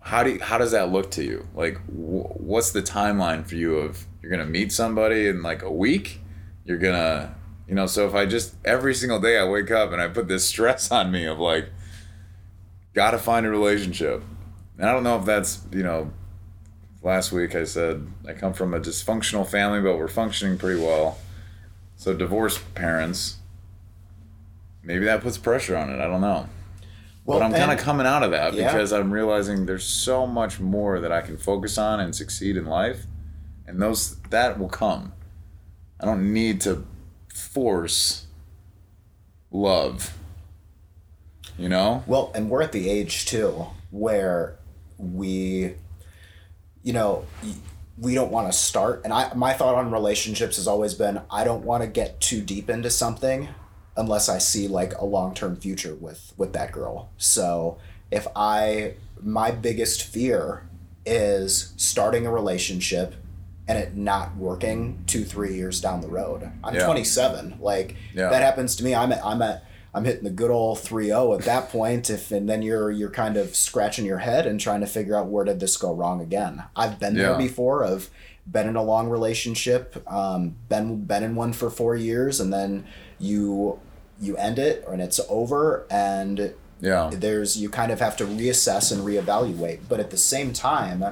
how 0.00 0.22
do 0.22 0.34
you, 0.34 0.40
how 0.40 0.58
does 0.58 0.70
that 0.70 0.90
look 0.90 1.10
to 1.12 1.24
you? 1.24 1.48
Like, 1.54 1.76
wh- 1.86 2.40
what's 2.40 2.70
the 2.70 2.82
timeline 2.82 3.46
for 3.46 3.56
you 3.56 3.76
of 3.76 4.06
you're 4.22 4.30
gonna 4.30 4.46
meet 4.46 4.72
somebody 4.72 5.28
in 5.28 5.42
like 5.42 5.62
a 5.62 5.70
week. 5.70 6.20
You're 6.64 6.78
gonna, 6.78 7.34
you 7.68 7.74
know. 7.74 7.86
So 7.86 8.06
if 8.06 8.14
I 8.14 8.26
just 8.26 8.54
every 8.64 8.94
single 8.94 9.20
day 9.20 9.38
I 9.38 9.48
wake 9.48 9.70
up 9.70 9.92
and 9.92 10.00
I 10.00 10.08
put 10.08 10.28
this 10.28 10.44
stress 10.52 10.90
on 10.90 11.10
me 11.10 11.24
of 11.26 11.38
like, 11.38 11.68
gotta 12.94 13.18
find 13.18 13.46
a 13.46 13.50
relationship, 13.50 14.22
and 14.78 14.88
I 14.88 14.92
don't 14.92 15.02
know 15.02 15.18
if 15.18 15.24
that's 15.24 15.62
you 15.72 15.82
know. 15.82 16.12
Last 17.02 17.30
week 17.30 17.54
I 17.54 17.62
said 17.64 18.04
I 18.26 18.32
come 18.32 18.52
from 18.52 18.74
a 18.74 18.80
dysfunctional 18.80 19.46
family, 19.48 19.80
but 19.80 19.96
we're 19.96 20.08
functioning 20.08 20.58
pretty 20.58 20.80
well. 20.80 21.18
So 21.94 22.12
divorced 22.14 22.74
parents, 22.74 23.36
maybe 24.82 25.04
that 25.04 25.20
puts 25.20 25.38
pressure 25.38 25.76
on 25.76 25.88
it. 25.90 26.00
I 26.00 26.08
don't 26.08 26.20
know. 26.20 26.48
Well, 27.24 27.38
but 27.38 27.44
I'm 27.44 27.52
kind 27.52 27.70
of 27.72 27.78
coming 27.78 28.06
out 28.06 28.22
of 28.22 28.30
that 28.32 28.54
Yeah. 28.54 28.72
because 28.72 28.92
I'm 28.92 29.12
realizing 29.12 29.66
there's 29.66 29.84
so 29.84 30.26
much 30.26 30.58
more 30.58 30.98
that 31.00 31.12
I 31.12 31.20
can 31.20 31.36
focus 31.36 31.76
on 31.78 32.00
and 32.00 32.14
succeed 32.14 32.56
in 32.56 32.66
life, 32.66 33.06
and 33.66 33.80
those 33.80 34.16
that 34.30 34.58
will 34.58 34.68
come. 34.68 35.12
I 36.00 36.04
don't 36.06 36.32
need 36.32 36.60
to 36.62 36.84
force 37.56 38.26
love. 39.50 40.12
You 41.56 41.70
know? 41.70 42.04
Well, 42.06 42.30
and 42.34 42.50
we're 42.50 42.60
at 42.60 42.72
the 42.72 42.90
age 42.90 43.24
too 43.24 43.64
where 43.90 44.58
we, 44.98 45.72
you 46.82 46.92
know, 46.92 47.24
we 47.96 48.14
don't 48.14 48.30
want 48.30 48.52
to 48.52 48.52
start. 48.52 49.00
And 49.04 49.12
I, 49.14 49.32
my 49.32 49.54
thought 49.54 49.74
on 49.74 49.90
relationships 49.90 50.56
has 50.56 50.68
always 50.68 50.92
been 50.92 51.22
I 51.30 51.44
don't 51.44 51.64
want 51.64 51.82
to 51.82 51.88
get 51.88 52.20
too 52.20 52.42
deep 52.42 52.68
into 52.68 52.90
something 52.90 53.48
unless 53.96 54.28
I 54.28 54.36
see 54.36 54.68
like 54.68 54.92
a 54.98 55.06
long 55.06 55.32
term 55.32 55.56
future 55.56 55.94
with 55.94 56.34
with 56.36 56.52
that 56.52 56.72
girl. 56.72 57.08
So 57.16 57.78
if 58.10 58.26
I, 58.36 58.96
my 59.22 59.50
biggest 59.50 60.02
fear 60.02 60.68
is 61.06 61.72
starting 61.78 62.26
a 62.26 62.30
relationship 62.30 63.14
and 63.68 63.78
it 63.78 63.96
not 63.96 64.36
working 64.36 65.02
two 65.06 65.24
three 65.24 65.54
years 65.54 65.80
down 65.80 66.00
the 66.00 66.08
road. 66.08 66.50
I'm 66.62 66.74
Yeah. 66.74 66.84
27. 66.86 67.56
Like 67.60 67.96
Yeah. 68.14 68.28
that 68.30 68.42
happens 68.42 68.76
to 68.76 68.84
me. 68.84 68.94
I'm 68.94 69.12
at, 69.12 69.24
I'm 69.24 69.42
at 69.42 69.64
I'm 69.94 70.04
hitting 70.04 70.24
the 70.24 70.30
good 70.30 70.50
old 70.50 70.78
3-0 70.78 71.38
at 71.38 71.44
that 71.46 71.70
point 71.70 72.10
if 72.10 72.30
and 72.30 72.46
then 72.48 72.60
you're 72.62 72.90
you're 72.90 73.10
kind 73.10 73.36
of 73.38 73.56
scratching 73.56 74.04
your 74.04 74.18
head 74.18 74.46
and 74.46 74.60
trying 74.60 74.80
to 74.80 74.86
figure 74.86 75.16
out 75.16 75.26
where 75.28 75.44
did 75.44 75.58
this 75.58 75.76
go 75.78 75.92
wrong 75.94 76.20
again. 76.20 76.62
I've 76.76 77.00
been 77.00 77.14
there 77.14 77.30
Yeah. 77.32 77.38
before 77.38 77.82
of 77.82 78.10
been 78.46 78.68
in 78.68 78.76
a 78.76 78.82
long 78.82 79.08
relationship, 79.08 80.04
um, 80.12 80.54
been 80.68 81.04
been 81.04 81.22
in 81.24 81.34
one 81.34 81.52
for 81.54 81.70
4 81.70 81.96
years 81.96 82.40
and 82.40 82.52
then 82.52 82.84
you 83.18 83.78
you 84.20 84.36
end 84.36 84.58
it 84.58 84.84
and 84.90 85.00
it's 85.02 85.18
over 85.28 85.86
and 85.90 86.52
Yeah. 86.80 87.10
there's 87.12 87.56
you 87.56 87.70
kind 87.70 87.90
of 87.90 87.98
have 88.00 88.16
to 88.18 88.24
reassess 88.26 88.92
and 88.92 89.00
reevaluate 89.02 89.80
but 89.88 89.98
at 89.98 90.10
the 90.10 90.16
same 90.18 90.52
time 90.52 91.02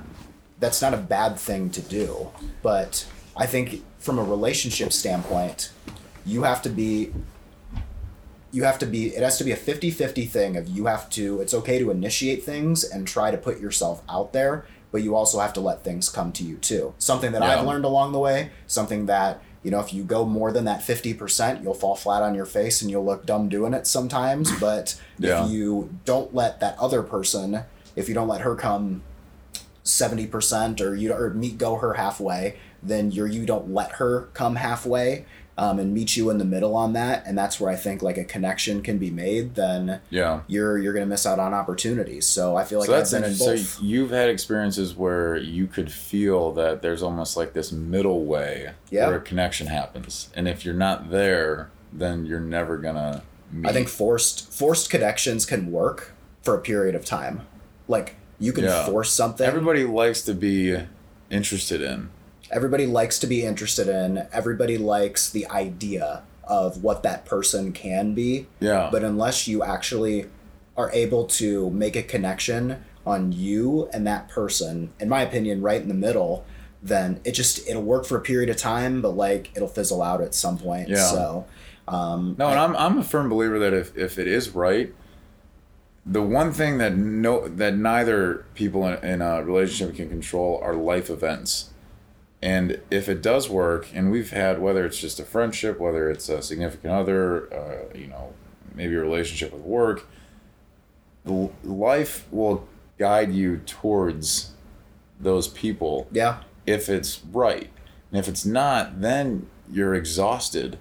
that's 0.60 0.80
not 0.80 0.94
a 0.94 0.96
bad 0.96 1.36
thing 1.38 1.68
to 1.70 1.80
do 1.82 2.28
but 2.62 3.06
i 3.36 3.46
think 3.46 3.82
from 3.98 4.18
a 4.18 4.22
relationship 4.24 4.92
standpoint 4.92 5.70
you 6.26 6.42
have 6.44 6.62
to 6.62 6.68
be 6.68 7.12
you 8.52 8.62
have 8.64 8.78
to 8.78 8.86
be 8.86 9.08
it 9.14 9.22
has 9.22 9.36
to 9.38 9.44
be 9.44 9.52
a 9.52 9.56
50-50 9.56 10.28
thing 10.28 10.56
of 10.56 10.68
you 10.68 10.86
have 10.86 11.10
to 11.10 11.40
it's 11.40 11.54
okay 11.54 11.78
to 11.78 11.90
initiate 11.90 12.44
things 12.44 12.84
and 12.84 13.06
try 13.06 13.30
to 13.30 13.36
put 13.36 13.58
yourself 13.60 14.02
out 14.08 14.32
there 14.32 14.64
but 14.92 15.02
you 15.02 15.16
also 15.16 15.40
have 15.40 15.52
to 15.54 15.60
let 15.60 15.82
things 15.82 16.08
come 16.08 16.30
to 16.32 16.44
you 16.44 16.56
too 16.56 16.94
something 16.98 17.32
that 17.32 17.42
Yeah. 17.42 17.58
i've 17.58 17.66
learned 17.66 17.84
along 17.84 18.12
the 18.12 18.18
way 18.20 18.50
something 18.66 19.06
that 19.06 19.42
you 19.64 19.70
know 19.70 19.80
if 19.80 19.92
you 19.92 20.04
go 20.04 20.24
more 20.24 20.52
than 20.52 20.66
that 20.66 20.80
50% 20.80 21.62
you'll 21.62 21.74
fall 21.74 21.96
flat 21.96 22.22
on 22.22 22.34
your 22.34 22.44
face 22.46 22.80
and 22.82 22.90
you'll 22.90 23.04
look 23.04 23.26
dumb 23.26 23.48
doing 23.48 23.74
it 23.74 23.86
sometimes 23.86 24.52
but 24.60 25.00
Yeah. 25.18 25.44
if 25.46 25.50
you 25.50 25.90
don't 26.04 26.34
let 26.34 26.60
that 26.60 26.78
other 26.78 27.02
person 27.02 27.64
if 27.96 28.08
you 28.08 28.14
don't 28.14 28.28
let 28.28 28.42
her 28.42 28.54
come 28.54 29.02
70% 29.84 30.80
or 30.80 30.94
you 30.94 31.12
or 31.12 31.30
meet 31.30 31.58
go 31.58 31.76
her 31.76 31.94
halfway 31.94 32.56
then 32.82 33.10
you're 33.10 33.26
you 33.26 33.46
don't 33.46 33.70
let 33.72 33.92
her 33.92 34.22
come 34.34 34.56
halfway 34.56 35.24
um, 35.56 35.78
and 35.78 35.94
meet 35.94 36.16
you 36.16 36.30
in 36.30 36.38
the 36.38 36.44
middle 36.44 36.74
on 36.74 36.94
that 36.94 37.22
and 37.26 37.36
that's 37.38 37.60
where 37.60 37.70
i 37.70 37.76
think 37.76 38.02
like 38.02 38.16
a 38.16 38.24
connection 38.24 38.82
can 38.82 38.98
be 38.98 39.10
made 39.10 39.54
then 39.54 40.00
Yeah. 40.10 40.40
you're 40.46 40.78
you're 40.78 40.92
gonna 40.92 41.06
miss 41.06 41.26
out 41.26 41.38
on 41.38 41.52
opportunities 41.54 42.26
so 42.26 42.56
i 42.56 42.64
feel 42.64 42.78
like 42.80 42.86
so 42.86 42.94
i've 42.94 43.00
that's 43.00 43.12
been 43.12 43.24
in 43.24 43.30
interesting. 43.32 43.56
both 43.56 43.66
So 43.66 43.82
you've 43.84 44.10
had 44.10 44.30
experiences 44.30 44.94
where 44.96 45.36
you 45.36 45.66
could 45.66 45.92
feel 45.92 46.52
that 46.52 46.82
there's 46.82 47.02
almost 47.02 47.36
like 47.36 47.52
this 47.52 47.70
middle 47.72 48.24
way 48.24 48.72
Yeah. 48.90 49.06
where 49.08 49.16
a 49.16 49.20
connection 49.20 49.66
happens, 49.68 50.28
and 50.34 50.48
if 50.48 50.64
you're 50.64 50.74
not 50.74 51.10
there, 51.10 51.70
then 51.92 52.26
you're 52.26 52.40
never 52.40 52.76
gonna. 52.78 53.22
Meet. 53.52 53.68
i 53.68 53.72
think 53.72 53.88
forced 53.88 54.52
forced 54.52 54.90
connections 54.90 55.46
can 55.46 55.70
work 55.70 56.12
for 56.42 56.56
a 56.56 56.60
period 56.60 56.96
of 56.96 57.04
time 57.04 57.42
like 57.86 58.16
you 58.38 58.52
can 58.52 58.64
Yeah. 58.64 58.86
force 58.86 59.10
something 59.10 59.46
everybody 59.46 59.84
likes 59.84 60.22
to 60.22 60.34
be 60.34 60.76
interested 61.30 61.80
in. 61.80 62.08
everybody 62.50 62.86
likes 62.86 63.18
to 63.18 63.26
be 63.26 63.42
interested 63.44 63.88
in 63.88 64.26
everybody 64.32 64.76
likes 64.78 65.30
the 65.30 65.46
idea 65.50 66.22
of 66.46 66.82
what 66.82 67.02
that 67.02 67.24
person 67.24 67.72
can 67.72 68.14
be 68.14 68.46
Yeah. 68.60 68.88
but 68.92 69.02
unless 69.02 69.48
you 69.48 69.62
actually 69.62 70.26
are 70.76 70.90
able 70.92 71.24
to 71.24 71.70
make 71.70 71.96
a 71.96 72.02
connection 72.02 72.84
on 73.06 73.32
you 73.32 73.88
and 73.92 74.06
that 74.06 74.28
person 74.28 74.90
in 75.00 75.08
my 75.08 75.22
opinion 75.22 75.62
right 75.62 75.80
in 75.80 75.88
the 75.88 75.94
middle 75.94 76.44
then 76.82 77.20
it 77.24 77.32
just 77.32 77.66
it'll 77.68 77.82
work 77.82 78.04
for 78.04 78.16
a 78.18 78.20
period 78.20 78.50
of 78.50 78.56
time 78.56 79.00
but 79.00 79.10
like 79.16 79.50
it'll 79.56 79.68
fizzle 79.68 80.02
out 80.02 80.20
at 80.20 80.34
some 80.34 80.58
point 80.58 80.88
Yeah. 80.88 80.96
so 81.10 81.44
um 81.88 82.34
No, 82.38 82.48
and 82.48 82.58
I'm 82.58 82.76
I'm 82.76 82.98
a 82.98 83.02
firm 83.04 83.28
believer 83.28 83.58
that 83.60 83.72
if, 83.74 83.96
if 83.96 84.18
it 84.18 84.26
is 84.26 84.50
right, 84.54 84.92
the 86.06 86.22
one 86.22 86.52
thing 86.52 86.78
that 86.78 86.96
no 86.96 87.48
that 87.48 87.74
neither 87.74 88.44
people 88.54 88.86
in, 88.86 89.02
in 89.04 89.22
a 89.22 89.42
relationship 89.42 89.96
can 89.96 90.08
control 90.08 90.60
are 90.62 90.74
life 90.74 91.08
events. 91.10 91.70
And 92.42 92.80
if 92.90 93.08
it 93.08 93.22
does 93.22 93.48
work, 93.48 93.88
and 93.94 94.10
we've 94.10 94.30
had 94.30 94.60
whether 94.60 94.84
it's 94.84 94.98
just 94.98 95.18
a 95.18 95.24
friendship, 95.24 95.80
whether 95.80 96.10
it's 96.10 96.28
a 96.28 96.42
significant 96.42 96.92
other, 96.92 97.52
uh, 97.54 97.96
you 97.96 98.06
know, 98.06 98.34
maybe 98.74 98.94
a 98.94 99.00
relationship 99.00 99.50
with 99.50 99.62
work, 99.62 100.06
the 101.24 101.50
life 101.62 102.26
will 102.30 102.68
guide 102.98 103.32
you 103.32 103.56
towards 103.58 104.52
those 105.18 105.48
people 105.48 106.06
yeah 106.12 106.40
if 106.66 106.88
it's 106.88 107.20
right. 107.32 107.70
And 108.10 108.18
if 108.18 108.28
it's 108.28 108.44
not, 108.44 109.00
then 109.00 109.48
you're 109.70 109.94
exhausted 109.94 110.78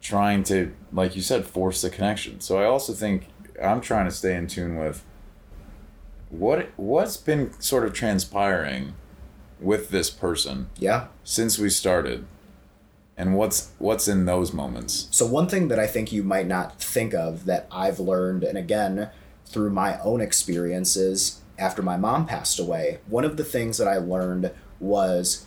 trying 0.00 0.42
to, 0.44 0.74
like 0.92 1.14
you 1.14 1.22
said, 1.22 1.46
force 1.46 1.82
the 1.82 1.90
connection. 1.90 2.40
So 2.40 2.58
I 2.58 2.64
also 2.64 2.92
think 2.92 3.26
I'm 3.62 3.80
trying 3.80 4.06
to 4.06 4.10
stay 4.10 4.34
in 4.36 4.46
tune 4.46 4.76
with 4.76 5.04
what 6.30 6.70
what's 6.76 7.16
been 7.16 7.52
sort 7.60 7.84
of 7.84 7.92
transpiring 7.92 8.94
with 9.58 9.90
this 9.90 10.08
person 10.08 10.70
yeah 10.78 11.08
since 11.24 11.58
we 11.58 11.68
started 11.68 12.24
and 13.20 13.36
what's 13.36 13.72
what's 13.78 14.08
in 14.08 14.24
those 14.24 14.54
moments. 14.54 15.06
So 15.10 15.26
one 15.26 15.46
thing 15.46 15.68
that 15.68 15.78
I 15.78 15.86
think 15.86 16.10
you 16.10 16.22
might 16.22 16.46
not 16.46 16.80
think 16.80 17.12
of 17.12 17.44
that 17.44 17.66
I've 17.70 18.00
learned, 18.00 18.42
and 18.42 18.56
again 18.56 19.10
through 19.44 19.70
my 19.70 19.98
own 20.00 20.22
experiences 20.22 21.40
after 21.58 21.82
my 21.82 21.98
mom 21.98 22.24
passed 22.24 22.58
away, 22.58 23.00
one 23.08 23.24
of 23.24 23.36
the 23.36 23.44
things 23.44 23.76
that 23.76 23.86
I 23.86 23.98
learned 23.98 24.52
was 24.78 25.44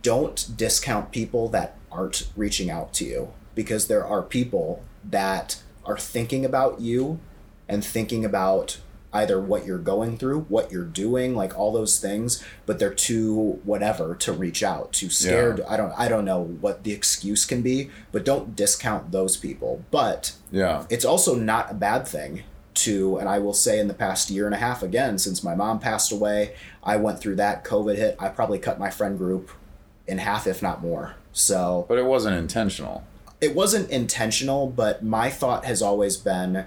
don't 0.00 0.56
discount 0.56 1.10
people 1.10 1.48
that 1.48 1.76
aren't 1.92 2.30
reaching 2.36 2.70
out 2.70 2.94
to 2.94 3.04
you 3.04 3.32
because 3.54 3.86
there 3.88 4.06
are 4.06 4.22
people 4.22 4.82
that 5.04 5.62
are 5.84 5.98
thinking 5.98 6.44
about 6.44 6.80
you 6.80 7.20
and 7.68 7.84
thinking 7.84 8.24
about 8.24 8.78
either 9.12 9.40
what 9.40 9.64
you're 9.64 9.78
going 9.78 10.18
through, 10.18 10.40
what 10.48 10.72
you're 10.72 10.84
doing, 10.84 11.36
like 11.36 11.56
all 11.56 11.70
those 11.72 12.00
things, 12.00 12.42
but 12.66 12.80
they're 12.80 12.92
too 12.92 13.60
whatever 13.64 14.14
to 14.16 14.32
reach 14.32 14.62
out, 14.64 14.92
too 14.92 15.08
scared. 15.08 15.60
I 15.68 15.76
don't 15.76 15.92
I 15.96 16.08
don't 16.08 16.24
know 16.24 16.42
what 16.42 16.82
the 16.82 16.92
excuse 16.92 17.44
can 17.44 17.62
be, 17.62 17.90
but 18.10 18.24
don't 18.24 18.56
discount 18.56 19.12
those 19.12 19.36
people. 19.36 19.84
But 19.92 20.32
Yeah. 20.50 20.84
it's 20.90 21.04
also 21.04 21.36
not 21.36 21.70
a 21.70 21.74
bad 21.74 22.08
thing 22.08 22.42
to 22.74 23.18
and 23.18 23.28
i 23.28 23.38
will 23.38 23.54
say 23.54 23.78
in 23.78 23.86
the 23.86 23.94
past 23.94 24.30
year 24.30 24.46
and 24.46 24.54
a 24.54 24.58
half 24.58 24.82
again 24.82 25.16
since 25.16 25.44
my 25.44 25.54
mom 25.54 25.78
passed 25.78 26.10
away 26.10 26.56
i 26.82 26.96
went 26.96 27.20
through 27.20 27.36
that 27.36 27.62
covid 27.62 27.94
hit 27.94 28.16
i 28.18 28.28
probably 28.28 28.58
cut 28.58 28.80
my 28.80 28.90
friend 28.90 29.16
group 29.16 29.48
in 30.08 30.18
half 30.18 30.44
if 30.48 30.60
not 30.60 30.82
more 30.82 31.14
so 31.32 31.86
But 31.88 31.98
it 31.98 32.04
wasn't 32.04 32.34
intentional. 32.36 33.04
it 33.40 33.54
wasn't 33.54 33.88
intentional 33.90 34.66
but 34.66 35.04
my 35.04 35.30
thought 35.30 35.64
has 35.66 35.82
always 35.82 36.16
been 36.16 36.64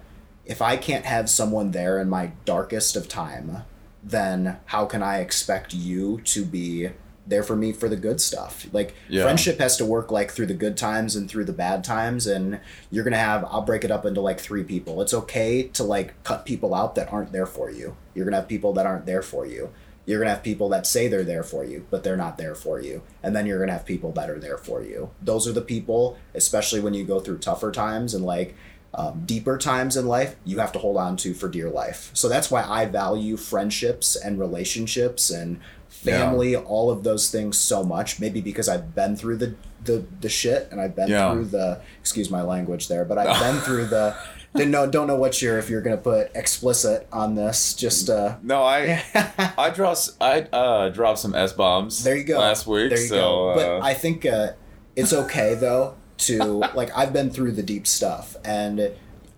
if 0.47 0.61
i 0.61 0.75
can't 0.77 1.05
have 1.05 1.29
someone 1.29 1.71
there 1.71 1.99
in 1.99 2.09
my 2.09 2.31
darkest 2.45 2.95
of 2.95 3.07
time 3.07 3.63
then 4.03 4.57
how 4.67 4.85
can 4.85 5.01
i 5.03 5.19
expect 5.19 5.73
you 5.73 6.21
to 6.21 6.45
be 6.45 6.89
there 7.25 7.43
for 7.43 7.57
me 7.57 7.73
for 7.73 7.89
the 7.89 7.97
good 7.97 8.21
stuff? 8.21 8.65
Like 8.71 8.95
Yeah. 9.09 9.23
friendship 9.23 9.59
has 9.59 9.75
to 9.77 9.85
work 9.85 10.11
like 10.11 10.31
through 10.31 10.45
the 10.45 10.53
good 10.53 10.77
times 10.77 11.13
and 11.13 11.29
through 11.29 11.43
the 11.43 11.51
bad 11.51 11.83
times 11.83 12.25
and 12.25 12.61
you're 12.89 13.03
gonna 13.03 13.17
have 13.17 13.43
i'll 13.51 13.63
break 13.63 13.83
it 13.83 13.91
up 13.91 14.05
into 14.05 14.21
like 14.21 14.39
three 14.39 14.63
people. 14.63 15.01
It's 15.01 15.13
okay 15.13 15.63
to 15.63 15.83
like 15.83 16.23
cut 16.23 16.45
people 16.45 16.73
out 16.73 16.95
that 16.95 17.11
aren't 17.11 17.33
there 17.33 17.45
for 17.45 17.69
you. 17.69 17.97
You're 18.15 18.23
gonna 18.23 18.37
have 18.37 18.47
people 18.47 18.71
that 18.73 18.85
aren't 18.85 19.05
there 19.05 19.21
for 19.21 19.45
you. 19.45 19.71
You're 20.05 20.19
gonna 20.19 20.29
have 20.35 20.41
people 20.41 20.69
that 20.69 20.87
say 20.87 21.09
they're 21.09 21.25
there 21.25 21.43
for 21.43 21.65
you 21.65 21.85
but 21.91 22.05
they're 22.05 22.15
not 22.15 22.37
there 22.37 22.55
for 22.55 22.79
you. 22.79 23.01
And 23.21 23.35
then 23.35 23.45
you're 23.45 23.59
gonna 23.59 23.73
have 23.73 23.85
people 23.85 24.13
that 24.13 24.29
are 24.29 24.39
there 24.39 24.57
for 24.57 24.81
you. 24.81 25.09
Those 25.21 25.49
are 25.49 25.51
the 25.51 25.59
people 25.59 26.17
especially 26.33 26.79
when 26.79 26.93
you 26.93 27.03
go 27.03 27.19
through 27.19 27.39
tougher 27.39 27.73
times 27.73 28.13
and 28.13 28.23
like 28.23 28.55
um, 28.93 29.23
deeper 29.25 29.57
times 29.57 29.95
in 29.97 30.07
life 30.07 30.35
you 30.45 30.59
have 30.59 30.71
to 30.71 30.79
hold 30.79 30.97
on 30.97 31.17
to 31.17 31.33
for 31.33 31.49
dear 31.49 31.69
life. 31.69 32.09
So 32.13 32.27
that's 32.29 32.49
why 32.49 32.63
I 32.63 32.85
value 32.85 33.37
friendships 33.37 34.15
and 34.15 34.39
relationships 34.39 35.29
and 35.29 35.59
family, 35.89 36.55
all 36.55 36.89
of 36.89 37.03
those 37.03 37.29
things 37.29 37.57
so 37.57 37.83
much. 37.83 38.19
Maybe 38.19 38.41
because 38.41 38.69
I've 38.69 38.93
been 38.95 39.15
through 39.15 39.37
the 39.37 39.55
the, 39.83 40.05
the 40.21 40.29
shit 40.29 40.67
and 40.71 40.81
I've 40.81 40.95
been 40.95 41.07
Yeah. 41.09 41.31
through 41.31 41.45
the 41.45 41.81
excuse 41.99 42.29
my 42.29 42.41
language 42.41 42.87
there, 42.87 43.05
but 43.05 43.17
I've 43.17 43.39
been 43.39 43.61
through 43.61 43.85
the 43.85 44.15
didn't 44.55 44.71
know 44.71 44.87
don't 44.89 45.07
know 45.07 45.15
what 45.15 45.41
you're 45.41 45.59
if 45.59 45.69
you're 45.69 45.81
gonna 45.81 45.97
put 45.97 46.31
explicit 46.35 47.07
on 47.11 47.35
this. 47.35 47.73
Just 47.73 48.09
uh 48.09 48.37
No, 48.41 48.63
I 48.63 49.03
I 49.57 49.69
draw 49.69 49.95
i 50.19 50.41
uh 50.51 50.89
dropped 50.89 51.19
some 51.19 51.35
s 51.35 51.53
bombs. 51.53 52.03
There 52.03 52.15
you 52.17 52.23
go. 52.23 52.39
Last 52.39 52.65
week, 52.67 52.89
There 52.89 52.99
you 52.99 53.07
so 53.07 53.15
go. 53.15 53.49
uh, 53.49 53.55
But 53.55 53.85
I 53.85 53.93
think 53.93 54.25
uh, 54.25 54.53
it's 54.95 55.13
okay 55.13 55.53
though 55.55 55.95
to 56.17 56.43
like 56.73 56.95
I've 56.97 57.13
been 57.13 57.29
through 57.29 57.51
the 57.53 57.63
deep 57.63 57.85
stuff 57.87 58.35
and 58.43 58.91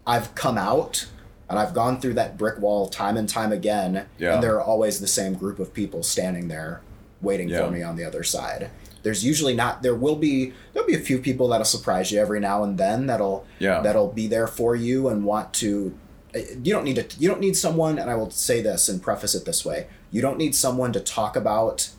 I've 0.07 0.33
come 0.35 0.57
out 0.57 1.07
and 1.49 1.57
I've 1.59 1.73
gone 1.73 1.99
through 1.99 2.13
that 2.15 2.37
brick 2.37 2.59
wall 2.59 2.87
time 2.89 3.17
and 3.17 3.27
time 3.27 3.51
again. 3.51 4.05
Yeah. 4.17 4.35
And 4.35 4.43
there 4.43 4.55
are 4.55 4.61
always 4.61 4.99
the 4.99 5.07
same 5.07 5.33
group 5.33 5.59
of 5.59 5.73
people 5.73 6.03
standing 6.03 6.47
there 6.47 6.81
waiting 7.21 7.49
Yeah. 7.49 7.65
for 7.65 7.71
me 7.71 7.81
on 7.83 7.95
the 7.95 8.03
other 8.05 8.23
side. 8.23 8.69
There's 9.03 9.23
usually 9.25 9.53
not 9.55 9.81
there 9.81 9.95
will 9.95 10.15
be 10.15 10.53
there'll 10.73 10.87
be 10.87 10.95
a 10.95 10.99
few 10.99 11.19
people 11.19 11.47
that'll 11.49 11.65
surprise 11.65 12.11
you 12.11 12.19
every 12.19 12.39
now 12.39 12.63
and 12.63 12.77
then 12.77 13.07
that'll 13.07 13.45
Yeah. 13.59 13.81
that'll 13.81 14.11
be 14.11 14.27
there 14.27 14.47
for 14.47 14.75
you 14.75 15.07
and 15.09 15.23
want 15.25 15.53
to 15.55 15.95
uh, 16.35 16.39
you 16.63 16.71
don't 16.73 16.83
need 16.83 16.95
to 16.97 17.05
you 17.19 17.27
don't 17.27 17.39
need 17.41 17.57
someone 17.57 17.97
and 17.97 18.09
I 18.09 18.15
will 18.15 18.29
say 18.29 18.61
this 18.61 18.87
and 18.89 19.01
preface 19.01 19.33
it 19.35 19.45
this 19.45 19.65
way. 19.65 19.87
You 20.11 20.21
don't 20.21 20.37
need 20.37 20.53
someone 20.55 20.91
to 20.93 20.99
talk 20.99 21.35
about 21.35 21.89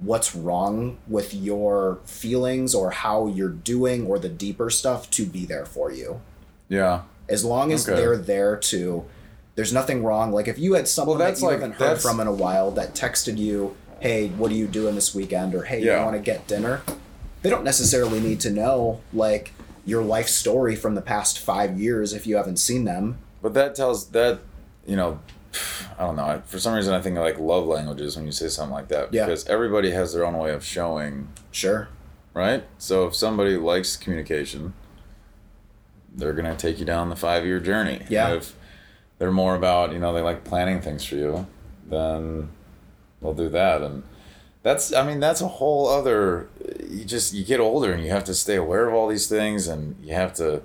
what's 0.00 0.34
wrong 0.34 0.98
with 1.08 1.32
your 1.32 1.98
feelings 2.04 2.74
or 2.74 2.90
how 2.90 3.26
you're 3.26 3.48
doing 3.48 4.06
or 4.06 4.18
the 4.18 4.28
deeper 4.28 4.68
stuff 4.70 5.08
to 5.10 5.24
be 5.26 5.44
there 5.46 5.64
for 5.66 5.90
you. 5.92 6.20
yeah. 6.68 7.02
As 7.28 7.42
long 7.44 7.72
as 7.72 7.88
Okay. 7.88 7.98
they're 7.98 8.16
there 8.18 8.56
to 8.56 9.04
there's 9.56 9.72
nothing 9.72 10.02
wrong. 10.02 10.32
Like 10.32 10.48
if 10.48 10.58
you 10.58 10.74
had 10.74 10.88
someone 10.88 11.16
Well, 11.18 11.28
that's 11.28 11.40
that 11.40 11.46
you 11.46 11.52
like- 11.52 11.60
haven't 11.60 11.76
heard 11.76 12.00
from 12.02 12.18
in 12.20 12.26
a 12.26 12.32
while 12.32 12.70
that 12.72 12.92
texted 12.94 13.38
you, 13.38 13.76
"Hey, 14.00 14.28
what 14.30 14.50
are 14.50 14.54
you 14.54 14.66
doing 14.66 14.94
this 14.96 15.14
weekend?" 15.14 15.54
or 15.54 15.62
"Hey, 15.62 15.80
you 15.80 15.92
want 15.92 16.16
to 16.16 16.18
get 16.22 16.46
dinner?" 16.48 16.82
They 17.42 17.50
don't 17.50 17.62
necessarily 17.64 18.18
need 18.20 18.40
to 18.40 18.50
know 18.50 19.00
like 19.12 19.52
your 19.86 20.02
life 20.02 20.28
story 20.28 20.74
from 20.74 20.94
the 20.96 21.00
past 21.00 21.38
5 21.38 21.78
years 21.78 22.12
if 22.12 22.26
you 22.26 22.36
haven't 22.36 22.56
seen 22.58 22.84
them. 22.84 23.18
But 23.40 23.54
that 23.54 23.74
tells 23.76 24.06
that 24.08 24.40
you 24.86 24.96
know, 24.96 25.20
I 25.98 26.04
don't 26.06 26.16
know. 26.16 26.24
I- 26.24 26.40
For 26.44 26.58
some 26.58 26.74
reason, 26.74 26.94
I 26.94 27.00
think 27.00 27.16
I 27.18 27.20
like 27.20 27.38
love 27.38 27.66
languages 27.66 28.16
when 28.16 28.26
you 28.26 28.32
say 28.32 28.48
something 28.48 28.74
like 28.74 28.88
that 28.88 29.12
Yeah. 29.12 29.26
because 29.26 29.46
everybody 29.46 29.90
has 29.92 30.12
their 30.12 30.24
own 30.24 30.36
way 30.38 30.50
of 30.52 30.64
showing, 30.64 31.28
Sure. 31.50 31.88
right? 32.34 32.64
So 32.78 33.06
if 33.06 33.14
somebody 33.14 33.56
likes 33.56 33.96
communication, 33.96 34.74
they're 36.14 36.32
gonna 36.32 36.56
take 36.56 36.78
you 36.78 36.84
down 36.84 37.10
the 37.10 37.16
five 37.16 37.44
year 37.44 37.60
journey. 37.60 38.02
Yeah. 38.08 38.34
If 38.34 38.54
they're 39.18 39.32
more 39.32 39.54
about 39.56 39.92
you 39.92 39.98
know 39.98 40.12
they 40.12 40.20
like 40.22 40.44
planning 40.44 40.80
things 40.80 41.04
for 41.04 41.16
you, 41.16 41.46
then 41.88 42.50
they'll 43.20 43.34
do 43.34 43.48
that 43.50 43.82
and. 43.82 44.02
That's 44.62 44.94
I 44.94 45.06
mean 45.06 45.20
that's 45.20 45.42
a 45.42 45.46
whole 45.48 45.86
other 45.88 46.48
you 46.88 47.04
just 47.04 47.34
you 47.34 47.44
get 47.44 47.60
older 47.60 47.92
and 47.92 48.02
you 48.02 48.08
have 48.10 48.24
to 48.24 48.32
stay 48.34 48.56
aware 48.56 48.88
of 48.88 48.94
all 48.94 49.08
these 49.08 49.26
things 49.28 49.68
and 49.68 49.94
you 50.02 50.14
have 50.14 50.32
to 50.36 50.62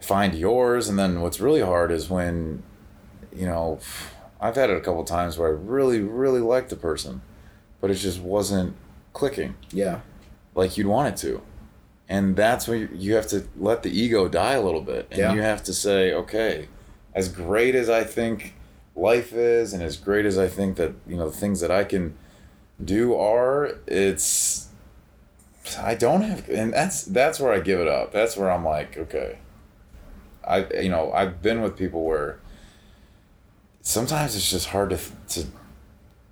find 0.00 0.32
yours 0.32 0.88
and 0.88 0.96
then 0.96 1.20
what's 1.20 1.40
really 1.40 1.60
hard 1.60 1.90
is 1.90 2.08
when 2.08 2.62
you 3.36 3.46
know 3.46 3.78
I've 4.40 4.56
had 4.56 4.70
it 4.70 4.76
a 4.76 4.80
couple 4.80 5.04
times 5.04 5.38
where 5.38 5.48
I 5.48 5.52
really 5.52 6.00
really 6.00 6.40
liked 6.40 6.70
the 6.70 6.76
person 6.76 7.22
but 7.80 7.90
it 7.90 7.94
just 7.94 8.20
wasn't 8.20 8.74
clicking. 9.12 9.54
Yeah. 9.70 10.00
like 10.54 10.76
you'd 10.76 10.86
want 10.86 11.08
it 11.08 11.16
to. 11.18 11.42
And 12.08 12.36
that's 12.36 12.66
when 12.68 12.88
you, 12.94 13.14
have 13.14 13.26
to 13.28 13.46
let 13.58 13.82
the 13.82 13.90
ego 13.90 14.28
die 14.28 14.52
a 14.54 14.62
little 14.62 14.80
bit. 14.80 15.08
And 15.10 15.18
Yeah. 15.18 15.34
you 15.34 15.42
have 15.42 15.62
to 15.64 15.72
say 15.74 16.12
okay 16.12 16.68
as 17.14 17.28
great 17.28 17.74
as 17.74 17.88
I 17.90 18.04
think 18.04 18.54
life 18.94 19.32
is 19.32 19.72
and 19.72 19.82
as 19.82 19.96
great 19.96 20.24
as 20.26 20.38
I 20.38 20.48
think 20.48 20.76
that 20.76 20.92
you 21.06 21.16
know 21.16 21.28
the 21.30 21.36
things 21.36 21.60
that 21.60 21.70
I 21.70 21.84
can 21.84 22.14
do 22.82 23.14
are 23.14 23.78
it's 23.86 24.68
I 25.78 25.94
don't 25.94 26.22
have 26.22 26.48
and 26.48 26.72
that's 26.72 27.04
that's 27.04 27.40
where 27.40 27.52
I 27.52 27.60
give 27.60 27.80
it 27.80 27.88
up. 27.88 28.12
That's 28.12 28.36
where 28.36 28.50
I'm 28.50 28.64
like 28.64 28.96
okay. 28.96 29.38
I 30.46 30.66
you 30.80 30.90
know 30.90 31.12
I've 31.12 31.42
been 31.42 31.60
with 31.62 31.76
people 31.76 32.04
where 32.04 32.38
sometimes 33.86 34.34
it's 34.34 34.50
just 34.50 34.70
hard 34.70 34.90
to 34.90 34.98
to 35.28 35.46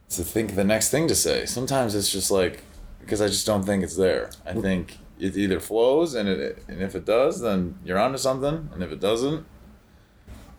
to 0.09 0.25
think 0.25 0.57
the 0.57 0.65
next 0.65 0.91
thing 0.91 1.07
to 1.07 1.15
say 1.15 1.47
sometimes 1.47 1.95
it's 1.95 2.11
just 2.11 2.29
like 2.29 2.65
because 2.99 3.23
I 3.23 3.29
just 3.29 3.47
don't 3.47 3.63
think 3.63 3.85
it's 3.85 3.97
there 3.97 4.31
I 4.45 4.55
mm. 4.55 4.63
think 4.63 4.99
it 5.21 5.37
either 5.37 5.61
flows 5.61 6.15
and 6.15 6.29
it 6.29 6.65
and 6.67 6.83
if 6.83 6.97
it 6.97 7.05
does 7.05 7.41
then 7.41 7.79
you're 7.85 7.99
onto 7.99 8.19
something 8.19 8.71
and 8.75 8.83
if 8.83 8.91
it 8.91 8.99
doesn't 8.99 9.47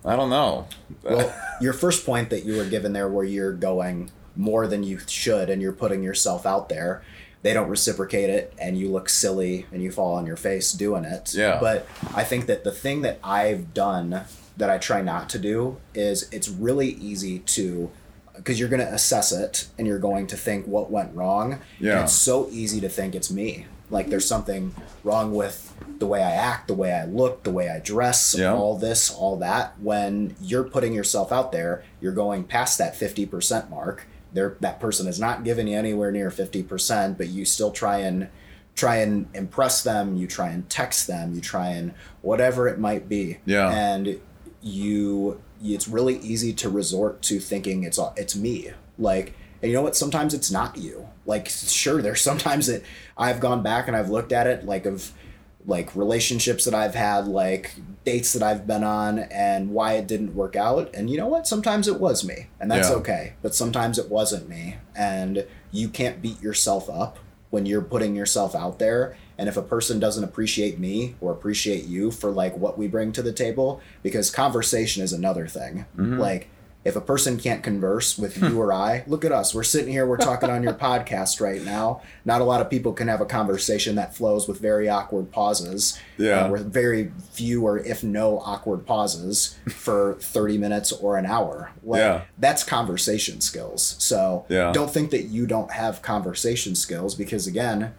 I 0.05 0.15
don't 0.15 0.29
know 0.29 0.67
Well, 1.03 1.35
your 1.61 1.73
first 1.73 2.05
point 2.05 2.29
that 2.29 2.45
you 2.45 2.55
were 2.55 2.65
given 2.65 2.93
there, 2.93 3.09
where 3.09 3.25
you're 3.25 3.51
going 3.51 4.09
more 4.37 4.65
than 4.65 4.83
you 4.83 4.99
should 4.99 5.49
and 5.49 5.61
you're 5.61 5.73
putting 5.73 6.01
yourself 6.01 6.45
out 6.45 6.69
there, 6.69 7.03
they 7.41 7.53
don't 7.53 7.69
reciprocate 7.69 8.29
it 8.29 8.53
and 8.57 8.77
you 8.77 8.89
look 8.89 9.09
silly 9.09 9.65
and 9.73 9.83
you 9.83 9.91
fall 9.91 10.13
on 10.15 10.25
your 10.25 10.37
face 10.37 10.71
doing 10.71 11.03
it. 11.03 11.33
Yeah. 11.33 11.57
But 11.59 11.87
I 12.13 12.23
think 12.23 12.45
that 12.45 12.63
the 12.63 12.71
thing 12.71 13.01
that 13.01 13.19
I've 13.21 13.73
done 13.73 14.25
that 14.58 14.70
I 14.70 14.78
try 14.78 15.01
not 15.01 15.30
to 15.30 15.39
do 15.39 15.78
is 15.93 16.30
it's 16.32 16.47
really 16.49 16.89
easy 16.89 17.39
to 17.39 17.91
because 18.36 18.60
you're 18.60 18.70
going 18.70 18.86
to 18.86 18.93
assess 18.93 19.32
it 19.32 19.68
and 19.78 19.88
you're 19.88 19.99
going 19.99 20.28
to 20.28 20.36
think 20.38 20.66
what 20.68 20.91
went 20.91 21.16
wrong. 21.16 21.60
Yeah. 21.80 21.93
And 21.93 21.99
it's 22.03 22.14
so 22.14 22.49
easy 22.51 22.82
to 22.82 22.89
think 22.89 23.16
it's 23.16 23.32
me. 23.32 23.66
Like 23.89 24.10
there's 24.10 24.28
something 24.28 24.76
wrong 25.03 25.34
with 25.34 25.74
the 25.99 26.06
way 26.08 26.22
I 26.22 26.32
act, 26.32 26.68
the 26.68 26.74
way 26.74 26.91
I 26.91 27.06
look, 27.06 27.43
the 27.43 27.51
way 27.51 27.70
I 27.70 27.80
dress, 27.80 28.36
Yeah. 28.38 28.53
all 28.53 28.78
this, 28.78 29.10
all 29.10 29.38
that. 29.38 29.80
When 29.80 30.36
you're 30.41 30.64
putting 30.66 30.91
yourself 30.93 31.32
out 31.32 31.51
there, 31.53 31.84
you're 32.01 32.12
going 32.12 32.43
past 32.43 32.78
that 32.80 32.93
50% 32.95 33.70
mark. 33.70 34.06
There, 34.34 34.58
that 34.60 34.82
person 34.82 35.08
is 35.08 35.18
not 35.20 35.45
giving 35.45 35.68
you 35.70 35.78
anywhere 35.78 36.12
near 36.12 36.30
50%, 36.30 37.18
but 37.18 37.28
you 37.30 37.45
still 37.45 37.72
try 37.72 37.99
and 37.99 38.28
try 38.76 38.97
and 38.97 39.28
impress 39.34 39.82
them. 39.84 40.18
You 40.18 40.28
try 40.28 40.49
and 40.49 40.70
text 40.70 41.08
them. 41.08 41.34
You 41.34 41.39
try 41.39 41.70
and 41.70 41.93
whatever 42.22 42.68
it 42.68 42.80
might 42.80 43.08
be. 43.08 43.38
Yeah. 43.45 43.70
And 43.72 44.20
you, 44.66 45.39
it's 45.63 45.88
really 45.88 46.18
easy 46.18 46.51
to 46.53 46.70
resort 46.70 47.22
to 47.22 47.39
thinking 47.39 47.84
it's 47.84 47.99
it's 48.18 48.36
me. 48.36 48.72
Like, 48.97 49.34
and 49.61 49.72
you 49.72 49.78
know 49.78 49.84
what? 49.84 49.95
Sometimes 49.95 50.34
it's 50.34 50.51
not 50.51 50.76
you. 50.78 51.07
Like, 51.26 51.47
sure, 51.47 52.01
there's 52.01 52.22
sometimes 52.22 52.68
that 52.68 52.82
I've 53.18 53.39
gone 53.39 53.61
back 53.63 53.88
and 53.88 53.95
I've 53.95 54.09
looked 54.09 54.32
at 54.32 54.47
it 54.47 54.66
like 54.66 54.86
of 54.86 55.11
like 55.68 55.95
relationships 55.95 56.66
that 56.66 56.74
I've 56.76 56.93
had, 56.95 57.28
like 57.28 57.74
dates 58.03 58.34
that 58.34 58.43
I've 58.43 58.68
been 58.68 58.84
on, 58.84 59.20
and 59.20 59.72
why 59.72 59.93
it 59.93 60.07
didn't 60.07 60.36
work 60.36 60.55
out. 60.55 60.93
And 60.93 61.09
you 61.09 61.18
know 61.18 61.28
what? 61.28 61.47
Sometimes 61.47 61.88
it 61.88 61.99
was 61.99 62.24
me, 62.24 62.47
and 62.59 62.70
that's 62.70 62.89
Yeah. 62.89 62.95
okay. 62.97 63.34
But 63.41 63.55
sometimes 63.55 63.97
it 63.97 64.09
wasn't 64.09 64.47
me, 64.49 64.76
and 64.95 65.45
you 65.72 65.89
can't 65.89 66.22
beat 66.22 66.41
yourself 66.41 66.89
up 66.89 67.18
when 67.49 67.66
you're 67.66 67.82
putting 67.82 68.16
yourself 68.16 68.53
out 68.55 68.78
there. 68.80 69.16
And 69.38 69.49
if 69.49 69.57
a 69.57 69.61
person 69.61 69.99
doesn't 69.99 70.23
appreciate 70.23 70.79
me 70.79 71.15
or 71.19 71.31
appreciate 71.31 71.86
you 71.86 72.09
for 72.11 72.31
like 72.31 72.57
what 72.57 72.77
we 72.77 72.88
bring 72.88 73.11
to 73.13 73.21
the 73.21 73.33
table, 73.33 73.81
because 74.03 74.29
conversation 74.29 75.03
is 75.03 75.11
another 75.13 75.47
thing. 75.47 75.86
Like 75.97 76.47
if 76.86 76.95
a 76.95 77.01
person 77.01 77.38
can't 77.39 77.63
converse 77.63 78.15
with 78.15 78.38
you 78.41 78.61
or 78.61 78.71
I, 78.71 79.03
look 79.07 79.25
at 79.25 79.31
us. 79.31 79.55
We're 79.55 79.63
sitting 79.63 79.91
here, 79.91 80.05
we're 80.05 80.17
talking 80.17 80.51
on 80.51 80.61
your 80.61 80.73
podcast 80.88 81.41
right 81.41 81.63
now. 81.63 82.01
Not 82.25 82.41
a 82.41 82.43
lot 82.43 82.61
of 82.61 82.69
people 82.69 82.93
can 82.93 83.07
have 83.07 83.21
a 83.21 83.25
conversation 83.25 83.95
that 83.95 84.15
flows 84.15 84.47
with 84.47 84.59
very 84.61 84.88
awkward 84.88 85.31
pauses. 85.31 85.99
Yeah. 86.17 86.45
Uh, 86.45 86.51
with 86.51 86.71
very 86.71 87.11
few 87.31 87.65
or 87.65 87.79
if 87.79 88.03
no 88.03 88.38
awkward 88.39 88.86
pauses 88.86 89.57
for 89.67 90.13
30 90.21 90.59
minutes 90.59 90.91
or 90.91 91.17
an 91.17 91.25
hour. 91.25 91.71
Like, 91.83 91.99
Yeah. 91.99 92.21
That's 92.38 92.63
conversation 92.63 93.41
skills. 93.41 93.95
So 93.97 94.45
Yeah. 94.47 94.71
don't 94.71 94.91
think 94.91 95.09
that 95.09 95.23
you 95.23 95.47
don't 95.47 95.71
have 95.71 96.03
conversation 96.03 96.75
skills 96.75 97.15
because 97.15 97.47
again, 97.47 97.95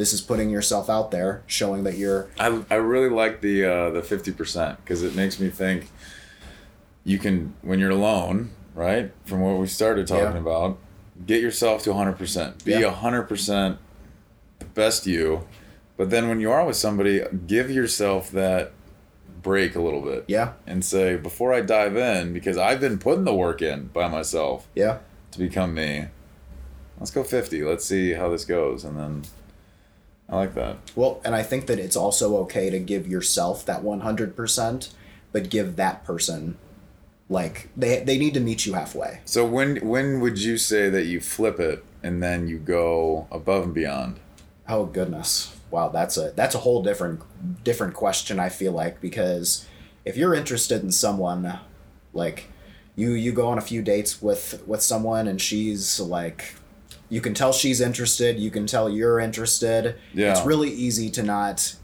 this 0.00 0.12
is 0.14 0.20
putting 0.22 0.48
yourself 0.50 0.88
out 0.88 1.10
there, 1.10 1.42
showing 1.46 1.84
that 1.84 1.96
you're 1.98 2.28
I, 2.38 2.62
I 2.70 2.76
really 2.76 3.10
like 3.10 3.40
the 3.42 3.64
uh, 3.64 3.90
the 3.90 4.02
fifty 4.02 4.32
percent 4.32 4.78
because 4.82 5.02
it 5.02 5.14
makes 5.14 5.38
me 5.38 5.50
think 5.50 5.90
you 7.04 7.18
can 7.18 7.54
when 7.62 7.78
you're 7.78 7.90
alone, 7.90 8.50
right? 8.74 9.12
From 9.26 9.40
what 9.40 9.58
we 9.58 9.66
started 9.66 10.06
talking 10.06 10.24
Yeah. 10.34 10.38
about, 10.38 10.78
get 11.26 11.40
yourself 11.42 11.82
to 11.84 11.92
hundred 11.94 12.16
percent. 12.18 12.64
Be 12.64 12.72
Yeah. 12.72 12.90
hundred 12.90 13.24
percent 13.24 13.78
the 14.58 14.64
best 14.64 15.06
you. 15.06 15.46
But 15.96 16.08
then 16.10 16.28
when 16.28 16.40
you 16.40 16.50
are 16.50 16.64
with 16.64 16.76
somebody, 16.76 17.22
give 17.46 17.70
yourself 17.70 18.30
that 18.30 18.72
break 19.42 19.74
a 19.76 19.80
little 19.82 20.00
bit. 20.02 20.24
yeah, 20.28 20.52
And 20.66 20.82
say, 20.84 21.16
before 21.16 21.52
I 21.54 21.60
dive 21.62 21.96
in, 21.96 22.32
because 22.32 22.56
I've 22.58 22.80
been 22.80 22.98
putting 22.98 23.24
the 23.24 23.34
work 23.34 23.60
in 23.62 23.86
by 23.88 24.08
myself 24.08 24.66
yeah. 24.74 24.98
to 25.32 25.38
become 25.38 25.74
me. 25.74 26.06
Let's 26.98 27.10
go 27.10 27.22
fifty. 27.22 27.62
Let's 27.62 27.84
see 27.84 28.12
how 28.14 28.28
this 28.30 28.44
goes, 28.46 28.84
and 28.84 28.98
then 28.98 29.22
I 30.30 30.36
like 30.36 30.54
that. 30.54 30.76
Well, 30.94 31.20
and 31.24 31.34
I 31.34 31.42
think 31.42 31.66
that 31.66 31.78
it's 31.78 31.96
also 31.96 32.36
okay 32.38 32.70
to 32.70 32.78
give 32.78 33.08
yourself 33.08 33.66
that 33.66 33.82
100%, 33.82 34.92
but 35.32 35.50
give 35.50 35.76
that 35.76 36.04
person 36.04 36.56
like 37.30 37.68
they 37.76 38.02
they 38.02 38.18
need 38.18 38.34
to 38.34 38.40
meet 38.40 38.66
you 38.66 38.74
halfway. 38.74 39.20
So 39.24 39.46
when 39.46 39.76
when 39.76 40.20
would 40.20 40.38
you 40.38 40.58
say 40.58 40.90
that 40.90 41.04
you 41.06 41.20
flip 41.20 41.60
it 41.60 41.84
and 42.02 42.22
then 42.22 42.48
you 42.48 42.58
go 42.58 43.28
above 43.30 43.64
and 43.64 43.74
beyond? 43.74 44.18
Oh 44.68 44.84
goodness. 44.84 45.56
Wow, 45.70 45.88
that's 45.88 46.16
a 46.16 46.32
that's 46.32 46.56
a 46.56 46.58
whole 46.58 46.82
different 46.82 47.22
different 47.62 47.94
question 47.94 48.40
I 48.40 48.48
feel 48.48 48.72
like 48.72 49.00
because 49.00 49.66
if 50.04 50.16
you're 50.16 50.34
interested 50.34 50.82
in 50.82 50.90
someone, 50.90 51.60
like 52.12 52.48
you 52.96 53.12
you 53.12 53.30
go 53.30 53.46
on 53.46 53.58
a 53.58 53.62
few 53.62 53.80
dates 53.80 54.20
with 54.20 54.62
with 54.66 54.82
someone 54.82 55.28
and 55.28 55.40
she's 55.40 56.00
like 56.00 56.56
you 57.10 57.20
can 57.20 57.34
tell 57.34 57.52
she's 57.52 57.80
interested, 57.82 58.38
you 58.38 58.50
can 58.50 58.66
tell 58.66 58.88
you're 58.88 59.20
interested. 59.20 59.96
Yeah. 60.14 60.30
It's 60.30 60.46
really 60.46 60.70
easy 60.70 61.10
to 61.10 61.22
not 61.22 61.74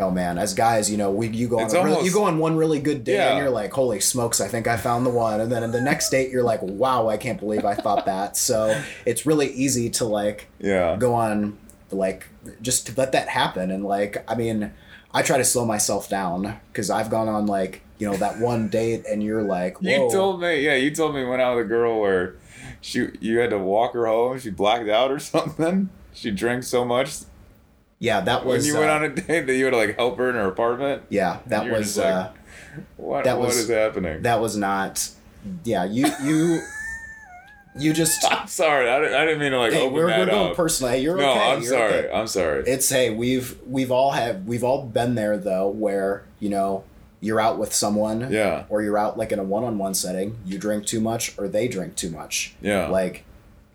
Oh 0.00 0.12
man, 0.12 0.38
as 0.38 0.54
guys, 0.54 0.88
you 0.88 0.96
know, 0.96 1.10
we 1.10 1.26
you 1.26 1.48
go 1.48 1.58
on 1.58 1.64
It's 1.64 1.74
a 1.74 1.82
really, 1.82 2.04
you 2.04 2.12
go 2.12 2.22
on 2.22 2.38
one 2.38 2.56
really 2.56 2.78
good 2.78 3.02
date 3.02 3.14
Yeah. 3.14 3.30
and 3.30 3.38
you're 3.38 3.50
like, 3.50 3.72
"Holy 3.72 3.98
smokes, 3.98 4.40
I 4.40 4.46
think 4.46 4.68
I 4.68 4.76
found 4.76 5.04
the 5.04 5.10
one." 5.10 5.40
And 5.40 5.50
then 5.50 5.64
in 5.64 5.72
the 5.72 5.80
next 5.80 6.10
date 6.10 6.30
you're 6.30 6.44
like, 6.44 6.60
"Wow, 6.62 7.08
I 7.08 7.16
can't 7.16 7.40
believe 7.40 7.64
I 7.64 7.74
thought 7.74 8.06
that." 8.06 8.36
So, 8.36 8.80
it's 9.04 9.26
really 9.26 9.48
easy 9.48 9.90
to 9.90 10.04
like 10.04 10.46
Yeah. 10.60 10.94
go 10.96 11.14
on 11.14 11.58
like 11.90 12.28
just 12.62 12.86
to 12.86 12.92
let 12.96 13.10
that 13.12 13.28
happen 13.28 13.70
and 13.70 13.82
like 13.82 14.22
i 14.28 14.34
mean 14.34 14.70
i 15.14 15.22
try 15.22 15.38
to 15.38 15.44
slow 15.44 15.64
myself 15.64 16.06
down 16.10 16.58
because 16.70 16.90
i've 16.90 17.08
gone 17.08 17.28
on 17.30 17.46
like 17.46 17.80
you 17.98 18.06
know 18.08 18.14
that 18.18 18.38
one 18.38 18.68
date 18.68 19.06
and 19.10 19.22
you're 19.22 19.42
like 19.42 19.78
Whoa. 19.80 19.88
You 19.90 20.10
told 20.12 20.40
me, 20.42 20.60
yeah, 20.60 20.74
you 20.74 20.90
told 20.90 21.14
me 21.14 21.24
went 21.24 21.40
out 21.40 21.56
with 21.56 21.64
a 21.64 21.68
girl 21.68 21.98
where 21.98 22.34
she 22.80 23.08
you 23.20 23.38
had 23.38 23.50
to 23.50 23.58
walk 23.58 23.92
her 23.94 24.06
home. 24.06 24.38
She 24.38 24.50
blacked 24.50 24.88
out 24.88 25.10
or 25.10 25.18
something. 25.34 25.88
She 26.12 26.30
drank 26.30 26.62
so 26.64 26.84
much 26.84 27.10
yeah 28.00 28.20
that 28.20 28.44
when 28.46 28.56
was 28.58 28.66
you 28.66 28.76
uh, 28.76 28.80
went 28.80 28.90
on 28.92 29.02
a 29.04 29.08
date 29.08 29.46
that 29.48 29.56
you 29.56 29.64
had 29.64 29.72
to 29.72 29.76
like 29.76 29.96
help 29.96 30.16
her 30.18 30.28
in 30.30 30.36
her 30.36 30.46
apartment. 30.46 31.02
yeah 31.08 31.40
that 31.46 31.68
was 31.68 31.96
like, 31.98 32.06
uh 32.06 32.30
What 32.96 33.24
that 33.24 33.36
what 33.38 33.46
was- 33.48 33.56
is 33.56 33.68
happening? 33.68 34.22
that 34.22 34.40
was 34.40 34.56
not 34.56 35.08
yeah 35.64 35.84
you 35.84 36.06
you 36.22 36.60
you 37.76 37.92
just 37.92 38.24
I'm 38.32 38.46
sorry, 38.48 38.88
I 38.88 39.00
didn't, 39.00 39.14
I 39.14 39.24
didn't 39.24 39.40
mean 39.40 39.50
to 39.52 39.58
like 39.58 39.72
hey 39.72 39.82
open 39.82 39.94
we're, 39.94 40.06
that 40.08 40.18
we're 40.20 40.26
going 40.26 40.50
up. 40.50 40.56
personal 40.56 40.92
hey, 40.92 41.00
you're 41.02 41.16
no, 41.16 41.30
okay 41.30 41.40
I'm 41.52 41.60
you're 41.62 41.70
sorry. 41.70 41.92
okay. 41.94 42.12
I'm 42.12 42.26
sorry. 42.28 42.64
it's 42.66 42.88
hey 42.88 43.10
we've 43.10 43.56
we've 43.66 43.90
all 43.90 44.12
have 44.12 44.44
we've 44.46 44.62
all 44.64 44.84
been 44.84 45.14
there 45.16 45.36
though 45.36 45.68
where 45.68 46.24
you 46.38 46.50
know 46.50 46.84
you're 47.20 47.40
out 47.40 47.58
with 47.58 47.74
someone 47.74 48.30
yeah, 48.32 48.64
or 48.68 48.82
you're 48.82 48.98
out 48.98 49.18
like 49.18 49.32
in 49.32 49.38
a 49.38 49.42
one-on-one 49.44 49.94
setting 49.94 50.38
you 50.46 50.58
drink 50.58 50.86
too 50.86 51.00
much 51.00 51.36
or 51.38 51.48
they 51.48 51.66
drink 51.68 51.96
too 51.96 52.10
much 52.10 52.54
yeah, 52.60 52.86
like 52.88 53.24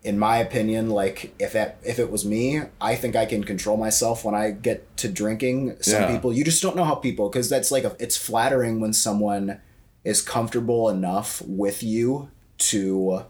in 0.04 0.18
my 0.20 0.38
opinion 0.38 0.90
like 0.90 1.34
if 1.40 1.56
it, 1.56 1.78
if 1.84 1.98
it 2.00 2.12
was 2.12 2.26
me 2.26 2.62
i 2.82 2.94
think 2.96 3.16
i 3.16 3.26
can 3.26 3.44
control 3.44 3.78
myself 3.78 4.24
when 4.26 4.36
i 4.36 4.52
get 4.52 4.96
to 4.98 5.08
drinking 5.10 5.76
some 5.82 6.02
Yeah. 6.04 6.08
people 6.16 6.34
you 6.34 6.44
just 6.44 6.62
don't 6.62 6.76
know 6.76 6.84
how 6.84 6.96
people 6.96 7.30
because 7.30 7.50
that's 7.50 7.72
like 7.72 7.84
a, 7.86 7.96
it's 8.00 8.18
flattering 8.18 8.80
when 8.82 8.94
someone 8.94 9.60
is 10.04 10.22
comfortable 10.22 10.90
enough 10.90 11.42
with 11.48 11.82
you 11.84 12.30
to 12.58 13.24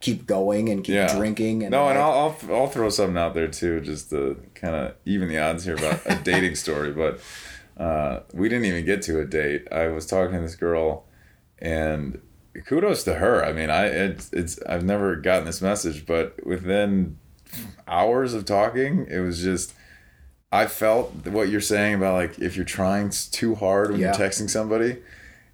keep 0.00 0.26
going 0.26 0.68
and 0.68 0.84
keep 0.84 0.94
Yeah. 0.94 1.14
drinking 1.14 1.62
and 1.64 1.72
no, 1.72 1.88
and 1.88 1.98
I'll, 1.98 2.36
I'll 2.48 2.54
I'll 2.54 2.66
throw 2.68 2.88
something 2.88 3.16
out 3.18 3.34
there 3.34 3.48
too, 3.48 3.80
just 3.80 4.10
to 4.10 4.40
kind 4.54 4.74
of 4.74 4.94
even 5.04 5.28
the 5.28 5.38
odds 5.38 5.64
here 5.64 5.74
about 5.76 6.00
a 6.06 6.14
dating 6.24 6.54
story. 6.54 6.92
But 6.92 7.20
uh, 7.78 8.20
we 8.32 8.48
didn't 8.48 8.64
even 8.66 8.84
get 8.84 9.02
to 9.02 9.20
a 9.20 9.24
date. 9.24 9.66
I 9.72 9.88
was 9.88 10.06
talking 10.06 10.34
to 10.36 10.40
this 10.42 10.56
girl, 10.56 11.04
and 11.58 12.20
kudos 12.66 13.04
to 13.04 13.14
her. 13.14 13.44
I 13.44 13.52
mean, 13.52 13.70
I 13.70 13.86
it's 13.86 14.32
it's 14.32 14.60
I've 14.68 14.84
never 14.84 15.16
gotten 15.16 15.44
this 15.44 15.62
message, 15.62 16.04
but 16.06 16.44
within 16.44 17.18
hours 17.86 18.34
of 18.34 18.44
talking, 18.44 19.06
it 19.08 19.20
was 19.20 19.42
just. 19.42 19.74
I 20.50 20.64
felt 20.66 21.26
what 21.26 21.50
you're 21.50 21.60
saying 21.60 21.94
about 21.96 22.14
like 22.14 22.38
if 22.38 22.56
you're 22.56 22.64
trying 22.64 23.10
too 23.10 23.54
hard 23.54 23.90
when 23.90 24.00
Yeah. 24.00 24.16
you're 24.16 24.28
texting 24.28 24.48
somebody, 24.48 24.96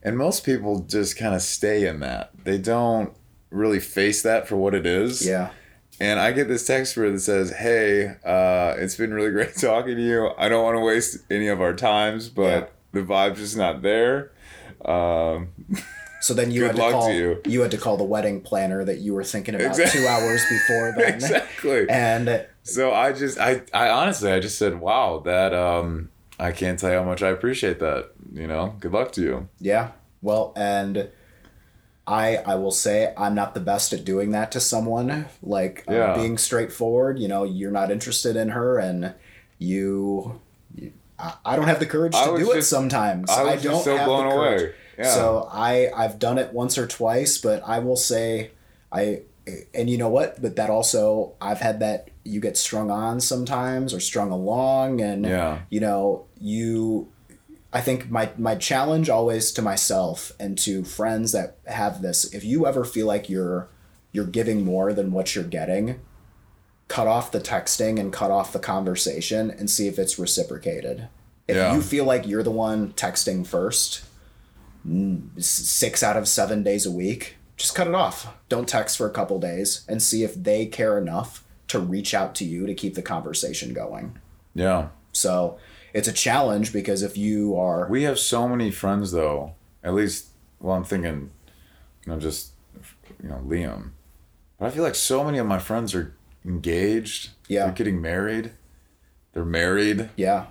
and 0.05 0.17
most 0.17 0.45
people 0.45 0.81
just 0.81 1.19
kind 1.19 1.35
of 1.35 1.43
stay 1.43 1.85
in 1.87 1.99
that. 2.01 2.31
They 2.45 2.59
don't 2.59 3.13
really 3.51 3.81
face 3.81 4.23
that 4.23 4.47
for 4.47 4.55
what 4.57 4.73
it 4.73 4.87
is. 4.87 5.27
yeah 5.27 5.51
And 6.01 6.19
I 6.19 6.33
get 6.33 6.49
this 6.49 6.67
text 6.67 6.95
for 6.95 7.03
her 7.03 7.11
that 7.11 7.21
says, 7.21 7.51
"Hey, 7.51 8.17
uh, 8.25 8.75
it's 8.79 8.97
been 8.97 9.13
really 9.15 9.31
great 9.37 9.57
talking 9.57 9.97
to 9.97 10.03
you. 10.03 10.31
I 10.37 10.49
don't 10.49 10.65
want 10.65 10.77
to 10.77 10.81
waste 10.81 11.19
any 11.31 11.49
of 11.49 11.61
our 11.61 11.73
times, 11.75 12.29
but 12.29 12.43
Yeah. 12.43 12.67
the 12.93 13.01
vibe's 13.03 13.39
just 13.39 13.57
not 13.57 13.83
there." 13.83 14.33
Um, 14.85 15.49
so 16.21 16.35
then 16.35 16.51
you 16.51 16.65
had 16.65 16.77
to 16.77 16.83
luck 16.83 16.91
to 16.93 16.97
call 16.99 17.13
you. 17.47 17.61
had 17.63 17.71
to 17.71 17.79
call 17.79 17.97
the 17.97 18.05
wedding 18.05 18.41
planner 18.41 18.85
that 18.85 18.99
you 18.99 19.15
were 19.15 19.25
thinking 19.25 19.55
about 19.55 19.69
Exact- 19.69 19.93
two 19.93 20.07
hours 20.07 20.43
before 20.49 20.95
then 20.99 21.15
exactly. 21.15 21.87
and 21.89 22.47
So 22.65 22.93
I 22.93 23.13
just, 23.13 23.39
I, 23.39 23.63
I 23.73 23.89
honestly, 23.91 24.31
I 24.33 24.41
just 24.41 24.59
said, 24.59 24.81
"Wow, 24.81 25.21
that 25.25 25.55
um, 25.55 26.11
I 26.41 26.51
can't 26.53 26.79
tell 26.79 26.91
you 26.91 26.97
how 26.99 27.05
much 27.05 27.23
I 27.23 27.29
appreciate 27.29 27.79
that. 27.81 28.11
You 28.33 28.47
know, 28.47 28.75
good 28.81 28.93
luck 28.93 29.13
to 29.13 29.23
you." 29.23 29.49
Yeah. 29.61 29.93
Well, 30.23 30.53
and 30.57 31.09
I 32.07 32.37
I 32.37 32.55
will 32.57 32.71
say 32.71 33.13
I'm 33.17 33.35
not 33.35 33.55
the 33.55 33.61
best 33.61 33.93
at 33.93 34.05
doing 34.05 34.33
that 34.33 34.53
to 34.53 34.61
someone. 34.61 35.27
Like 35.43 35.85
uh, 35.89 36.15
being 36.15 36.37
straightforward. 36.39 37.19
You 37.19 37.29
know, 37.29 37.45
you're 37.45 37.71
not 37.71 37.91
interested 37.91 38.37
in 38.37 38.51
her, 38.51 38.79
and 38.79 39.15
you. 39.59 40.41
you 40.75 40.93
I, 41.19 41.35
I 41.45 41.57
don't 41.57 41.69
have 41.69 41.79
the 41.81 41.87
courage 41.87 42.13
to 42.13 42.37
do 42.39 42.53
it 42.53 42.63
sometimes. 42.63 43.31
I 43.31 43.55
was 43.55 43.63
don't 43.63 43.73
just 43.73 43.85
so 43.85 43.97
have 43.97 44.07
blown 44.07 44.29
the 44.29 44.35
courage. 44.35 44.63
away. 44.63 44.73
Yeah. 44.99 45.11
So 45.11 45.49
I 45.51 45.91
I've 45.97 46.19
done 46.19 46.39
it 46.39 46.53
once 46.53 46.77
or 46.77 46.87
twice, 46.87 47.39
but 47.39 47.63
I 47.67 47.79
will 47.79 47.97
say 47.97 48.51
I 48.93 49.23
and 49.75 49.89
you 49.89 49.97
know 49.99 50.09
what? 50.09 50.41
But 50.43 50.57
that 50.57 50.71
also 50.71 51.33
I've 51.41 51.61
had 51.61 51.81
that 51.81 52.11
you 52.25 52.41
get 52.41 52.57
strung 52.57 52.91
on 52.91 53.21
sometimes 53.21 53.93
or 53.95 54.01
strung 54.01 54.31
along 54.31 55.01
and 55.01 55.25
Yeah. 55.25 55.61
you 55.71 55.81
know 55.81 56.25
you 56.41 57.09
I 57.75 57.81
think 57.81 58.09
my 58.11 58.31
my 58.39 58.55
challenge 58.55 59.11
always 59.11 59.51
to 59.53 59.61
myself 59.63 60.33
and 60.39 60.57
to 60.59 60.85
friends 60.85 61.33
that 61.33 61.59
have 61.67 62.01
this 62.03 62.33
if 62.33 62.45
you 62.45 62.67
ever 62.67 62.85
feel 62.85 63.07
like 63.07 63.29
you're 63.29 63.69
you're 64.13 64.25
giving 64.27 64.65
more 64.65 64.93
than 64.93 65.11
what 65.13 65.35
you're 65.35 65.43
getting 65.45 66.01
cut 66.87 67.07
off 67.09 67.33
the 67.33 67.41
texting 67.41 67.99
and 67.99 68.13
cut 68.13 68.31
off 68.31 68.53
the 68.53 68.59
conversation 68.61 69.51
and 69.51 69.69
see 69.69 69.89
if 69.89 69.99
it's 69.99 70.19
reciprocated 70.21 71.09
if 71.49 71.57
Yeah. 71.57 71.75
you 71.75 71.83
feel 71.83 72.05
like 72.05 72.27
you're 72.29 72.43
the 72.45 72.51
one 72.53 72.93
texting 72.93 73.45
first 73.45 74.03
mm, 74.87 75.43
six 75.43 76.03
out 76.03 76.17
of 76.17 76.29
seven 76.29 76.63
days 76.63 76.87
a 76.87 76.91
week 76.93 77.37
just 77.57 77.75
cut 77.75 77.89
it 77.89 77.95
off 77.95 78.33
don't 78.49 78.69
text 78.69 78.97
for 78.97 79.07
a 79.07 79.11
couple 79.13 79.39
days 79.41 79.85
and 79.89 80.01
see 80.03 80.23
if 80.23 80.35
they 80.35 80.67
care 80.67 80.97
enough 80.99 81.43
to 81.69 81.79
reach 81.81 82.15
out 82.15 82.35
to 82.37 82.45
you 82.45 82.67
to 82.67 82.75
keep 82.75 82.95
the 82.95 83.03
conversation 83.03 83.73
going 83.73 84.17
Yeah. 84.55 84.89
so 85.13 85.59
it's 85.95 86.09
a 86.09 86.13
challenge 86.13 86.73
because 86.73 87.03
if 87.03 87.17
you 87.17 87.57
are 87.57 87.87
We 87.89 88.03
have 88.03 88.19
so 88.19 88.49
many 88.49 88.71
friends, 88.71 89.13
though. 89.13 89.55
At 89.83 89.95
least, 89.95 90.29
well, 90.61 90.77
I'm 90.77 90.85
thinking, 90.85 91.31
you 92.05 92.13
know, 92.13 92.19
just 92.19 92.51
you 93.23 93.29
know, 93.29 93.41
Liam. 93.47 93.91
But 94.59 94.67
I 94.67 94.71
feel 94.71 94.83
like 94.83 94.95
so 94.95 95.25
many 95.25 95.39
of 95.39 95.47
my 95.47 95.59
friends 95.59 95.95
are 95.95 96.15
engaged. 96.45 97.31
Yeah. 97.49 97.65
They're 97.67 97.75
getting 97.75 98.03
married. 98.03 98.53
They're 99.33 99.45
married. 99.45 100.11
yeah 100.17 100.47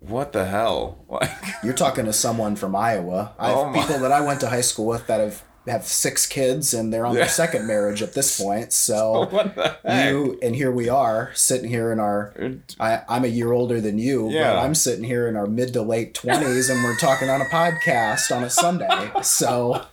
What 0.00 0.32
the 0.32 0.44
hell? 0.44 0.98
Like, 1.08 1.30
you're 1.64 1.74
talking 1.74 2.04
to 2.04 2.12
someone 2.12 2.56
from 2.56 2.74
Iowa. 2.74 3.32
I 3.38 3.48
have 3.50 3.58
Oh 3.58 3.72
people 3.72 3.98
that 4.00 4.12
I 4.12 4.20
went 4.20 4.40
to 4.40 4.48
high 4.48 4.60
school 4.60 4.86
with 4.86 5.06
that 5.06 5.20
have 5.20 5.42
have 5.70 5.84
six 5.84 6.26
kids 6.26 6.74
and 6.74 6.92
they're 6.92 7.06
on 7.06 7.14
their 7.14 7.28
second 7.28 7.66
marriage 7.66 8.02
at 8.02 8.14
this 8.14 8.40
point. 8.42 8.72
So 8.72 9.26
what 9.30 9.54
the 9.54 9.76
heck? 9.84 10.10
you 10.12 10.38
and 10.42 10.54
here 10.54 10.70
we 10.70 10.88
are 10.88 11.30
sitting 11.34 11.68
here 11.68 11.92
in 11.92 12.00
our 12.00 12.32
I, 12.80 13.02
I'm 13.08 13.24
a 13.24 13.28
year 13.28 13.52
older 13.52 13.80
than 13.80 13.98
you, 13.98 14.30
Yeah. 14.30 14.52
but 14.54 14.58
I'm 14.60 14.74
sitting 14.74 15.04
here 15.04 15.28
in 15.28 15.36
our 15.36 15.46
mid 15.46 15.72
to 15.74 15.82
late 15.82 16.14
twenties 16.14 16.68
and 16.70 16.82
we're 16.82 16.96
talking 16.96 17.28
on 17.30 17.40
a 17.40 17.46
podcast 17.46 18.34
on 18.34 18.44
a 18.44 18.50
Sunday. 18.50 19.10
So 19.22 19.84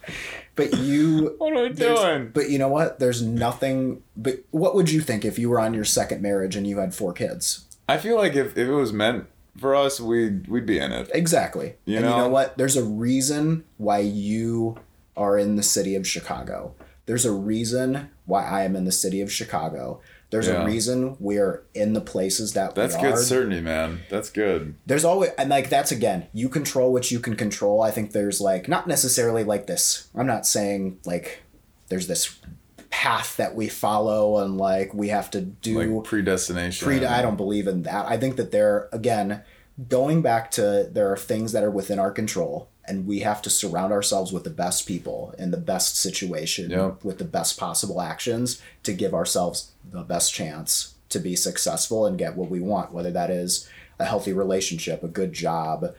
but 0.55 0.73
you 0.77 1.35
What 1.37 1.53
are 1.53 1.63
we 1.63 1.69
doing? 1.69 2.31
But 2.33 2.49
you 2.49 2.57
know 2.59 2.69
what? 2.69 2.99
There's 2.99 3.21
nothing 3.21 4.01
but 4.15 4.39
what 4.51 4.75
would 4.75 4.91
you 4.91 5.01
think 5.01 5.25
if 5.25 5.37
you 5.37 5.49
were 5.49 5.59
on 5.59 5.73
your 5.73 5.85
second 5.85 6.21
marriage 6.21 6.55
and 6.55 6.65
you 6.65 6.79
had 6.79 6.93
four 6.95 7.13
kids? 7.13 7.65
I 7.87 7.97
feel 7.97 8.15
like 8.15 8.33
if, 8.35 8.57
if 8.57 8.67
it 8.67 8.71
was 8.73 8.91
meant 8.93 9.27
for 9.57 9.75
us, 9.75 9.99
we'd 10.01 10.47
we'd 10.47 10.65
be 10.65 10.79
in 10.79 10.91
it. 10.91 11.09
Exactly. 11.13 11.75
You 11.85 11.97
and 11.97 12.05
you 12.05 12.11
know? 12.11 12.17
know 12.19 12.27
what? 12.29 12.57
There's 12.57 12.75
a 12.75 12.83
reason 12.83 13.63
why 13.77 13.99
you 13.99 14.77
are 15.17 15.37
in 15.37 15.55
the 15.55 15.63
city 15.63 15.95
of 15.95 16.07
Chicago. 16.07 16.75
There's 17.05 17.25
a 17.25 17.31
reason 17.31 18.09
why 18.25 18.45
I 18.45 18.63
am 18.63 18.75
in 18.75 18.85
the 18.85 18.91
city 18.91 19.21
of 19.21 19.31
Chicago. 19.31 20.01
There's 20.31 20.47
Yeah. 20.47 20.63
a 20.63 20.65
reason 20.65 21.15
we're 21.19 21.61
in 21.75 21.93
the 21.93 22.01
places 22.01 22.53
that 22.53 22.73
That's 22.75 22.97
good 22.97 23.17
certainty, 23.19 23.61
man. 23.61 23.99
That's 24.09 24.29
good. 24.29 24.73
There's 24.85 25.05
always 25.05 25.29
and 25.37 25.49
like 25.49 25.69
that's 25.69 25.91
again, 25.91 26.25
you 26.33 26.49
control 26.49 26.91
what 26.91 27.11
you 27.11 27.19
can 27.19 27.35
control. 27.35 27.81
I 27.83 27.91
think 27.91 28.11
there's 28.11 28.41
like 28.41 28.67
not 28.67 28.87
necessarily 28.87 29.43
like 29.43 29.67
this. 29.67 30.07
I'm 30.15 30.25
not 30.27 30.45
saying 30.47 30.97
like 31.05 31.43
there's 31.89 32.07
this 32.07 32.37
path 32.89 33.37
that 33.37 33.55
we 33.55 33.67
follow 33.67 34.43
and 34.43 34.57
like 34.57 34.93
we 34.93 35.09
have 35.09 35.29
to 35.31 35.41
do 35.41 35.93
Like 35.93 36.03
predestination. 36.05 36.85
pre 36.87 37.05
I 37.05 37.21
don't 37.21 37.37
believe 37.37 37.67
in 37.67 37.83
that. 37.83 38.07
I 38.07 38.17
think 38.17 38.35
that 38.37 38.51
there 38.51 38.89
again, 38.91 39.43
going 39.87 40.21
back 40.23 40.49
to 40.51 40.89
there 40.91 41.11
are 41.11 41.17
things 41.17 41.51
that 41.51 41.63
are 41.63 41.71
within 41.71 41.99
our 41.99 42.11
control 42.11 42.69
and 42.87 43.05
we 43.07 43.19
have 43.21 43.41
to 43.41 43.49
surround 43.49 43.91
ourselves 43.91 44.31
with 44.31 44.43
the 44.43 44.49
best 44.49 44.87
people 44.87 45.33
in 45.37 45.51
the 45.51 45.57
best 45.57 45.97
situation 45.97 46.69
with 47.03 47.17
the 47.17 47.25
best 47.25 47.59
possible 47.59 48.01
actions 48.01 48.61
to 48.83 48.93
give 48.93 49.13
ourselves 49.13 49.71
the 49.89 50.03
best 50.03 50.33
chance 50.33 50.95
to 51.09 51.19
be 51.19 51.35
successful 51.35 52.05
and 52.05 52.17
get 52.17 52.35
what 52.35 52.49
we 52.49 52.59
want, 52.59 52.91
whether 52.91 53.11
that 53.11 53.29
is 53.29 53.67
a 53.99 54.05
healthy 54.05 54.33
relationship, 54.33 55.03
a 55.03 55.07
good 55.07 55.33
job, 55.33 55.93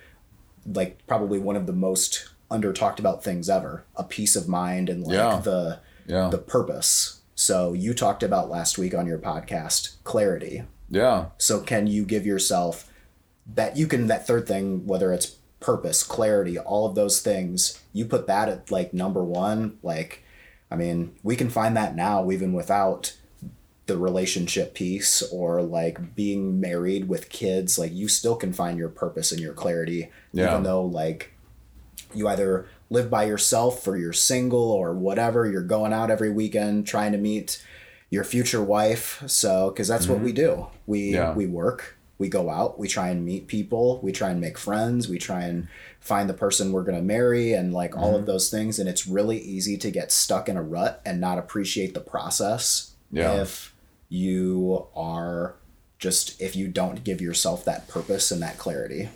like 0.67 0.99
probably 1.07 1.39
one 1.39 1.57
of 1.57 1.67
the 1.67 1.73
most 1.73 2.29
under 2.51 2.73
talked 2.73 2.99
about 3.01 3.25
things 3.25 3.49
ever, 3.49 3.85
a 3.97 4.05
peace 4.05 4.37
of 4.37 4.49
mind 4.49 4.89
and 4.89 5.03
like 5.05 5.15
Yeah. 5.15 5.41
the 5.43 5.79
Yeah. 6.07 6.29
the 6.29 6.39
purpose. 6.39 7.21
So 7.35 7.73
you 7.73 7.95
talked 7.95 8.23
about 8.23 8.49
last 8.51 8.79
week 8.79 8.95
on 8.95 9.07
your 9.07 9.19
podcast 9.19 9.91
clarity. 10.05 10.65
yeah. 10.91 11.27
So 11.39 11.61
can 11.61 11.87
you 11.89 12.05
give 12.05 12.25
yourself 12.25 12.91
that 13.55 13.77
you 13.77 13.87
can 13.87 14.07
that 14.09 14.27
third 14.27 14.47
thing 14.47 14.87
whether 14.87 15.13
it's 15.13 15.37
purpose, 15.67 16.05
clarity, 16.05 16.57
all 16.57 16.87
of 16.87 16.95
those 16.95 17.21
things. 17.21 17.83
You 17.93 18.05
put 18.05 18.29
that 18.29 18.49
at 18.49 18.71
like 18.71 18.95
number 18.95 19.25
one, 19.25 19.79
like, 19.83 20.23
I 20.71 20.77
mean, 20.77 21.17
we 21.25 21.35
can 21.35 21.51
find 21.51 21.77
that 21.77 21.97
now 21.97 22.31
even 22.31 22.53
without 22.53 23.17
the 23.87 23.99
relationship 23.99 24.75
piece 24.75 25.23
or 25.33 25.63
like 25.63 26.15
being 26.15 26.61
married 26.61 27.09
with 27.09 27.31
kids. 27.31 27.81
Like, 27.81 27.93
you 27.93 28.07
still 28.07 28.37
can 28.37 28.53
find 28.53 28.79
your 28.79 28.89
purpose 28.89 29.33
and 29.33 29.41
your 29.41 29.55
clarity, 29.55 30.09
Yeah. 30.33 30.53
even 30.53 30.63
though 30.63 30.85
like 30.85 31.33
you 32.15 32.29
either 32.29 32.69
live 32.89 33.11
by 33.11 33.25
yourself 33.25 33.87
or 33.89 33.97
you're 33.97 34.13
single 34.13 34.71
or 34.71 34.95
whatever. 34.95 35.51
You're 35.51 35.63
going 35.63 35.93
out 35.93 36.11
every 36.11 36.31
weekend 36.31 36.87
trying 36.87 37.11
to 37.11 37.19
meet 37.19 37.61
your 38.09 38.23
future 38.23 38.63
wife. 38.63 39.25
So, 39.27 39.71
because 39.71 39.89
that's 39.89 40.07
what 40.07 40.19
mm-hmm. 40.19 40.27
we 40.27 40.33
do. 40.33 40.67
We 40.87 41.01
Yeah. 41.15 41.35
we 41.35 41.47
work, 41.47 41.96
we 42.19 42.29
go 42.29 42.49
out, 42.49 42.79
we 42.79 42.89
try 42.89 43.09
and 43.09 43.25
meet 43.25 43.47
people, 43.47 44.01
we 44.03 44.13
try 44.13 44.31
and 44.31 44.41
make 44.41 44.57
friends, 44.57 45.09
we 45.09 45.19
try 45.19 45.43
and 45.43 45.69
find 46.01 46.29
the 46.29 46.35
person 46.35 46.73
we're 46.73 46.83
gonna 46.83 47.03
marry, 47.03 47.53
and 47.53 47.73
like 47.73 47.97
all 47.97 48.15
of 48.15 48.23
mm-hmm. 48.23 48.27
those 48.27 48.51
things. 48.51 48.79
And 48.79 48.89
it's 48.89 49.07
really 49.07 49.39
easy 49.39 49.77
to 49.79 49.91
get 49.91 50.11
stuck 50.11 50.49
in 50.49 50.57
a 50.57 50.63
rut 50.63 51.03
and 51.05 51.21
not 51.21 51.39
appreciate 51.39 51.95
the 51.95 52.01
process 52.01 52.95
Yeah. 53.11 53.43
if 53.43 53.75
you 54.09 54.87
are 54.95 55.57
just 55.99 56.41
if 56.41 56.55
you 56.55 56.69
don't 56.69 57.05
give 57.05 57.21
yourself 57.21 57.65
that 57.65 57.89
purpose 57.89 58.31
and 58.31 58.41
that 58.43 58.59
clarity. 58.59 59.09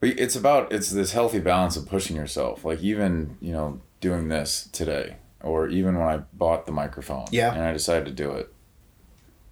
But 0.00 0.10
it's 0.10 0.36
about 0.36 0.72
it's 0.72 0.90
this 0.90 1.12
healthy 1.12 1.40
balance 1.40 1.76
of 1.76 1.86
pushing 1.86 2.16
yourself. 2.16 2.64
Like 2.64 2.82
even 2.82 3.36
you 3.40 3.52
know 3.52 3.80
doing 4.00 4.28
this 4.28 4.68
today, 4.72 5.16
or 5.42 5.68
even 5.68 5.98
when 5.98 6.06
I 6.06 6.18
bought 6.32 6.66
the 6.66 6.72
microphone, 6.72 7.26
Yeah. 7.30 7.54
and 7.54 7.62
I 7.62 7.72
decided 7.72 8.04
to 8.04 8.10
do 8.10 8.30
it. 8.32 8.52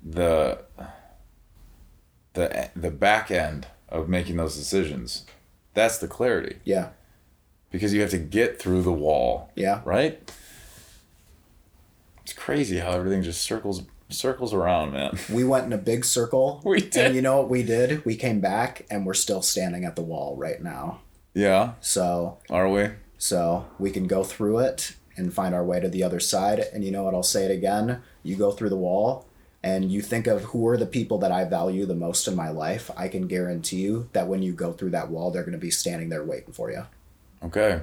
The 0.05 0.59
the 2.35 2.70
the 2.74 2.91
back 2.91 3.30
end 3.30 3.66
of 3.89 4.09
making 4.09 4.37
those 4.37 4.57
decisions, 4.57 5.24
that's 5.74 5.99
the 5.99 6.09
clarity 6.09 6.57
Yeah. 6.64 6.89
because 7.70 7.93
you 7.95 8.01
have 8.01 8.11
to 8.11 8.18
get 8.18 8.59
through 8.61 8.83
the 8.83 8.93
wall, 8.93 9.51
Yeah. 9.55 9.80
right? 9.85 10.30
It's 12.22 12.33
crazy 12.33 12.78
how 12.78 12.93
everything 12.93 13.22
just 13.22 13.43
circles 13.43 13.83
circles 14.09 14.53
around, 14.53 14.93
man. 14.93 15.18
We 15.33 15.43
went 15.43 15.64
in 15.66 15.72
a 15.72 15.78
big 15.78 16.05
circle. 16.05 16.61
We 16.66 16.80
did. 16.80 16.97
And 17.07 17.14
you 17.14 17.22
know 17.22 17.39
what 17.39 17.49
we 17.49 17.62
did? 17.62 18.05
We 18.05 18.14
came 18.16 18.41
back 18.41 18.85
and 18.91 19.07
we're 19.07 19.14
still 19.14 19.41
standing 19.41 19.85
at 19.87 19.97
the 19.97 20.03
wall 20.03 20.37
right 20.37 20.62
now. 20.62 21.01
Yeah, 21.35 21.72
So 21.80 22.39
are 22.51 22.68
we? 22.68 22.91
so 23.16 23.66
we 23.78 23.91
can 23.91 24.07
go 24.07 24.22
through 24.22 24.59
it 24.59 24.97
and 25.16 25.33
find 25.33 25.55
our 25.55 25.64
way 25.64 25.80
to 25.80 25.89
the 25.89 26.03
other 26.03 26.20
side. 26.20 26.61
And 26.74 26.85
you 26.85 26.91
know 26.91 27.05
what? 27.05 27.14
I'll 27.14 27.22
say 27.22 27.45
it 27.47 27.51
again. 27.51 28.03
You 28.22 28.37
go 28.37 28.51
through 28.51 28.68
the 28.70 28.76
wall 28.76 29.26
and 29.64 29.92
you 29.92 30.02
think 30.02 30.26
of 30.26 30.42
who 30.44 30.66
are 30.66 30.76
the 30.76 30.86
people 30.86 31.18
that 31.18 31.30
I 31.30 31.44
value 31.44 31.86
the 31.86 31.94
most 31.94 32.26
in 32.26 32.34
my 32.34 32.50
life. 32.50 32.90
I 32.96 33.08
can 33.08 33.26
guarantee 33.28 33.80
you 33.82 34.08
that 34.12 34.26
when 34.26 34.42
you 34.42 34.52
go 34.52 34.72
through 34.72 34.90
that 34.90 35.08
wall, 35.08 35.30
they're 35.30 35.42
going 35.44 35.52
to 35.52 35.58
be 35.58 35.70
standing 35.70 36.08
there 36.08 36.24
waiting 36.24 36.52
for 36.52 36.70
you. 36.70 36.86
Okay. 37.44 37.82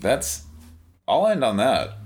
That's. 0.00 0.44
I'll 1.06 1.26
end 1.26 1.44
on 1.44 1.58
that. 1.58 1.98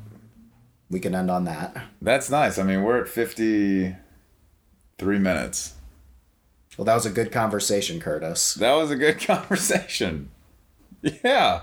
We 0.91 0.99
can 1.01 1.15
end 1.15 1.31
on 1.31 1.45
that. 1.45 1.77
That's 2.03 2.31
nice. 2.31 2.59
I 2.59 2.63
mean, 2.65 2.83
we're 2.83 3.03
at 3.03 3.09
53 3.09 3.99
minutes. 5.19 5.75
Well, 6.77 6.85
that 6.85 6.95
was 6.95 7.07
a 7.07 7.11
good 7.11 7.31
conversation, 7.31 8.01
Kurtis. 8.01 8.55
That 8.55 8.75
was 8.75 8.91
a 8.91 8.97
good 8.97 9.21
conversation. 9.27 10.31
Yeah. 11.03 11.63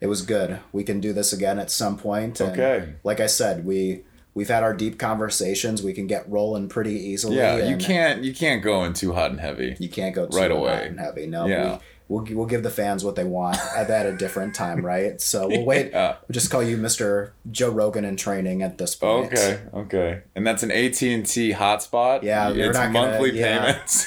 It 0.00 0.08
was 0.08 0.22
good. 0.22 0.60
We 0.72 0.84
can 0.84 1.00
do 1.00 1.12
this 1.12 1.32
again 1.32 1.58
at 1.58 1.70
some 1.70 1.96
point. 1.96 2.40
and 2.40 2.52
Okay. 2.52 2.94
Like 3.02 3.18
I 3.18 3.26
said, 3.26 3.64
we 3.64 4.02
we've 4.36 4.48
had 4.48 4.62
our 4.62 4.74
deep 4.74 4.98
conversations. 4.98 5.82
We 5.82 5.92
can 5.94 6.06
get 6.06 6.28
rolling 6.30 6.68
pretty 6.68 6.92
easily. 6.94 7.38
Yeah, 7.38 7.68
you 7.68 7.76
can't 7.76 8.22
you 8.22 8.32
can't 8.32 8.62
go 8.62 8.84
in 8.84 8.92
too 8.92 9.12
hot 9.12 9.32
and 9.32 9.40
heavy. 9.40 9.74
You 9.80 9.88
can't 9.88 10.14
go 10.14 10.26
too 10.26 10.36
right 10.36 10.50
hot 10.50 10.56
away. 10.58 10.86
and 10.86 11.00
heavy. 11.00 11.26
No. 11.26 11.46
Yeah. 11.46 11.72
We, 11.72 11.78
We'll, 12.08 12.24
we'll 12.30 12.46
give 12.46 12.62
the 12.62 12.70
fans 12.70 13.04
what 13.04 13.16
they 13.16 13.24
want 13.24 13.56
at 13.76 13.88
that 13.88 14.06
a 14.06 14.16
different 14.16 14.54
time, 14.54 14.86
right? 14.86 15.20
So 15.20 15.48
we'll 15.48 15.64
wait. 15.72 15.90
Yeah. 15.90 16.18
We'll 16.28 16.34
just 16.34 16.52
call 16.52 16.62
you 16.62 16.76
Mr. 16.76 17.32
Joe 17.50 17.68
Rogan 17.70 18.04
in 18.04 18.16
training 18.16 18.62
at 18.62 18.78
this 18.78 18.94
point. 18.94 19.32
Okay, 19.32 19.60
okay. 19.74 20.22
And 20.36 20.46
that's 20.46 20.62
an 20.62 20.70
AT&T 20.70 21.24
hotspot? 21.54 22.22
Yeah, 22.22 22.50
it's 22.50 22.78
not 22.78 22.92
gonna- 22.92 23.10
monthly 23.10 23.36
yeah. 23.36 23.72
payments. 23.72 24.06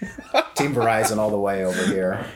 Team 0.56 0.74
Verizon 0.74 1.18
all 1.18 1.30
the 1.30 1.38
way 1.38 1.64
over 1.64 1.86
here. 1.86 2.26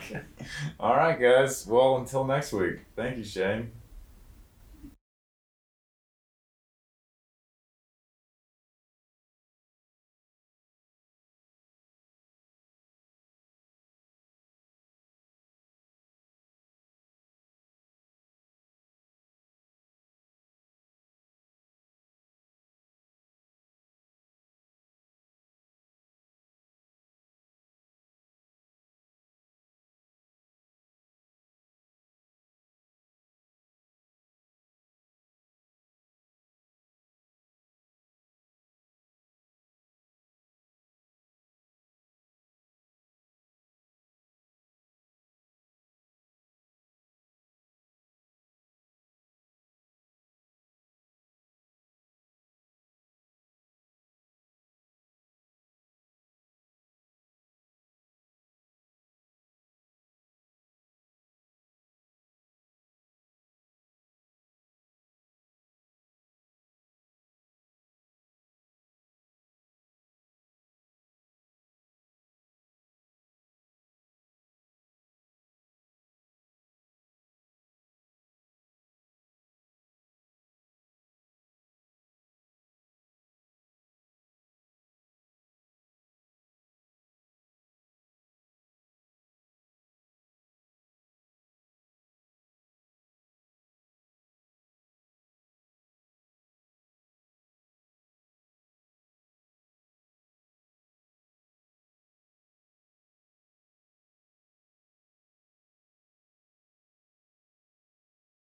All 0.79 0.95
right, 0.95 1.21
guys. 1.21 1.67
Well, 1.67 1.97
until 1.97 2.25
next 2.25 2.53
week. 2.53 2.77
Thank 2.95 3.17
you, 3.19 3.25
Shane. 3.25 3.73